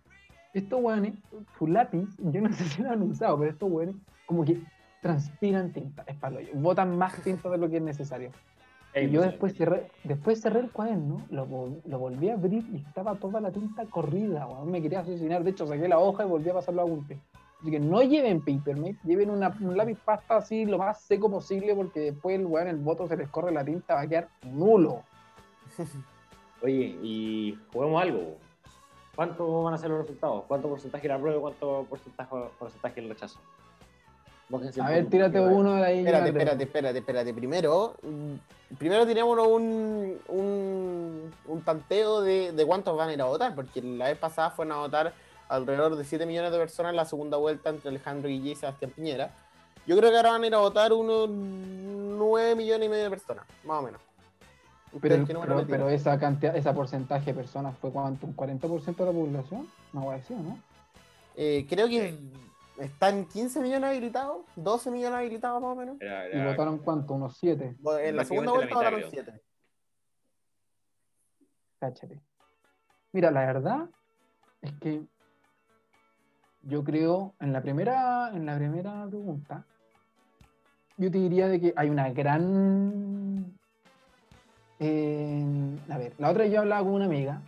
Estos 0.59 0.81
weones, 0.81 1.13
su 1.57 1.67
lápiz, 1.67 2.07
yo 2.17 2.41
no 2.41 2.51
sé 2.53 2.63
si 2.65 2.81
lo 2.81 2.91
han 2.91 3.01
usado, 3.03 3.37
pero 3.39 3.51
estos 3.51 3.69
weones, 3.71 3.95
como 4.25 4.43
que 4.45 4.59
transpiran 5.01 5.71
tinta, 5.71 6.03
es 6.07 6.15
palo. 6.17 6.39
Botan 6.53 6.97
más 6.97 7.21
tinta 7.21 7.49
de 7.49 7.57
lo 7.57 7.69
que 7.69 7.77
es 7.77 7.83
necesario. 7.83 8.31
Y 8.95 9.09
yo 9.09 9.21
después 9.31 9.53
cerré, 9.57 9.87
después 10.05 10.41
cerré 10.41 10.61
el 10.61 10.71
cuaderno, 10.71 11.21
lo, 11.29 11.45
lo 11.85 11.99
volví 11.99 12.29
a 12.29 12.35
abrir 12.35 12.63
y 12.73 12.77
estaba 12.77 13.15
toda 13.15 13.41
la 13.41 13.51
tinta 13.51 13.85
corrida, 13.85 14.47
weón. 14.47 14.71
Me 14.71 14.81
quería 14.81 15.01
asesinar. 15.01 15.43
De 15.43 15.49
hecho, 15.51 15.67
saqué 15.67 15.87
la 15.89 15.99
hoja 15.99 16.23
y 16.25 16.27
volví 16.29 16.49
a 16.49 16.53
pasarlo 16.53 16.81
a 16.81 16.85
golpe. 16.85 17.19
Así 17.61 17.71
que 17.71 17.79
no 17.79 18.01
lleven 18.03 18.39
papermate, 18.39 18.97
lleven 19.03 19.29
una- 19.31 19.55
un 19.59 19.75
lápiz 19.75 19.97
pasta 20.05 20.37
así 20.37 20.65
lo 20.65 20.77
más 20.77 21.01
seco 21.01 21.29
posible 21.29 21.75
porque 21.75 21.99
después 21.99 22.39
el 22.39 22.45
weón, 22.45 22.67
el 22.69 22.77
voto 22.77 23.07
se 23.07 23.17
les 23.17 23.27
corre 23.29 23.51
la 23.51 23.65
tinta, 23.65 23.95
va 23.95 24.01
a 24.01 24.07
quedar 24.07 24.29
nulo. 24.43 25.01
Oye, 26.63 26.97
y 27.03 27.57
juguemos 27.73 28.01
algo. 28.01 28.37
¿Cuánto 29.15 29.63
van 29.63 29.73
a 29.73 29.77
ser 29.77 29.89
los 29.89 29.99
resultados? 29.99 30.43
¿Cuánto 30.47 30.69
porcentaje 30.69 31.07
la 31.07 31.17
prueba 31.17 31.37
y 31.37 31.41
cuánto 31.41 31.85
porcentaje, 31.89 32.35
porcentaje 32.59 32.99
el 32.99 33.09
rechazo? 33.09 33.39
A 34.81 34.89
ver, 34.89 35.09
tírate 35.09 35.39
uno 35.39 35.75
de 35.75 35.85
ahí. 35.85 35.99
Espérate, 35.99 36.29
espérate, 36.29 36.63
espérate, 36.63 36.99
espérate. 36.99 37.33
Primero, 37.33 37.95
mm, 38.03 38.75
primero 38.77 39.07
tirémonos 39.07 39.47
un, 39.47 40.19
un, 40.27 41.31
un 41.47 41.61
tanteo 41.61 42.21
de, 42.21 42.51
de 42.51 42.65
cuántos 42.65 42.95
van 42.95 43.09
a 43.09 43.13
ir 43.13 43.21
a 43.21 43.25
votar, 43.25 43.55
porque 43.55 43.81
la 43.81 44.05
vez 44.05 44.17
pasada 44.17 44.51
fueron 44.51 44.73
a 44.73 44.81
votar 44.81 45.13
alrededor 45.49 45.95
de 45.95 46.03
7 46.03 46.25
millones 46.25 46.51
de 46.51 46.57
personas 46.59 46.91
en 46.91 46.97
la 46.97 47.05
segunda 47.05 47.37
vuelta 47.37 47.69
entre 47.69 47.89
Alejandro 47.89 48.29
Guillé 48.29 48.51
y 48.51 48.55
Sebastián 48.55 48.91
Piñera. 48.91 49.31
Yo 49.87 49.97
creo 49.97 50.11
que 50.11 50.17
ahora 50.17 50.31
van 50.31 50.43
a 50.43 50.47
ir 50.47 50.55
a 50.55 50.59
votar 50.59 50.93
unos 50.93 51.29
9 51.29 52.55
millones 52.55 52.85
y 52.85 52.89
medio 52.89 53.03
de 53.05 53.09
personas, 53.09 53.45
más 53.63 53.79
o 53.79 53.81
menos. 53.81 54.01
Pero, 55.01 55.15
¿Ustedes 55.15 55.27
qué 55.27 55.33
número 55.33 55.55
pero, 55.55 55.67
pero 55.67 55.89
esa 55.89 56.17
cantidad, 56.19 56.55
ese 56.55 56.71
porcentaje 56.73 57.25
de 57.25 57.33
personas 57.33 57.77
fue 57.79 57.91
cuánto, 57.91 58.25
un 58.27 58.35
40% 58.35 58.95
de 58.95 59.05
la 59.05 59.11
población, 59.11 59.67
no 59.91 60.01
voy 60.01 60.13
a 60.13 60.17
decir, 60.17 60.37
¿no? 60.37 60.57
Eh, 61.35 61.65
creo 61.69 61.87
que 61.87 62.17
están 62.79 63.25
15 63.25 63.59
millones 63.59 63.89
habilitados, 63.89 64.45
12 64.55 64.91
millones 64.91 65.19
habilitados 65.19 65.61
más 65.61 65.71
o 65.71 65.75
menos. 65.75 65.97
Era- 65.99 66.29
Y 66.29 66.39
era- 66.39 66.51
votaron 66.51 66.77
cuánto, 66.79 67.13
unos 67.13 67.35
7, 67.37 67.75
Bueno, 67.79 67.99
En 67.99 68.15
la 68.15 68.23
segunda 68.25 68.53
vuelta 68.53 68.75
votaron 68.75 68.99
creo. 69.01 69.11
7. 69.11 69.41
cáchate. 71.79 72.21
Mira, 73.11 73.31
la 73.31 73.45
verdad 73.45 73.89
es 74.61 74.71
que 74.79 75.03
yo 76.63 76.83
creo, 76.83 77.35
en 77.39 77.53
la 77.53 77.61
primera, 77.61 78.31
en 78.33 78.45
la 78.45 78.55
primera 78.57 79.05
pregunta, 79.07 79.65
yo 80.97 81.11
te 81.11 81.17
diría 81.17 81.47
de 81.47 81.59
que 81.59 81.73
hay 81.75 81.89
una 81.89 82.09
gran... 82.11 83.24
eh, 84.79 85.43
a 85.89 85.97
ver, 85.97 86.13
la 86.17 86.29
otra 86.31 86.45
yo 86.47 86.61
hablaba 86.61 86.83
con 86.83 86.93
una 86.93 87.05
amiga, 87.05 87.41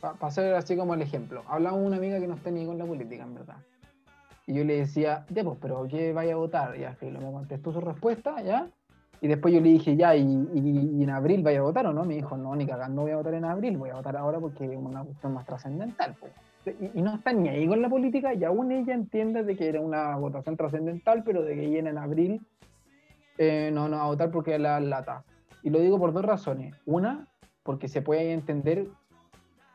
para 0.00 0.16
hacer 0.20 0.54
así 0.54 0.76
como 0.76 0.94
el 0.94 1.02
ejemplo, 1.02 1.42
hablaba 1.48 1.76
con 1.76 1.86
una 1.86 1.96
amiga 1.96 2.20
que 2.20 2.26
no 2.26 2.34
está 2.34 2.50
ni 2.50 2.66
con 2.66 2.78
la 2.78 2.84
política, 2.84 3.24
en 3.24 3.34
verdad. 3.34 3.56
Y 4.46 4.54
yo 4.54 4.64
le 4.64 4.76
decía, 4.76 5.24
ya 5.30 5.42
pues, 5.42 5.56
pero 5.60 5.86
¿qué 5.88 6.12
vaya 6.12 6.34
a 6.34 6.36
votar? 6.36 6.76
Ya, 6.78 6.92
Filo, 6.94 7.18
me 7.20 7.32
contestó 7.32 7.72
su 7.72 7.80
respuesta, 7.80 8.42
¿ya? 8.42 8.68
Y 9.22 9.28
después 9.28 9.54
yo 9.54 9.60
le 9.60 9.70
dije, 9.70 9.96
ya, 9.96 10.14
¿y, 10.14 10.20
y- 10.54 10.90
y 10.98 11.02
en 11.02 11.08
abril 11.10 11.42
vaya 11.42 11.60
a 11.60 11.62
votar 11.62 11.86
o 11.86 11.94
no? 11.94 12.04
Me 12.04 12.14
dijo, 12.14 12.36
no, 12.36 12.54
ni 12.54 12.66
cagando 12.66 13.02
voy 13.02 13.12
a 13.12 13.16
votar 13.16 13.32
en 13.32 13.46
abril, 13.46 13.78
voy 13.78 13.88
a 13.88 13.94
votar 13.94 14.16
ahora 14.18 14.38
porque 14.38 14.66
es 14.66 14.76
una 14.76 15.02
cuestión 15.02 15.32
más 15.32 15.46
trascendental. 15.46 16.14
po". 16.20 16.28
Y, 16.66 16.98
y 16.98 17.02
no 17.02 17.14
está 17.14 17.32
ni 17.32 17.48
ahí 17.48 17.66
con 17.66 17.80
la 17.80 17.88
política, 17.88 18.34
y 18.34 18.44
aún 18.44 18.70
ella 18.70 18.92
entiende 18.92 19.42
de 19.44 19.56
que 19.56 19.66
era 19.68 19.80
una 19.80 20.14
votación 20.16 20.58
trascendental, 20.58 21.22
pero 21.24 21.42
de 21.42 21.54
que 21.54 21.64
ella 21.64 21.78
en 21.90 21.96
abril 21.96 22.42
eh, 23.38 23.70
no, 23.72 23.88
no 23.88 23.96
va 23.96 24.04
a 24.04 24.08
votar 24.08 24.30
porque 24.30 24.58
la 24.58 24.78
lata. 24.80 25.24
Y 25.64 25.70
lo 25.70 25.80
digo 25.80 25.98
por 25.98 26.12
dos 26.12 26.24
razones. 26.24 26.76
Una, 26.86 27.26
porque 27.64 27.88
se 27.88 28.02
puede 28.02 28.32
entender, 28.32 28.86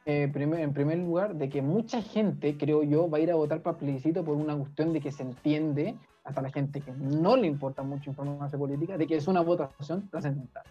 eh, 0.05 0.29
primer- 0.31 0.61
en 0.61 0.71
primer 0.71 0.99
lugar, 0.99 1.35
de 1.35 1.49
que 1.49 1.61
mucha 1.63 2.01
gente, 2.01 2.57
creo 2.57 2.83
yo, 2.83 3.09
va 3.09 3.17
a 3.17 3.21
ir 3.21 3.31
a 3.31 3.35
votar 3.35 3.61
para 3.61 3.77
plebiscito 3.77 4.23
por 4.23 4.37
una 4.37 4.55
cuestión 4.55 4.93
de 4.93 5.01
que 5.01 5.11
se 5.11 5.23
entiende, 5.23 5.95
hasta 6.23 6.43
la 6.43 6.51
gente 6.51 6.79
que 6.81 6.91
no 6.91 7.35
le 7.35 7.47
importa 7.47 7.81
mucho 7.81 8.11
informarse 8.11 8.55
política, 8.55 8.97
de 8.99 9.07
que 9.07 9.15
es 9.15 9.27
una 9.27 9.41
votación 9.41 10.07
trascendental. 10.09 10.63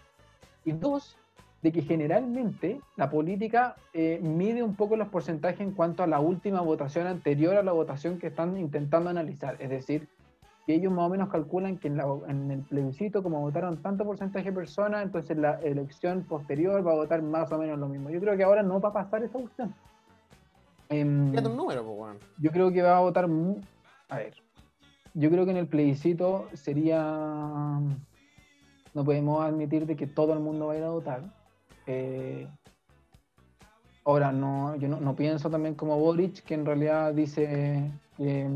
Y 0.65 0.71
dos, 0.71 1.17
de 1.63 1.73
que 1.73 1.83
generalmente 1.83 2.81
la 2.97 3.11
política 3.11 3.75
eh, 3.93 4.21
mide 4.23 4.63
un 4.63 4.77
poco 4.77 4.97
los 4.97 5.09
porcentajes 5.09 5.61
en 5.61 5.73
cuanto 5.73 6.05
a 6.05 6.07
la 6.07 6.21
última 6.21 6.61
votación 6.61 7.09
anterior 7.09 7.57
a 7.57 7.65
la 7.65 7.73
votación 7.73 8.19
que 8.21 8.29
están 8.29 8.57
intentando 8.57 9.11
analizar. 9.11 9.57
Es 9.59 9.69
decir, 9.69 10.09
que 10.69 10.75
ellos 10.75 10.93
más 10.93 11.07
o 11.07 11.09
menos 11.09 11.31
calculan 11.31 11.79
que 11.79 11.89
en, 11.89 11.97
la- 11.97 12.19
en 12.29 12.51
el 12.51 12.61
plebiscito, 12.61 13.23
como 13.23 13.41
votaron 13.41 13.79
tanto 13.79 14.05
porcentaje 14.05 14.51
de 14.51 14.53
personas, 14.53 15.03
entonces 15.03 15.35
la 15.39 15.55
elección 15.63 16.25
posterior 16.25 16.87
va 16.87 16.93
a 16.93 16.97
votar 16.97 17.23
más 17.23 17.51
o 17.53 17.57
menos 17.57 17.79
lo 17.79 17.89
mismo. 17.89 18.11
Yo 18.11 18.21
creo 18.21 18.37
que 18.37 18.45
ahora 18.45 18.63
no 18.63 18.79
va 18.79 18.91
a 18.91 18.93
pasar 18.93 19.23
esa 19.25 19.39
cuestión. 19.39 19.75
Fíjate 20.91 21.49
un 21.49 21.57
número, 21.57 21.83
pues, 21.87 21.99
weón. 21.99 22.19
yo 22.39 22.51
creo 22.51 22.71
que 22.71 22.83
va 22.83 22.99
a 22.99 23.01
votar. 23.01 23.27
A 24.11 24.17
ver. 24.19 24.35
Yo 25.15 25.31
creo 25.31 25.47
que 25.47 25.53
en 25.53 25.57
el 25.57 25.69
plebiscito 25.69 26.49
sería. 26.53 27.01
No 28.93 29.05
podemos 29.07 29.43
admitir 29.43 29.87
de 29.87 29.97
que 29.97 30.07
todo 30.07 30.35
el 30.35 30.41
mundo 30.41 30.67
va 30.67 30.75
a 30.75 30.77
ir 30.77 30.85
a 30.85 30.91
votar. 30.91 31.23
Eh, 31.87 32.47
ahora, 34.05 34.33
no, 34.33 34.77
yo 34.77 34.87
no, 34.89 35.01
no 35.01 35.17
pienso 35.17 35.49
también 35.49 35.75
como 35.75 35.99
Boric, 35.99 36.43
que 36.45 36.53
en 36.53 36.67
realidad 36.67 37.15
dice 37.15 37.91
que, 38.19 38.47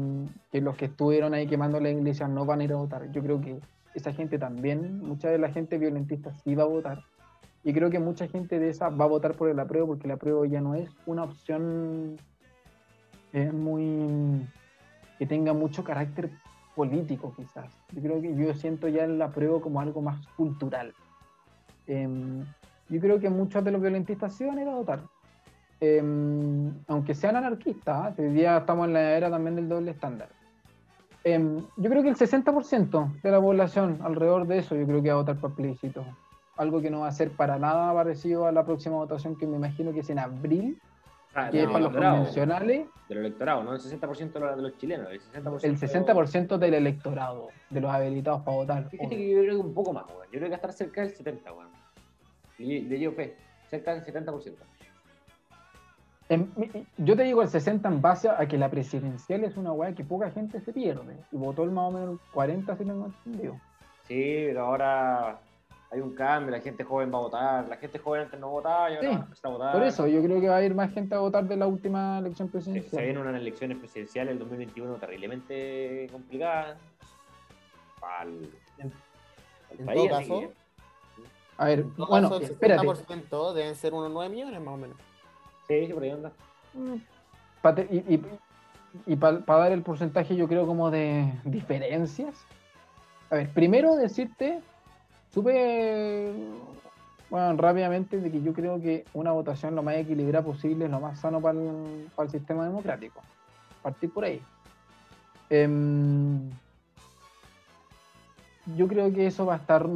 que 0.51 0.61
los 0.61 0.77
que 0.77 0.87
estuvieron 0.87 1.33
ahí 1.33 1.47
quemando 1.47 1.81
la 1.81 1.91
iglesia 1.91 2.29
no 2.29 2.45
van 2.45 2.61
a 2.61 2.65
ir 2.65 2.73
a 2.73 2.77
votar. 2.77 3.11
Yo 3.13 3.23
creo 3.23 3.41
que 3.41 3.59
esa 3.95 4.13
gente 4.13 4.39
también, 4.39 4.99
mucha 4.99 5.31
de 5.31 5.39
la 5.39 5.51
gente 5.51 5.79
violentista 5.79 6.35
sí 6.45 6.55
va 6.55 6.65
a 6.65 6.67
votar. 6.67 7.03
Y 7.65 7.73
creo 7.73 7.89
que 7.91 8.01
mucha 8.01 8.27
gente 8.27 8.59
de 8.59 8.69
esa 8.69 8.91
va 8.91 9.05
a 9.05 9.09
votar 9.09 9.35
por 9.35 9.49
el 9.49 9.59
apruebo, 9.59 9.87
porque 9.87 10.07
el 10.07 10.13
apruebo 10.13 10.45
ya 10.45 10.61
no 10.61 10.75
es 10.75 10.91
una 11.07 11.23
opción 11.25 12.19
es 13.33 13.53
muy 13.53 14.47
que 15.19 15.27
tenga 15.27 15.53
mucho 15.53 15.85
carácter 15.85 16.31
político 16.75 17.33
quizás. 17.37 17.73
Yo 17.93 18.03
creo 18.03 18.21
que 18.21 18.35
yo 18.35 18.55
siento 18.55 18.89
ya 18.89 19.05
el 19.05 19.21
apruebo 19.21 19.61
como 19.61 19.81
algo 19.81 20.01
más 20.01 20.27
cultural. 20.37 20.93
Em, 21.87 22.45
yo 22.89 23.01
creo 23.01 23.21
que 23.21 23.31
muchos 23.31 23.65
de 23.65 23.71
los 23.71 23.81
violentistas 23.81 24.35
sí 24.35 24.45
van 24.45 24.59
a 24.59 24.63
ir 24.63 24.69
a 24.69 24.75
votar. 24.75 25.03
Em, 25.85 26.73
aunque 26.87 27.13
sean 27.13 27.35
anarquistas, 27.35 28.17
¿eh? 28.17 28.23
hoy 28.23 28.35
día 28.35 28.59
estamos 28.59 28.87
en 28.87 28.93
la 28.93 29.17
era 29.17 29.29
también 29.29 29.57
del 29.57 29.69
doble 29.69 29.91
estándar. 29.91 30.29
Em, 31.25 31.59
yo 31.77 31.91
creo 31.91 32.05
que 32.05 32.09
el 32.09 32.15
60% 32.15 33.21
de 33.21 33.31
la 33.33 33.41
población, 33.41 33.99
alrededor 34.01 34.47
de 34.47 34.59
eso, 34.59 34.77
yo 34.77 34.87
creo 34.87 35.03
que 35.03 35.09
va 35.09 35.15
a 35.15 35.19
votar 35.19 35.41
por 35.41 35.57
plebiscito. 35.57 36.05
Algo 36.57 36.81
que 36.81 36.89
no 36.89 37.01
va 37.01 37.09
a 37.09 37.11
ser 37.11 37.33
para 37.33 37.59
nada 37.59 37.93
parecido 37.93 38.47
a 38.47 38.53
la 38.53 38.65
próxima 38.65 38.95
votación, 38.95 39.35
que 39.37 39.45
me 39.45 39.57
imagino 39.57 39.93
que 39.93 40.01
es 40.01 40.11
en 40.11 40.21
abril, 40.21 40.81
Ah, 41.35 41.49
que 41.51 41.57
del 41.57 41.67
es 41.67 41.73
para 41.73 41.85
los 41.85 41.93
convencionales. 41.93 42.87
Del 43.09 43.19
electorado, 43.19 43.65
no 43.65 43.73
el 43.73 43.81
60% 43.81 44.33
de 44.55 44.63
los, 44.63 44.79
chilenos, 44.79 45.09
el 45.11 45.21
60%. 45.21 45.65
el 45.65 45.79
60% 45.79 46.59
del 46.59 46.75
electorado, 46.75 47.49
de 47.71 47.81
los 47.81 47.91
habilitados 47.91 48.43
para 48.43 48.57
votar. 48.57 48.89
Fíjate 48.89 49.17
que 49.17 49.31
yo 49.31 49.41
creo 49.41 49.55
que 49.57 49.61
un 49.67 49.75
poco 49.75 49.93
más, 49.93 50.05
weón. 50.07 50.27
Yo 50.31 50.39
creo 50.39 50.49
que 50.49 50.55
estar 50.55 50.73
cerca 50.73 51.01
del 51.01 51.11
70, 51.11 51.53
weón. 51.53 51.71
Y 52.59 52.83
Le 52.83 52.99
llevo 52.99 53.15
fe, 53.15 53.35
cerca 53.69 53.95
del 53.95 54.05
70%. 54.05 54.53
En- 56.33 56.51
mi- 56.57 56.71
yo 56.99 57.15
te 57.17 57.25
digo 57.25 57.43
el 57.43 57.49
60 57.49 57.89
en 57.89 58.01
base 58.01 58.29
a 58.29 58.47
que 58.49 58.57
la 58.57 58.71
presidencial 58.71 59.45
es 59.45 59.57
una 59.57 59.73
weá 59.73 59.95
que 59.95 60.03
poca 60.05 60.31
gente 60.31 60.61
se 60.61 60.73
pierde. 60.73 61.17
Y 61.31 61.37
votó 61.37 61.65
el 61.65 61.71
más 61.71 61.93
o 61.93 61.99
menos 61.99 62.21
40, 62.33 62.77
si 62.77 62.85
no 62.85 62.95
me 62.95 63.07
entendido. 63.07 63.55
Sí, 64.09 64.45
pero 64.47 64.67
ahora 64.67 65.39
hay 65.91 66.01
un 66.01 66.15
cambio, 66.15 66.51
la 66.51 66.61
gente 66.61 66.85
joven 66.85 67.13
va 67.13 67.19
a 67.19 67.21
votar, 67.21 67.69
la 67.69 67.77
gente 67.77 67.99
joven 67.99 68.23
antes 68.23 68.41
no 68.41 68.49
votaba 68.49 68.91
y 68.91 68.95
ahora 68.97 69.09
Sí, 69.11 69.15
va 69.15 69.21
a 69.21 69.25
empezar 69.25 69.51
a 69.51 69.55
votar. 69.55 69.73
Por 69.73 69.83
eso, 69.83 70.07
yo 70.07 70.23
creo 70.23 70.41
que 70.41 70.49
va 70.49 70.57
a 70.57 70.63
ir 70.65 70.75
más 70.75 70.91
gente 70.93 71.15
a 71.15 71.19
votar 71.19 71.45
de 71.45 71.57
la 71.57 71.67
última 71.67 72.19
elección 72.19 72.49
Se, 72.49 72.53
se 72.53 72.59
presidencial. 72.71 73.05
vienen 73.05 73.23
unas 73.23 73.41
elecciones 73.41 73.77
presidenciales 73.79 74.33
el 74.33 74.39
2021 74.39 74.95
terriblemente 74.95 76.09
complicadas 76.11 76.79
para 78.01 78.23
el, 78.25 78.49
En 79.79 79.87
país. 79.87 79.99
todo 80.01 80.09
caso, 80.09 80.41
que- 80.41 80.51
A 81.59 81.65
ver, 81.67 81.79
en 81.81 81.95
todo 81.95 82.07
bueno, 82.07 82.29
caso, 82.31 82.41
el 82.41 82.51
espérate. 82.51 82.87
60% 82.87 83.53
deben 83.53 83.75
ser 83.75 83.93
unos 83.93 84.11
9 84.11 84.31
millones 84.31 84.61
más 84.63 84.75
o 84.75 84.77
menos. 84.79 84.97
Sí, 85.69 85.87
sí, 85.87 85.93
por 85.93 86.03
ahí 86.03 86.11
anda. 86.11 86.33
Te- 87.75 87.89
y 89.07 89.17
para 89.17 89.41
dar 89.47 89.73
el 89.73 89.83
porcentaje, 89.83 90.37
yo 90.37 90.49
creo, 90.49 90.67
como 90.67 90.91
de 90.91 91.33
diferencias. 91.45 92.45
A 93.31 93.37
ver, 93.37 93.49
primero 93.51 93.95
decirte, 93.97 94.61
súper 95.33 96.35
bueno, 97.31 97.57
rápidamente, 97.57 98.21
de 98.21 98.31
que 98.31 98.43
yo 98.43 98.53
creo 98.53 98.79
que 98.81 99.07
una 99.15 99.33
votación 99.33 99.75
lo 99.75 99.83
más 99.83 99.95
equilibrada 99.95 100.45
posible 100.45 100.85
es 100.85 100.91
lo 100.91 101.01
más 101.01 101.19
sano 101.21 101.41
para 101.41 101.59
el, 101.59 102.11
para 102.15 102.27
el 102.27 102.31
sistema 102.31 102.65
democrático. 102.67 103.23
Partir 103.83 104.13
por 104.13 104.25
ahí. 104.25 104.43
Em, 105.49 106.51
yo 108.77 108.87
creo 108.87 109.11
que 109.13 109.27
eso 109.27 109.47
va 109.47 109.55
a 109.55 109.59
estar. 109.59 109.87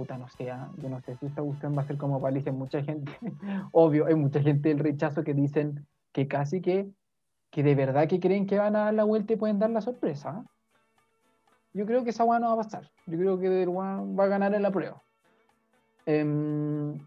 Puta, 0.00 0.16
no 0.16 0.28
sé, 0.30 0.50
ah, 0.50 0.70
yo 0.78 0.88
no 0.88 0.98
sé 1.02 1.14
si 1.16 1.26
esta 1.26 1.42
cuestión 1.42 1.76
va 1.76 1.82
a 1.82 1.84
ser 1.84 1.98
como 1.98 2.26
elegir 2.26 2.54
mucha 2.54 2.82
gente. 2.82 3.12
Obvio, 3.72 4.06
hay 4.06 4.14
mucha 4.14 4.40
gente 4.40 4.70
del 4.70 4.78
rechazo 4.78 5.22
que 5.22 5.34
dicen 5.34 5.86
que 6.10 6.26
casi 6.26 6.62
que, 6.62 6.88
que 7.50 7.62
de 7.62 7.74
verdad 7.74 8.08
que 8.08 8.18
creen 8.18 8.46
que 8.46 8.56
van 8.56 8.76
a 8.76 8.86
dar 8.86 8.94
la 8.94 9.04
vuelta 9.04 9.34
y 9.34 9.36
pueden 9.36 9.58
dar 9.58 9.68
la 9.68 9.82
sorpresa. 9.82 10.30
¿ah? 10.30 10.44
Yo 11.74 11.84
creo 11.84 12.02
que 12.02 12.10
esa 12.10 12.24
weá 12.24 12.38
no 12.40 12.46
va 12.46 12.54
a 12.54 12.64
pasar. 12.64 12.90
Yo 13.06 13.18
creo 13.18 13.38
que 13.38 13.66
Weá 13.66 14.00
va 14.18 14.24
a 14.24 14.28
ganar 14.28 14.54
en 14.54 14.62
la 14.62 14.70
prueba. 14.70 15.02
Em, 16.06 16.98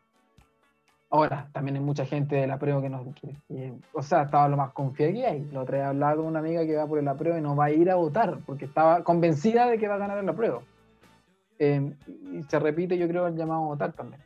Ahora, 1.09 1.49
también 1.51 1.77
hay 1.77 1.81
mucha 1.81 2.05
gente 2.05 2.35
del 2.35 2.51
apruebo 2.51 2.79
que 2.81 2.89
no 2.89 3.03
quiere. 3.19 3.39
que- 3.47 3.73
o 3.93 4.03
sea, 4.03 4.23
estaba 4.23 4.47
lo 4.49 4.57
más 4.57 4.71
confiada 4.73 5.13
que 5.13 5.25
hay. 5.25 5.45
La 5.51 5.61
otra 5.61 5.77
vez 5.79 5.87
hablaba 5.87 6.15
con 6.17 6.25
una 6.25 6.39
amiga 6.39 6.63
que 6.63 6.75
va 6.75 6.85
por 6.87 6.99
el 6.99 7.07
apruebo 7.07 7.39
y 7.39 7.41
no 7.41 7.55
va 7.55 7.65
a 7.65 7.71
ir 7.71 7.89
a 7.89 7.95
votar 7.95 8.37
porque 8.45 8.65
estaba 8.65 9.03
convencida 9.03 9.67
de 9.67 9.79
que 9.79 9.87
va 9.87 9.95
a 9.95 9.99
ganar 9.99 10.19
el 10.19 10.29
apruebo. 10.29 10.61
Eh, 11.59 11.93
y 12.33 12.43
se 12.43 12.59
repite, 12.59 12.97
yo 12.97 13.07
creo, 13.07 13.27
el 13.27 13.35
llamado 13.35 13.63
a 13.63 13.67
votar 13.67 13.93
también. 13.93 14.21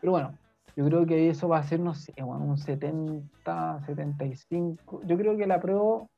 Pero 0.00 0.12
bueno, 0.12 0.36
yo 0.76 0.84
creo 0.86 1.06
que 1.06 1.30
eso 1.30 1.48
va 1.48 1.58
a 1.58 1.62
ser, 1.62 1.80
no 1.80 1.94
sé, 1.94 2.12
bueno, 2.22 2.44
un 2.44 2.58
70, 2.58 3.80
75. 3.86 5.02
Yo 5.06 5.16
creo 5.16 5.36
que 5.36 5.44
el 5.44 5.52
apruebo 5.52 6.08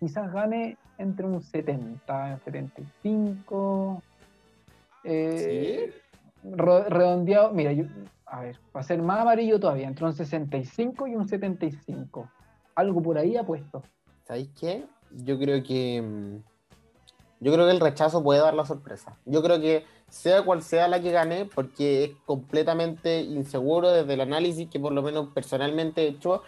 quizás 0.00 0.32
gane 0.32 0.76
entre 0.98 1.26
un 1.26 1.40
70, 1.42 2.38
75. 2.44 4.02
Eh, 5.04 5.92
ro- 6.42 6.84
redondeado, 6.84 7.52
mira, 7.52 7.72
yo, 7.72 7.84
a 8.26 8.40
ver, 8.40 8.56
va 8.74 8.80
a 8.80 8.84
ser 8.84 9.00
más 9.02 9.20
amarillo 9.20 9.60
todavía, 9.60 9.86
entre 9.88 10.04
un 10.06 10.12
65 10.12 11.06
y 11.06 11.14
un 11.16 11.28
75. 11.28 12.28
Algo 12.74 13.02
por 13.02 13.18
ahí 13.18 13.36
apuesto. 13.36 13.82
¿Sabéis 14.26 14.50
qué? 14.58 14.84
Yo 15.24 15.38
creo 15.38 15.62
que. 15.62 16.02
Yo 17.40 17.52
creo 17.52 17.66
que 17.66 17.72
el 17.72 17.80
rechazo 17.80 18.22
puede 18.22 18.40
dar 18.40 18.54
la 18.54 18.64
sorpresa. 18.64 19.16
Yo 19.26 19.42
creo 19.42 19.60
que 19.60 19.84
sea 20.08 20.42
cual 20.42 20.62
sea 20.62 20.88
la 20.88 21.00
que 21.00 21.10
gane, 21.10 21.44
porque 21.44 22.04
es 22.04 22.10
completamente 22.24 23.20
inseguro 23.20 23.90
desde 23.90 24.14
el 24.14 24.20
análisis 24.20 24.68
que 24.70 24.80
por 24.80 24.92
lo 24.92 25.02
menos 25.02 25.28
personalmente 25.34 26.04
he 26.04 26.08
hecho, 26.08 26.42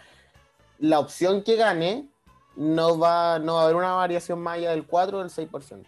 la 0.79 0.99
opción 0.99 1.43
que 1.43 1.55
gane 1.55 2.07
no 2.55 2.97
va, 2.97 3.39
no 3.39 3.55
va 3.55 3.61
a 3.61 3.63
haber 3.65 3.75
una 3.75 3.93
variación 3.93 4.39
más 4.39 4.57
allá 4.57 4.71
del 4.71 4.85
4 4.85 5.17
o 5.17 5.21
del 5.21 5.29
6%. 5.29 5.85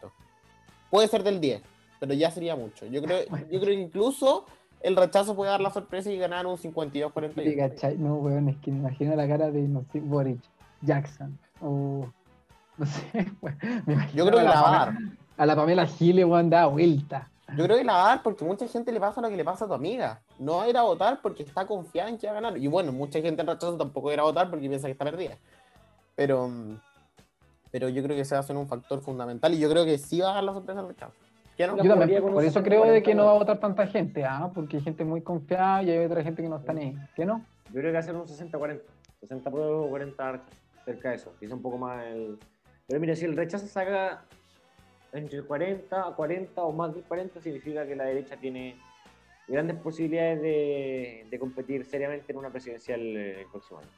Puede 0.89 1.07
ser 1.07 1.23
del 1.23 1.39
10, 1.39 1.61
pero 1.99 2.13
ya 2.13 2.29
sería 2.29 2.55
mucho. 2.55 2.85
Yo 2.85 3.01
creo, 3.01 3.23
yo 3.51 3.59
creo 3.59 3.75
que 3.75 3.81
incluso 3.81 4.45
el 4.81 4.95
rechazo 4.95 5.35
puede 5.35 5.51
dar 5.51 5.61
la 5.61 5.71
sorpresa 5.71 6.11
y 6.11 6.17
ganar 6.17 6.45
un 6.45 6.57
52-41. 6.57 7.43
Sí, 7.43 7.55
¿cachai? 7.55 7.97
No, 7.97 8.15
weón, 8.15 8.49
es 8.49 8.57
que 8.57 8.71
me 8.71 8.79
imagino 8.79 9.15
la 9.15 9.27
cara 9.27 9.51
de, 9.51 9.61
no 9.61 9.85
sé, 9.91 9.99
Boric, 9.99 10.39
Jackson, 10.81 11.37
o 11.61 12.07
no 12.81 12.85
sé, 12.87 13.31
weón, 13.41 14.07
Yo 14.13 14.25
creo 14.25 14.39
que 14.39 14.43
la 14.43 14.61
va 14.61 14.67
a 14.67 14.85
dar. 14.85 14.93
Pamela- 14.93 15.17
A 15.37 15.45
la 15.45 15.55
Pamela 15.55 15.85
Giles, 15.87 16.25
weón, 16.25 16.49
da 16.49 16.65
vuelta. 16.65 17.29
Yo 17.55 17.65
creo 17.65 17.77
que 17.77 17.83
la 17.83 17.93
va 17.93 18.03
a 18.05 18.07
dar 18.09 18.23
porque 18.23 18.45
mucha 18.45 18.67
gente 18.67 18.91
le 18.91 18.99
pasa 18.99 19.19
lo 19.21 19.29
que 19.29 19.35
le 19.35 19.43
pasa 19.43 19.65
a 19.65 19.67
tu 19.67 19.73
amiga. 19.73 20.21
No 20.39 20.57
va 20.57 20.63
a 20.63 20.69
ir 20.69 20.77
a 20.77 20.83
votar 20.83 21.19
porque 21.21 21.43
está 21.43 21.65
confiada 21.67 22.09
en 22.09 22.17
que 22.17 22.25
va 22.27 22.31
a 22.31 22.35
ganar. 22.41 22.57
Y 22.57 22.67
bueno, 22.67 22.91
mucha 22.91 23.21
gente 23.21 23.41
en 23.41 23.47
rechazo 23.47 23.77
tampoco 23.77 24.07
va 24.07 24.11
a 24.11 24.13
ir 24.15 24.19
a 24.21 24.23
votar 24.23 24.49
porque 24.49 24.67
piensa 24.69 24.87
que 24.87 24.93
está 24.93 25.03
perdida. 25.05 25.37
Pero, 26.15 26.49
pero 27.71 27.89
yo 27.89 28.01
creo 28.03 28.15
que 28.15 28.23
se 28.25 28.35
va 28.35 28.39
a 28.39 28.43
ser 28.43 28.55
un 28.55 28.67
factor 28.67 29.01
fundamental 29.01 29.53
y 29.53 29.59
yo 29.59 29.69
creo 29.69 29.83
que 29.85 29.97
sí 29.97 30.21
va 30.21 30.31
a 30.31 30.33
dar 30.35 30.43
la 30.45 30.53
sorpresa 30.53 30.79
al 30.79 30.87
rechazo. 30.87 31.13
Por 31.57 32.43
eso 32.43 32.53
60, 32.59 32.63
creo 32.63 32.85
de 32.85 33.03
que 33.03 33.13
no 33.13 33.25
va 33.25 33.31
a 33.31 33.35
40, 33.35 33.53
votar 33.53 33.59
tanta 33.59 33.85
gente, 33.87 34.25
¿ah? 34.25 34.49
Porque 34.53 34.77
hay 34.77 34.83
gente 34.83 35.03
muy 35.05 35.21
confiada 35.21 35.83
y 35.83 35.91
hay 35.91 36.05
otra 36.05 36.23
gente 36.23 36.41
que 36.41 36.49
no 36.49 36.55
está 36.57 36.73
ni 36.73 36.81
ahí. 36.81 36.97
¿Qué 37.15 37.25
no? 37.25 37.45
Yo 37.67 37.73
creo 37.81 37.83
que 37.85 37.91
va 37.93 37.99
a 37.99 38.03
ser 38.03 38.15
un 38.15 38.25
60-40. 38.25 38.81
60 39.19 39.51
pruebas, 39.51 39.89
40 39.89 40.31
rechazo. 40.31 40.51
Cerca 40.85 41.09
de 41.09 41.15
eso. 41.15 41.33
Quizá 41.39 41.53
un 41.53 41.61
poco 41.61 41.77
más 41.77 42.03
el. 42.05 42.39
Pero 42.87 42.99
mira, 42.99 43.15
si 43.15 43.25
el 43.25 43.35
rechazo 43.35 43.67
saca 43.67 44.23
entre 45.13 45.41
40 45.43 46.07
a 46.07 46.15
40 46.15 46.61
o 46.63 46.71
más 46.71 46.93
de 46.95 47.01
40, 47.01 47.41
significa 47.41 47.85
que 47.85 47.95
la 47.95 48.05
derecha 48.05 48.35
tiene 48.37 48.77
grandes 49.47 49.77
posibilidades 49.77 50.41
de, 50.41 51.27
de 51.29 51.39
competir 51.39 51.85
seriamente 51.85 52.31
en 52.31 52.37
una 52.37 52.49
presidencial 52.49 52.99
eh, 53.01 53.41
el 53.41 53.47
próximo 53.47 53.79
año. 53.79 53.89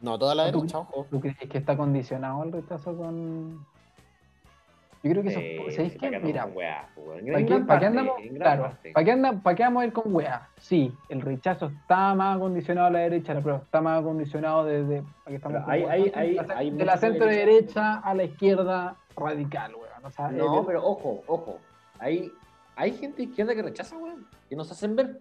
No, 0.00 0.18
toda 0.18 0.34
la 0.34 0.50
¿Tú- 0.52 0.58
derecha, 0.60 0.78
ojo. 0.80 1.06
¿Tú 1.10 1.20
crees 1.20 1.36
que 1.38 1.58
está 1.58 1.76
condicionado 1.76 2.42
el 2.44 2.52
rechazo 2.52 2.96
con.? 2.96 3.64
Yo 5.04 5.10
creo 5.10 5.22
que 5.22 5.28
eso. 5.28 5.38
Eh, 5.40 5.66
¿Sabéis 5.70 6.02
andamos 6.02 6.22
Mira, 6.26 6.46
weá, 6.46 6.88
pues, 6.94 7.22
¿para 7.22 7.44
qué, 7.46 7.58
para 7.60 7.78
qué 7.80 7.86
andamos? 7.86 8.14
Claro. 8.36 8.70
¿para 8.94 9.04
qué, 9.04 9.12
anda, 9.12 9.32
¿para 9.42 9.54
qué 9.56 9.62
vamos 9.62 9.82
a 9.82 9.86
ir 9.86 9.92
con 9.92 10.14
weá? 10.14 10.48
Sí, 10.56 10.92
el 11.10 11.20
rechazo 11.20 11.66
está 11.66 12.14
más 12.14 12.36
acondicionado 12.36 12.86
a 12.86 12.90
la 12.90 12.98
derecha, 13.00 13.38
pero 13.44 13.56
está 13.56 13.80
más 13.82 14.00
acondicionado 14.00 14.64
desde. 14.64 15.04
aquí 15.26 15.34
estamos 15.36 15.62
con 15.62 15.70
hay- 15.70 15.82
la- 16.10 16.54
hay 16.56 16.70
de 16.70 16.84
la 16.86 16.96
centro 16.96 17.26
derecha. 17.26 17.46
derecha 17.52 17.94
a 17.98 18.14
la 18.14 18.24
izquierda 18.24 18.96
radical, 19.14 19.74
weón. 19.74 20.04
O 20.04 20.10
sea, 20.10 20.28
No, 20.30 20.64
pero 20.66 20.82
ojo, 20.84 21.22
ojo. 21.26 21.58
Hay, 21.98 22.32
hay 22.74 22.92
gente 22.92 23.22
izquierda 23.24 23.54
que 23.54 23.62
rechaza, 23.62 23.96
weón. 23.98 24.26
Que 24.48 24.56
nos 24.56 24.72
hacen 24.72 24.96
ver. 24.96 25.20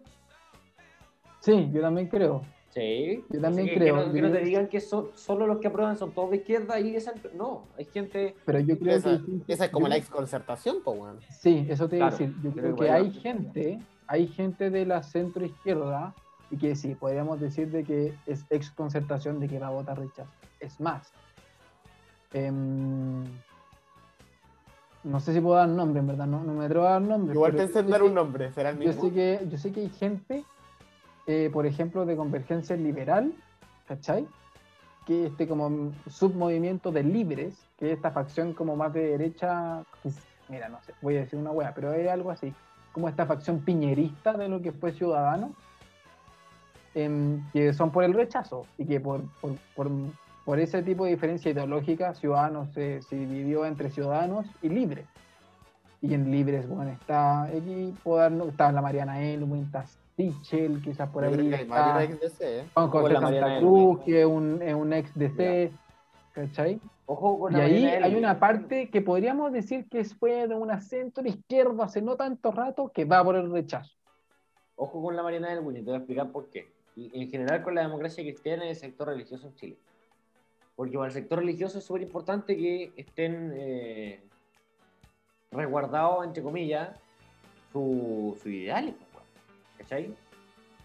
Sí, 1.39 1.69
yo 1.73 1.81
también 1.81 2.07
creo. 2.07 2.41
Sí. 2.73 3.23
Yo 3.29 3.39
también 3.39 3.67
que, 3.67 3.75
creo, 3.75 4.11
Que 4.11 4.21
no, 4.21 4.31
que 4.31 4.37
te 4.39 4.45
digan 4.45 4.67
que 4.67 4.81
solo 4.81 5.45
los 5.45 5.59
que 5.59 5.67
aprueban 5.67 5.95
son 5.97 6.11
todos 6.11 6.31
de 6.31 6.37
izquierda 6.37 6.79
y 6.79 6.91
de 6.91 7.01
centro. 7.01 7.29
No, 7.35 7.67
hay 7.77 7.85
gente. 7.85 8.35
Pero 8.45 8.59
yo 8.61 8.79
creo 8.79 8.95
Esa, 8.97 9.21
que. 9.45 9.53
esa 9.53 9.65
es 9.65 9.71
como 9.71 9.85
yo 9.85 9.89
la 9.89 9.95
creo- 9.95 10.03
ex 10.03 10.09
concertación, 10.09 10.77
pues, 10.83 10.99
weón. 10.99 11.19
Sí, 11.29 11.67
eso 11.69 11.87
te 11.87 11.97
iba 11.97 12.07
a 12.07 12.11
decir. 12.11 12.33
Yo 12.43 12.51
creo 12.51 12.75
que 12.75 12.89
hay 12.89 13.11
gente, 13.11 13.79
hay 14.07 14.27
gente 14.27 14.69
de 14.71 14.85
la 14.87 15.03
centro 15.03 15.45
izquierda 15.45 16.15
y 16.49 16.57
que 16.57 16.75
sí, 16.75 16.95
podríamos 16.95 17.39
decir 17.39 17.69
de 17.69 17.83
que 17.83 18.13
es 18.25 18.43
ex 18.49 18.71
concertación 18.71 19.39
de 19.39 19.47
que 19.47 19.59
va 19.59 19.67
a 19.67 19.71
votar 19.71 19.99
rechazo. 19.99 20.31
Es 20.59 20.79
más, 20.79 21.11
em, 22.33 23.23
no 25.03 25.19
sé 25.19 25.33
si 25.33 25.41
puedo 25.41 25.55
dar 25.57 25.67
nombre, 25.69 25.99
en 25.99 26.07
verdad, 26.07 26.25
no, 26.27 26.43
no 26.43 26.53
me 26.53 26.65
atrevo 26.65 26.85
a 26.87 26.91
dar 26.91 27.01
nombre. 27.01 27.33
Igual 27.35 27.53
pensé 27.55 27.79
en 27.79 27.89
dar 27.89 28.01
un 28.03 28.13
nombre, 28.13 28.51
será 28.51 28.69
el 28.69 28.77
que- 28.79 28.85
Yo 28.85 28.89
mismo. 28.91 29.03
sé 29.03 29.11
que, 29.13 29.47
yo 29.49 29.57
sé 29.57 29.71
que 29.71 29.81
hay 29.81 29.89
gente, 29.89 30.43
eh, 31.25 31.49
por 31.53 31.65
ejemplo, 31.65 32.05
de 32.05 32.15
Convergencia 32.15 32.75
Liberal, 32.75 33.33
¿cachai? 33.87 34.27
Que 35.05 35.27
este 35.27 35.47
como 35.47 35.91
submovimiento 36.09 36.91
de 36.91 37.03
libres, 37.03 37.55
que 37.77 37.91
es 37.91 37.97
esta 37.97 38.11
facción 38.11 38.53
como 38.53 38.75
más 38.75 38.93
de 38.93 39.07
derecha, 39.07 39.83
mira, 40.49 40.67
no 40.69 40.81
sé, 40.81 40.93
voy 41.01 41.17
a 41.17 41.21
decir 41.21 41.39
una 41.39 41.51
wea, 41.51 41.73
pero 41.73 41.93
es 41.93 42.09
algo 42.09 42.31
así, 42.31 42.53
como 42.91 43.07
esta 43.07 43.25
facción 43.25 43.59
piñerista 43.59 44.33
de 44.33 44.49
lo 44.49 44.61
que 44.61 44.71
fue 44.71 44.91
Ciudadano, 44.91 45.53
em, 46.93 47.41
que 47.51 47.73
son 47.73 47.91
por 47.91 48.03
el 48.03 48.13
rechazo 48.13 48.65
y 48.77 48.85
que 48.85 48.99
por, 48.99 49.21
por, 49.39 49.55
por, 49.75 49.89
por 50.43 50.59
ese 50.59 50.83
tipo 50.83 51.05
de 51.05 51.11
diferencia 51.11 51.51
ideológica, 51.51 52.13
Ciudadanos 52.15 52.69
se, 52.73 53.01
se 53.01 53.15
dividió 53.15 53.65
entre 53.65 53.89
Ciudadanos 53.89 54.45
y 54.61 54.69
Libres. 54.69 55.05
Y 56.01 56.13
en 56.13 56.29
Libres, 56.31 56.67
bueno, 56.67 56.91
está 56.91 57.43
aquí, 57.43 57.95
puedo 58.03 58.17
dar, 58.17 58.33
está 58.49 58.71
la 58.73 58.81
Mariana 58.81 59.21
Elwin, 59.21 59.63
está 59.63 59.85
Sichel, 60.15 60.81
quizás 60.81 61.09
por 61.09 61.23
Yo 61.23 61.29
ahí. 61.29 61.35
creo 61.35 61.49
que 61.49 61.55
hay 61.55 61.61
está 61.63 62.03
ex 62.03 62.19
DC, 62.19 62.59
¿eh? 62.59 62.65
Juan 62.73 62.89
José 62.89 63.13
Santa. 63.15 63.59
Cruz, 63.59 63.99
que 64.05 64.21
es 64.21 64.25
un, 64.25 64.61
es 64.61 64.73
un 64.73 64.93
ex 64.93 65.11
DC, 65.15 65.71
¿cachai? 66.33 66.79
Ojo 67.05 67.39
con 67.39 67.53
Y 67.53 67.57
la 67.57 67.63
ahí 67.63 67.85
hay 67.85 68.15
una 68.15 68.39
parte 68.39 68.89
que 68.89 69.01
podríamos 69.01 69.51
decir 69.51 69.87
que 69.89 70.03
fue 70.05 70.47
de 70.47 70.55
una 70.55 70.79
centro 70.81 71.25
izquierda 71.27 71.85
hace 71.85 72.01
no 72.01 72.15
tanto 72.15 72.51
rato 72.51 72.91
que 72.93 73.05
va 73.05 73.23
por 73.23 73.35
el 73.35 73.51
rechazo. 73.51 73.91
Ojo 74.75 75.01
con 75.01 75.15
la 75.15 75.23
Mariana 75.23 75.49
del 75.49 75.61
Buño, 75.61 75.79
te 75.79 75.85
voy 75.85 75.95
a 75.95 75.97
explicar 75.97 76.31
por 76.31 76.49
qué. 76.49 76.71
Y 76.95 77.21
en 77.21 77.29
general 77.29 77.63
con 77.63 77.75
la 77.75 77.81
democracia 77.81 78.23
cristiana 78.23 78.65
y 78.65 78.69
el 78.69 78.75
sector 78.75 79.07
religioso 79.07 79.47
en 79.47 79.55
Chile. 79.55 79.77
Porque 80.75 80.95
para 80.95 81.07
el 81.07 81.13
sector 81.13 81.39
religioso 81.39 81.79
es 81.79 81.83
súper 81.83 82.03
importante 82.03 82.55
que 82.55 82.91
estén 82.95 83.51
eh, 83.55 84.23
resguardados, 85.51 86.25
entre 86.25 86.41
comillas, 86.41 86.97
sus 87.71 88.39
su 88.39 88.49
ideales. 88.49 88.95
¿Cachai? 89.83 90.15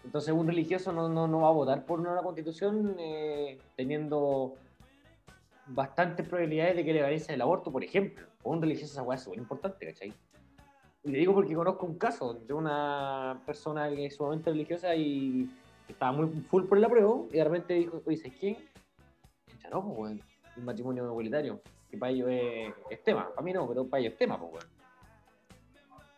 Entonces 0.03 0.33
un 0.33 0.47
religioso 0.47 0.93
no, 0.93 1.09
no, 1.09 1.27
no 1.27 1.41
va 1.41 1.49
a 1.49 1.51
votar 1.51 1.85
por 1.85 1.99
una 1.99 2.21
constitución 2.21 2.95
eh, 2.99 3.57
teniendo 3.75 4.55
bastantes 5.67 6.27
probabilidades 6.27 6.77
de 6.77 6.85
que 6.85 6.93
legalice 6.93 7.33
el 7.33 7.41
aborto, 7.41 7.71
por 7.71 7.83
ejemplo. 7.83 8.27
Para 8.41 8.55
un 8.55 8.61
religioso 8.61 8.93
esa 8.93 9.03
hueá 9.03 9.17
es 9.17 9.23
súper 9.23 9.39
importante, 9.39 9.85
¿cachai? 9.85 10.13
Y 11.03 11.11
le 11.11 11.19
digo 11.19 11.33
porque 11.33 11.53
conozco 11.53 11.85
un 11.85 11.97
caso 11.97 12.33
de 12.33 12.53
una 12.53 13.41
persona 13.45 13.89
que 13.89 14.07
es 14.07 14.15
sumamente 14.15 14.49
religiosa 14.49 14.95
y 14.95 15.49
estaba 15.87 16.11
muy 16.11 16.27
full 16.49 16.65
por 16.65 16.77
el 16.77 16.85
apruebo 16.85 17.27
y 17.31 17.37
de 17.37 17.43
repente 17.43 17.73
dijo, 17.73 18.01
oye, 18.05 18.17
¿sabes? 18.17 18.57
Chucha, 19.47 19.69
no, 19.69 19.83
pues, 19.83 19.97
weón, 19.97 20.21
un 20.57 20.65
matrimonio 20.65 21.05
igualitario, 21.05 21.61
que 21.89 21.97
para 21.97 22.11
ellos 22.11 22.29
es, 22.89 23.03
tema, 23.03 23.29
para 23.29 23.41
mí 23.41 23.53
no, 23.53 23.67
pero 23.67 23.87
para 23.87 24.01
ellos 24.01 24.13
es 24.13 24.19
tema, 24.19 24.39
pues. 24.39 24.67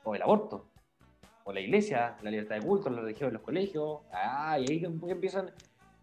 O 0.04 0.16
el 0.16 0.22
aborto, 0.22 0.71
o 1.44 1.54
la 1.54 1.60
iglesia, 1.60 2.16
la 2.22 2.32
libertad 2.32 2.56
de 2.56 2.62
culto, 2.62 2.90
la 2.90 3.02
religión 3.02 3.34
los 3.34 3.42
colegios, 3.42 4.00
ah, 4.14 4.58
y 4.60 4.72
ahí 4.72 4.86
empiezan... 5.08 5.52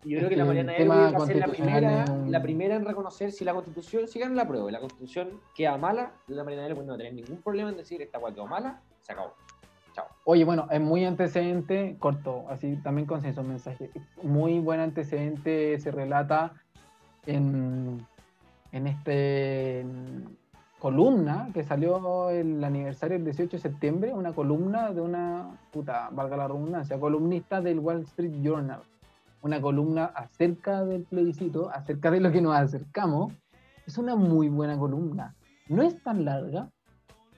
Y 0.05 0.11
yo 0.11 0.19
creo 0.19 0.31
que 0.31 0.37
la 0.37 0.45
Mariana 0.45 0.77
Elwin 0.77 0.91
va 0.91 1.09
a 1.09 1.27
ser 1.27 1.37
la 1.37 1.49
primera, 1.49 2.05
la 2.29 2.41
primera 2.41 2.77
en 2.77 2.85
reconocer 2.85 3.33
si 3.33 3.45
la 3.45 3.53
constitución, 3.53 4.07
si 4.07 4.21
gana 4.21 4.35
la 4.37 4.47
prueba 4.47 4.69
y 4.69 4.73
la 4.73 4.79
constitución 4.79 5.41
queda 5.57 5.77
mala, 5.77 6.13
la 6.29 6.45
Mariana 6.45 6.69
Elwin 6.69 6.87
no 6.87 6.93
va 6.93 6.95
a 6.95 6.99
tener 6.99 7.15
ningún 7.15 7.43
problema 7.43 7.71
en 7.71 7.79
decir 7.79 8.01
esta 8.01 8.21
cual 8.21 8.33
quedó 8.33 8.47
mala, 8.47 8.81
se 9.01 9.13
acabó. 9.13 9.35
Chao. 9.95 10.07
Oye, 10.23 10.45
bueno, 10.45 10.69
es 10.71 10.81
muy 10.81 11.05
antecedente, 11.05 11.97
corto, 11.99 12.45
así 12.49 12.77
también 12.77 13.09
consenso 13.09 13.43
mensaje. 13.43 13.91
Muy 14.23 14.61
buen 14.61 14.79
antecedente 14.79 15.81
se 15.81 15.91
relata 15.91 16.53
en, 17.27 18.07
en 18.71 18.87
este 18.87 19.81
en 19.81 20.29
columna 20.79 21.51
que 21.53 21.65
salió 21.65 22.31
el 22.31 22.63
aniversario 22.63 23.17
del 23.17 23.25
18 23.25 23.57
de 23.57 23.63
septiembre, 23.63 24.13
una 24.13 24.33
columna 24.33 24.93
de 24.93 25.01
una, 25.01 25.59
puta, 25.73 26.09
valga 26.13 26.37
la 26.37 26.49
redundancia, 26.49 26.99
columnista 26.99 27.61
del 27.61 27.81
Wall 27.81 28.03
Street 28.03 28.43
Journal. 28.43 28.83
Una 29.43 29.61
columna 29.61 30.07
acerca 30.07 30.85
del 30.85 31.05
plebiscito, 31.05 31.71
acerca 31.71 32.11
de 32.11 32.21
lo 32.21 32.31
que 32.31 32.41
nos 32.41 32.57
acercamos. 32.57 33.33
Es 33.87 33.99
una 33.99 34.17
muy 34.17 34.49
buena 34.49 34.79
columna. 34.79 35.35
No 35.69 35.83
es 35.83 36.01
tan 36.03 36.25
larga, 36.25 36.71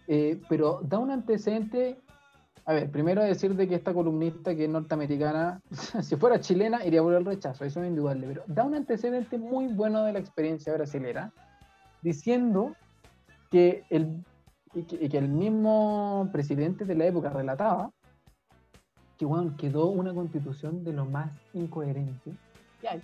eh, 0.07 0.41
pero 0.49 0.81
da 0.83 0.99
un 0.99 1.11
antecedente 1.11 1.99
A 2.67 2.75
ver, 2.75 2.91
primero 2.91 3.23
decir 3.23 3.55
de 3.57 3.67
que 3.67 3.75
esta 3.75 3.95
columnista 3.95 4.55
que 4.55 4.65
es 4.65 4.71
norteamericana, 4.71 5.61
si 6.03 6.17
fuera 6.17 6.41
chilena, 6.41 6.85
iría 6.85 7.03
por 7.03 7.15
el 7.15 7.25
rechazo, 7.25 7.65
eso 7.65 7.83
es 7.83 7.89
indudable, 7.89 8.27
pero 8.27 8.43
da 8.47 8.65
un 8.65 8.75
antecedente 8.75 9.39
muy 9.39 9.69
bueno 9.69 10.05
de 10.05 10.13
la 10.13 10.19
experiencia 10.19 10.73
brasilera, 10.75 11.33
diciendo 12.03 12.77
que 13.51 13.85
el, 13.91 14.25
que, 14.73 15.09
que 15.09 15.19
el 15.19 15.29
mismo 15.29 16.29
presidente 16.33 16.85
de 16.85 16.95
la 16.95 17.07
época 17.07 17.31
relataba 17.31 17.91
que 19.19 19.27
bueno, 19.27 19.55
quedó 19.59 19.89
una 19.89 20.15
constitución 20.15 20.83
de 20.83 20.95
lo 20.95 21.05
más 21.05 21.31
incoherente 21.53 22.33
que 22.81 22.89
hay. 22.89 23.03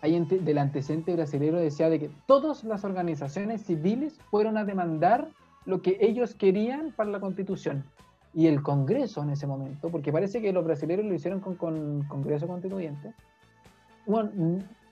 Ahí 0.00 0.16
ante- 0.16 0.40
del 0.40 0.58
antecedente 0.58 1.14
brasileño 1.14 1.56
decía 1.56 1.88
de 1.88 2.00
que 2.00 2.10
todas 2.26 2.64
las 2.64 2.84
organizaciones 2.84 3.62
civiles 3.62 4.18
fueron 4.30 4.58
a 4.58 4.64
demandar 4.64 5.28
lo 5.66 5.82
que 5.82 5.96
ellos 6.00 6.34
querían 6.34 6.92
para 6.96 7.10
la 7.10 7.20
constitución. 7.20 7.84
Y 8.34 8.48
el 8.48 8.60
Congreso 8.62 9.22
en 9.22 9.30
ese 9.30 9.46
momento, 9.46 9.88
porque 9.88 10.10
parece 10.12 10.42
que 10.42 10.52
los 10.52 10.64
brasileños 10.64 11.06
lo 11.06 11.14
hicieron 11.14 11.38
con, 11.38 11.54
con 11.54 12.02
Congreso 12.08 12.48
Constituyente, 12.48 13.14
bueno, 14.06 14.32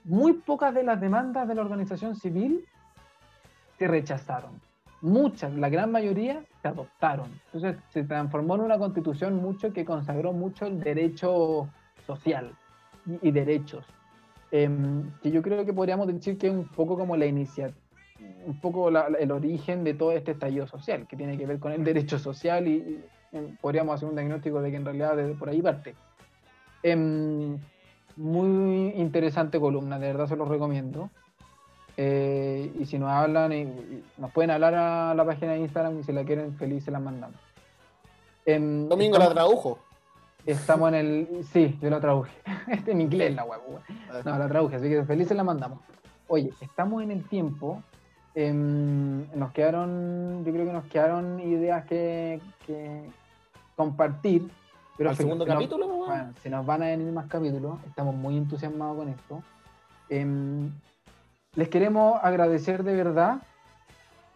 muy 0.05 0.33
pocas 0.33 0.73
de 0.73 0.83
las 0.83 1.01
demandas 1.01 1.47
de 1.49 1.55
la 1.55 1.61
organización 1.61 2.15
civil 2.15 2.65
se 3.77 3.87
rechazaron. 3.87 4.59
Muchas, 5.01 5.53
la 5.53 5.69
gran 5.69 5.91
mayoría 5.91 6.43
se 6.61 6.67
adoptaron. 6.69 7.27
Entonces 7.47 7.75
se 7.89 8.03
transformó 8.03 8.55
en 8.55 8.61
una 8.61 8.77
constitución 8.77 9.35
mucho 9.35 9.73
que 9.73 9.83
consagró 9.83 10.31
mucho 10.31 10.65
el 10.65 10.79
derecho 10.79 11.67
social 12.07 12.55
y, 13.21 13.31
derechos. 13.31 13.85
Em, 14.51 15.11
que 15.21 15.31
yo 15.31 15.41
creo 15.41 15.65
que 15.65 15.73
podríamos 15.73 16.07
decir 16.07 16.37
que 16.37 16.47
es 16.47 16.53
un 16.53 16.67
poco 16.67 16.97
como 16.97 17.17
la 17.17 17.25
iniciativa, 17.25 17.77
un 18.45 18.59
poco 18.61 18.89
el 18.89 19.31
origen 19.31 19.83
de 19.83 19.93
todo 19.93 20.13
este 20.13 20.31
estallido 20.31 20.67
social, 20.67 21.05
que 21.07 21.17
tiene 21.17 21.37
que 21.37 21.45
ver 21.45 21.59
con 21.59 21.73
el 21.73 21.83
derecho 21.83 22.17
social 22.17 22.67
y, 22.67 22.75
y, 22.75 23.03
em, 23.33 23.57
podríamos 23.57 23.95
hacer 23.95 24.07
un 24.07 24.15
diagnóstico 24.15 24.61
de 24.61 24.71
que 24.71 24.77
en 24.77 24.85
realidad 24.85 25.17
desde 25.17 25.33
por 25.33 25.49
ahí 25.49 25.61
parte. 25.61 25.95
Em, 26.81 27.57
muy 28.15 28.93
interesante 28.95 29.59
columna, 29.59 29.99
de 29.99 30.07
verdad 30.07 30.27
se 30.27 30.35
los 30.35 30.47
recomiendo. 30.47 31.09
Eh, 31.97 32.71
y 32.79 32.85
si 32.85 32.97
nos 32.97 33.09
hablan, 33.09 33.51
y- 33.53 33.61
y 33.61 34.03
nos 34.17 34.31
pueden 34.31 34.51
hablar 34.51 34.73
a 34.75 35.13
la 35.13 35.25
página 35.25 35.53
de 35.53 35.59
Instagram 35.59 35.99
y 35.99 36.03
si 36.03 36.11
la 36.11 36.23
quieren, 36.23 36.55
feliz 36.55 36.83
se 36.83 36.91
la 36.91 36.99
mandamos. 36.99 37.37
Em, 38.45 38.87
Domingo 38.89 39.17
la 39.17 39.29
tradujo. 39.29 39.79
Estamos 40.45 40.89
en 40.89 40.95
el. 40.95 41.45
Sí, 41.51 41.77
yo 41.81 41.89
la 41.89 41.99
traduje. 42.01 42.31
Este 42.67 42.91
en 42.91 43.01
inglés, 43.01 43.33
la 43.35 43.45
huevo. 43.45 43.79
No, 44.25 44.37
la 44.37 44.47
traduje, 44.47 44.75
así 44.75 44.89
que 44.89 45.03
felices 45.05 45.37
la 45.37 45.43
mandamos. 45.43 45.79
Oye, 46.27 46.51
estamos 46.61 47.01
en 47.03 47.11
el 47.11 47.23
tiempo. 47.27 47.81
em, 48.35 49.27
nos 49.37 49.51
quedaron. 49.51 50.43
Yo 50.43 50.51
creo 50.51 50.65
que 50.65 50.73
nos 50.73 50.85
quedaron 50.85 51.39
ideas 51.39 51.85
que, 51.85 52.41
que 52.65 53.03
compartir. 53.75 54.49
Pero 54.97 55.11
¿Al 55.11 55.15
se- 55.15 55.21
segundo 55.23 55.45
se 55.45 55.49
nos- 55.51 55.57
capítulo, 55.59 55.87
bueno, 55.87 56.33
se 56.41 56.49
nos 56.49 56.65
van 56.65 56.81
a 56.81 56.87
venir 56.87 57.11
más 57.13 57.27
capítulos. 57.27 57.77
Estamos 57.87 58.15
muy 58.15 58.35
entusiasmados 58.37 58.97
con 58.97 59.09
esto. 59.09 59.43
Em, 60.09 60.71
les 61.55 61.69
queremos 61.69 62.19
agradecer 62.23 62.83
de 62.83 62.95
verdad 62.95 63.41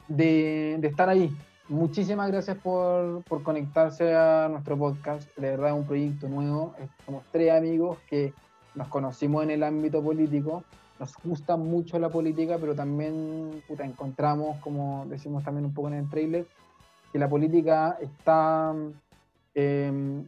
de, 0.08 0.76
estar 0.84 1.10
ahí. 1.10 1.36
Muchísimas 1.68 2.30
gracias 2.32 2.58
por, 2.58 3.24
por 3.24 3.44
conectarse 3.44 4.16
a 4.16 4.48
nuestro 4.50 4.78
podcast. 4.78 5.36
De 5.36 5.50
verdad 5.50 5.70
es 5.70 5.76
un 5.76 5.86
proyecto 5.86 6.30
nuevo. 6.30 6.76
Somos 7.06 7.24
tres 7.32 7.52
amigos 7.52 7.98
que 8.10 8.34
nos 8.76 8.88
conocimos 8.88 9.44
en 9.44 9.52
el 9.52 9.64
ámbito 9.64 10.02
político. 10.02 10.64
Nos 11.00 11.14
gusta 11.24 11.58
mucho 11.58 12.00
la 12.00 12.10
política, 12.10 12.58
pero 12.60 12.74
también 12.74 13.64
encontramos, 13.68 14.58
como 14.60 15.06
decimos 15.08 15.44
también 15.44 15.66
un 15.66 15.74
poco 15.74 15.90
en 15.90 15.96
el 15.96 16.10
trailer, 16.10 16.46
que 17.12 17.20
la 17.20 17.28
política 17.28 17.98
está 18.00 18.74
em, 19.54 20.26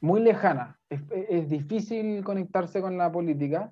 muy 0.00 0.20
lejana. 0.20 0.76
Es 0.88 1.48
difícil 1.48 2.24
conectarse 2.24 2.80
con 2.80 2.96
la 2.96 3.10
política. 3.10 3.70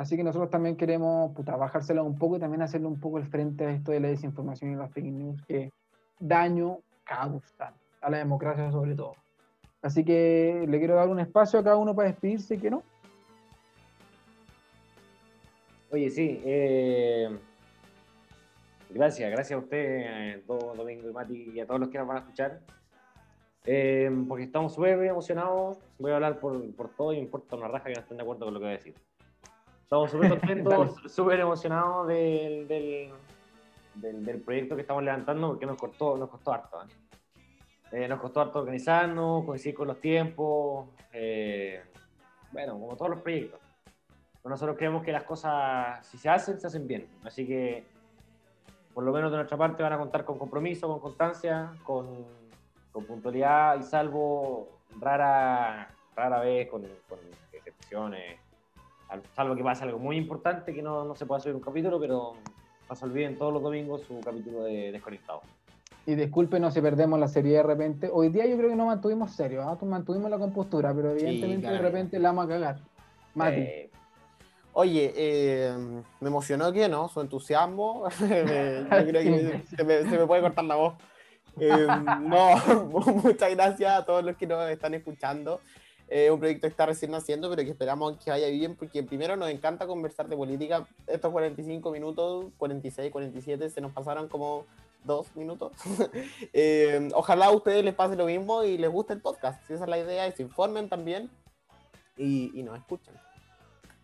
Así 0.00 0.16
que 0.16 0.24
nosotros 0.24 0.48
también 0.48 0.76
queremos 0.76 1.30
puta, 1.32 1.56
un 2.02 2.16
poco 2.18 2.38
y 2.38 2.40
también 2.40 2.62
hacerle 2.62 2.86
un 2.86 2.98
poco 2.98 3.18
el 3.18 3.26
frente 3.26 3.66
a 3.66 3.70
esto 3.70 3.92
de 3.92 4.00
la 4.00 4.08
desinformación 4.08 4.72
y 4.72 4.76
las 4.76 4.90
fake 4.92 5.04
news 5.04 5.42
que 5.46 5.70
daño 6.18 6.78
causan 7.04 7.74
a 8.00 8.08
la 8.08 8.16
democracia 8.16 8.70
sobre 8.72 8.94
todo. 8.94 9.12
Así 9.82 10.02
que 10.02 10.64
le 10.66 10.78
quiero 10.78 10.94
dar 10.94 11.10
un 11.10 11.20
espacio 11.20 11.58
a 11.58 11.62
cada 11.64 11.76
uno 11.76 11.94
para 11.94 12.08
despedirse, 12.08 12.56
que 12.56 12.70
no. 12.70 12.82
Oye, 15.90 16.08
sí. 16.08 16.40
eh, 16.46 17.38
gracias, 18.88 19.30
gracias 19.30 19.58
a 19.58 19.62
usted, 19.62 19.78
eh, 19.78 20.42
Do- 20.46 20.72
Domingo 20.78 21.10
y 21.10 21.12
Mati, 21.12 21.50
y 21.56 21.60
a 21.60 21.66
todos 21.66 21.78
los 21.78 21.90
que 21.90 21.98
nos 21.98 22.06
van 22.08 22.16
a 22.16 22.20
escuchar. 22.20 22.60
Eh, 23.66 24.10
porque 24.26 24.44
estamos 24.44 24.72
súper 24.74 24.98
emocionados. 25.04 25.76
Voy 25.98 26.12
a 26.12 26.14
hablar 26.14 26.40
por, 26.40 26.74
por 26.74 26.88
todo 26.88 27.12
y 27.12 27.16
me 27.16 27.24
importa 27.24 27.56
una 27.56 27.68
raja 27.68 27.84
que 27.88 27.92
no 27.96 28.00
estén 28.00 28.16
de 28.16 28.22
acuerdo 28.22 28.46
con 28.46 28.54
lo 28.54 28.60
que 28.60 28.64
voy 28.64 28.72
a 28.72 28.78
decir. 28.78 28.94
Estamos 29.90 30.12
súper 30.12 30.30
contentos, 30.30 30.94
súper 31.12 31.40
emocionados 31.40 32.06
del, 32.06 32.68
del, 32.68 33.10
del, 33.96 34.24
del 34.24 34.40
proyecto 34.40 34.76
que 34.76 34.82
estamos 34.82 35.02
levantando 35.02 35.48
porque 35.48 35.66
nos 35.66 35.76
costó, 35.76 36.16
nos 36.16 36.28
costó 36.30 36.52
harto. 36.52 36.80
¿eh? 36.84 38.04
Eh, 38.04 38.06
nos 38.06 38.20
costó 38.20 38.40
harto 38.40 38.60
organizarnos, 38.60 39.44
coincidir 39.44 39.74
con 39.74 39.88
los 39.88 40.00
tiempos. 40.00 40.90
eh, 41.12 41.82
bueno, 42.52 42.74
como 42.74 42.94
todos 42.94 43.10
los 43.10 43.20
proyectos. 43.20 43.58
Pero 44.40 44.50
nosotros 44.50 44.76
creemos 44.76 45.02
que 45.02 45.10
las 45.10 45.24
cosas, 45.24 46.06
si 46.06 46.18
se 46.18 46.28
hacen, 46.28 46.60
se 46.60 46.68
hacen 46.68 46.86
bien. 46.86 47.08
Así 47.24 47.44
que, 47.44 47.84
por 48.94 49.02
lo 49.02 49.10
menos 49.10 49.32
de 49.32 49.38
nuestra 49.38 49.58
parte, 49.58 49.82
van 49.82 49.94
a 49.94 49.98
contar 49.98 50.24
con 50.24 50.38
compromiso, 50.38 50.86
con 50.86 51.00
constancia, 51.00 51.72
con, 51.82 52.26
con 52.92 53.06
puntualidad 53.06 53.76
y 53.80 53.82
salvo 53.82 54.68
rara, 55.00 55.92
rara 56.14 56.38
vez, 56.38 56.68
con, 56.68 56.82
con 57.08 57.18
excepciones, 57.52 58.38
salvo 59.34 59.56
que 59.56 59.62
pase 59.62 59.84
algo 59.84 59.98
muy 59.98 60.16
importante 60.16 60.74
que 60.74 60.82
no, 60.82 61.04
no 61.04 61.14
se 61.14 61.26
pueda 61.26 61.40
subir 61.40 61.56
un 61.56 61.60
capítulo, 61.62 61.98
pero 62.00 62.34
no 62.88 62.94
se 62.96 63.04
olviden 63.04 63.36
todos 63.38 63.52
los 63.52 63.62
domingos 63.62 64.02
su 64.02 64.20
capítulo 64.20 64.64
de 64.64 64.92
Desconectado. 64.92 65.42
Y 66.06 66.14
discúlpenos 66.14 66.74
si 66.74 66.80
perdemos 66.80 67.20
la 67.20 67.28
serie 67.28 67.58
de 67.58 67.62
repente. 67.62 68.08
Hoy 68.12 68.30
día 68.30 68.46
yo 68.46 68.56
creo 68.56 68.70
que 68.70 68.76
no 68.76 68.86
mantuvimos 68.86 69.32
serio, 69.32 69.62
¿ah? 69.62 69.78
mantuvimos 69.84 70.30
la 70.30 70.38
compostura, 70.38 70.92
pero 70.94 71.10
evidentemente 71.10 71.56
de 71.56 71.60
claramente. 71.60 71.82
repente 71.82 72.18
la 72.18 72.28
vamos 72.30 72.44
a 72.46 72.48
cagar. 72.48 72.80
Mati. 73.34 73.60
Eh, 73.60 73.90
Oye, 74.72 75.12
eh, 75.16 75.74
me 76.20 76.28
emocionó 76.28 76.72
que 76.72 76.88
no, 76.88 77.08
su 77.08 77.20
entusiasmo. 77.20 78.04
Me- 78.20 78.86
yo 78.88 78.88
creo 79.08 79.22
que 79.22 79.62
se, 79.76 79.84
me, 79.84 80.02
se 80.08 80.18
me 80.18 80.26
puede 80.26 80.42
cortar 80.42 80.64
la 80.64 80.76
voz. 80.76 80.94
Eh, 81.58 81.86
no, 82.22 82.56
muchas 83.24 83.50
gracias 83.54 83.92
a 83.92 84.04
todos 84.04 84.24
los 84.24 84.36
que 84.36 84.46
nos 84.46 84.70
están 84.70 84.94
escuchando. 84.94 85.60
Es 86.10 86.30
un 86.30 86.40
proyecto 86.40 86.62
que 86.62 86.72
está 86.72 86.86
recién 86.86 87.12
naciendo, 87.12 87.48
pero 87.48 87.62
que 87.62 87.70
esperamos 87.70 88.16
que 88.16 88.30
vaya 88.30 88.48
bien, 88.48 88.74
porque 88.74 89.02
primero 89.04 89.36
nos 89.36 89.48
encanta 89.48 89.86
conversar 89.86 90.28
de 90.28 90.36
política. 90.36 90.86
Estos 91.06 91.30
45 91.30 91.90
minutos, 91.92 92.46
46, 92.58 93.12
47, 93.12 93.70
se 93.70 93.80
nos 93.80 93.92
pasaron 93.92 94.28
como 94.28 94.66
dos 95.04 95.34
minutos. 95.36 95.72
Eh, 96.52 97.08
ojalá 97.14 97.46
a 97.46 97.50
ustedes 97.52 97.84
les 97.84 97.94
pase 97.94 98.16
lo 98.16 98.26
mismo 98.26 98.64
y 98.64 98.76
les 98.76 98.90
guste 98.90 99.12
el 99.12 99.20
podcast. 99.20 99.64
Si 99.66 99.72
esa 99.72 99.84
es 99.84 99.90
la 99.90 99.98
idea, 99.98 100.26
y 100.26 100.32
se 100.32 100.42
informen 100.42 100.88
también 100.88 101.30
y, 102.16 102.50
y 102.58 102.62
nos 102.64 102.76
escuchen. 102.76 103.14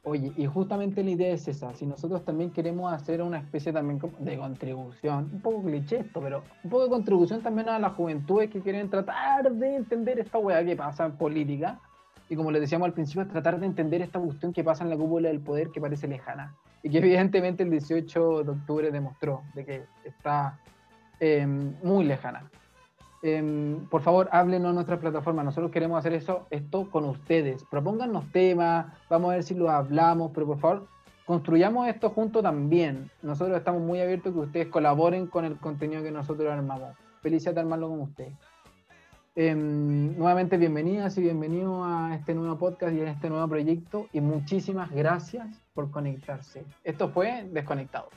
Oye, 0.04 0.32
y 0.36 0.46
justamente 0.46 1.02
la 1.02 1.10
idea 1.10 1.34
es 1.34 1.48
esa, 1.48 1.74
si 1.74 1.84
nosotros 1.84 2.24
también 2.24 2.52
queremos 2.52 2.92
hacer 2.92 3.20
una 3.20 3.38
especie 3.38 3.72
también 3.72 4.00
de 4.20 4.38
contribución, 4.38 5.28
un 5.32 5.40
poco 5.40 5.64
cliché 5.64 5.96
esto, 5.98 6.20
pero 6.20 6.44
un 6.62 6.70
poco 6.70 6.84
de 6.84 6.90
contribución 6.90 7.42
también 7.42 7.68
a 7.68 7.80
las 7.80 7.94
juventudes 7.94 8.48
que 8.48 8.60
quieren 8.60 8.88
tratar 8.88 9.50
de 9.50 9.74
entender 9.74 10.20
esta 10.20 10.38
weá 10.38 10.64
que 10.64 10.76
pasa 10.76 11.06
en 11.06 11.16
política, 11.16 11.80
y 12.28 12.36
como 12.36 12.50
les 12.50 12.60
decíamos 12.60 12.86
al 12.86 12.92
principio, 12.92 13.22
es 13.22 13.28
tratar 13.28 13.60
de 13.60 13.66
entender 13.66 14.02
esta 14.02 14.18
cuestión 14.18 14.52
que 14.52 14.64
pasa 14.64 14.84
en 14.84 14.90
la 14.90 14.96
cúpula 14.96 15.28
del 15.28 15.40
poder 15.40 15.70
que 15.70 15.80
parece 15.80 16.08
lejana, 16.08 16.54
y 16.82 16.90
que 16.90 16.98
evidentemente 16.98 17.62
el 17.62 17.70
18 17.70 18.44
de 18.44 18.50
octubre 18.50 18.90
demostró 18.90 19.42
de 19.54 19.64
que 19.64 19.84
está 20.04 20.58
eh, 21.20 21.46
muy 21.46 22.04
lejana. 22.04 22.50
Em, 23.22 23.86
por 23.86 24.02
favor, 24.02 24.28
háblenos 24.30 24.68
en 24.68 24.74
nuestra 24.74 25.00
plataforma. 25.00 25.42
Nosotros 25.42 25.70
queremos 25.70 25.98
hacer 25.98 26.12
eso, 26.12 26.46
esto 26.50 26.90
con 26.90 27.04
ustedes. 27.04 27.64
Propónganos 27.64 28.30
temas, 28.30 28.86
vamos 29.08 29.30
a 29.30 29.34
ver 29.34 29.42
si 29.42 29.54
lo 29.54 29.70
hablamos, 29.70 30.30
pero 30.34 30.46
por 30.46 30.58
favor, 30.58 30.86
construyamos 31.24 31.88
esto 31.88 32.10
juntos 32.10 32.42
también. 32.42 33.10
Nosotros 33.22 33.56
estamos 33.56 33.82
muy 33.82 34.00
abiertos 34.00 34.32
que 34.32 34.38
ustedes 34.40 34.68
colaboren 34.68 35.26
con 35.26 35.44
el 35.44 35.56
contenido 35.56 36.02
que 36.02 36.10
nosotros 36.10 36.48
armamos. 36.48 36.94
Felicidad 37.20 37.54
de 37.54 37.60
armarlo 37.60 37.88
con 37.88 38.00
ustedes. 38.02 38.34
Em, 39.38 40.16
nuevamente, 40.16 40.56
bienvenidas 40.56 41.18
y 41.18 41.20
bienvenidos 41.20 41.86
a 41.86 42.14
este 42.14 42.34
nuevo 42.34 42.56
podcast 42.56 42.94
y 42.94 43.00
a 43.00 43.10
este 43.10 43.28
nuevo 43.28 43.46
proyecto. 43.46 44.08
Y 44.14 44.22
muchísimas 44.22 44.90
gracias 44.90 45.46
por 45.74 45.90
conectarse. 45.90 46.64
Esto 46.82 47.10
fue 47.10 47.46
Desconectado. 47.52 48.08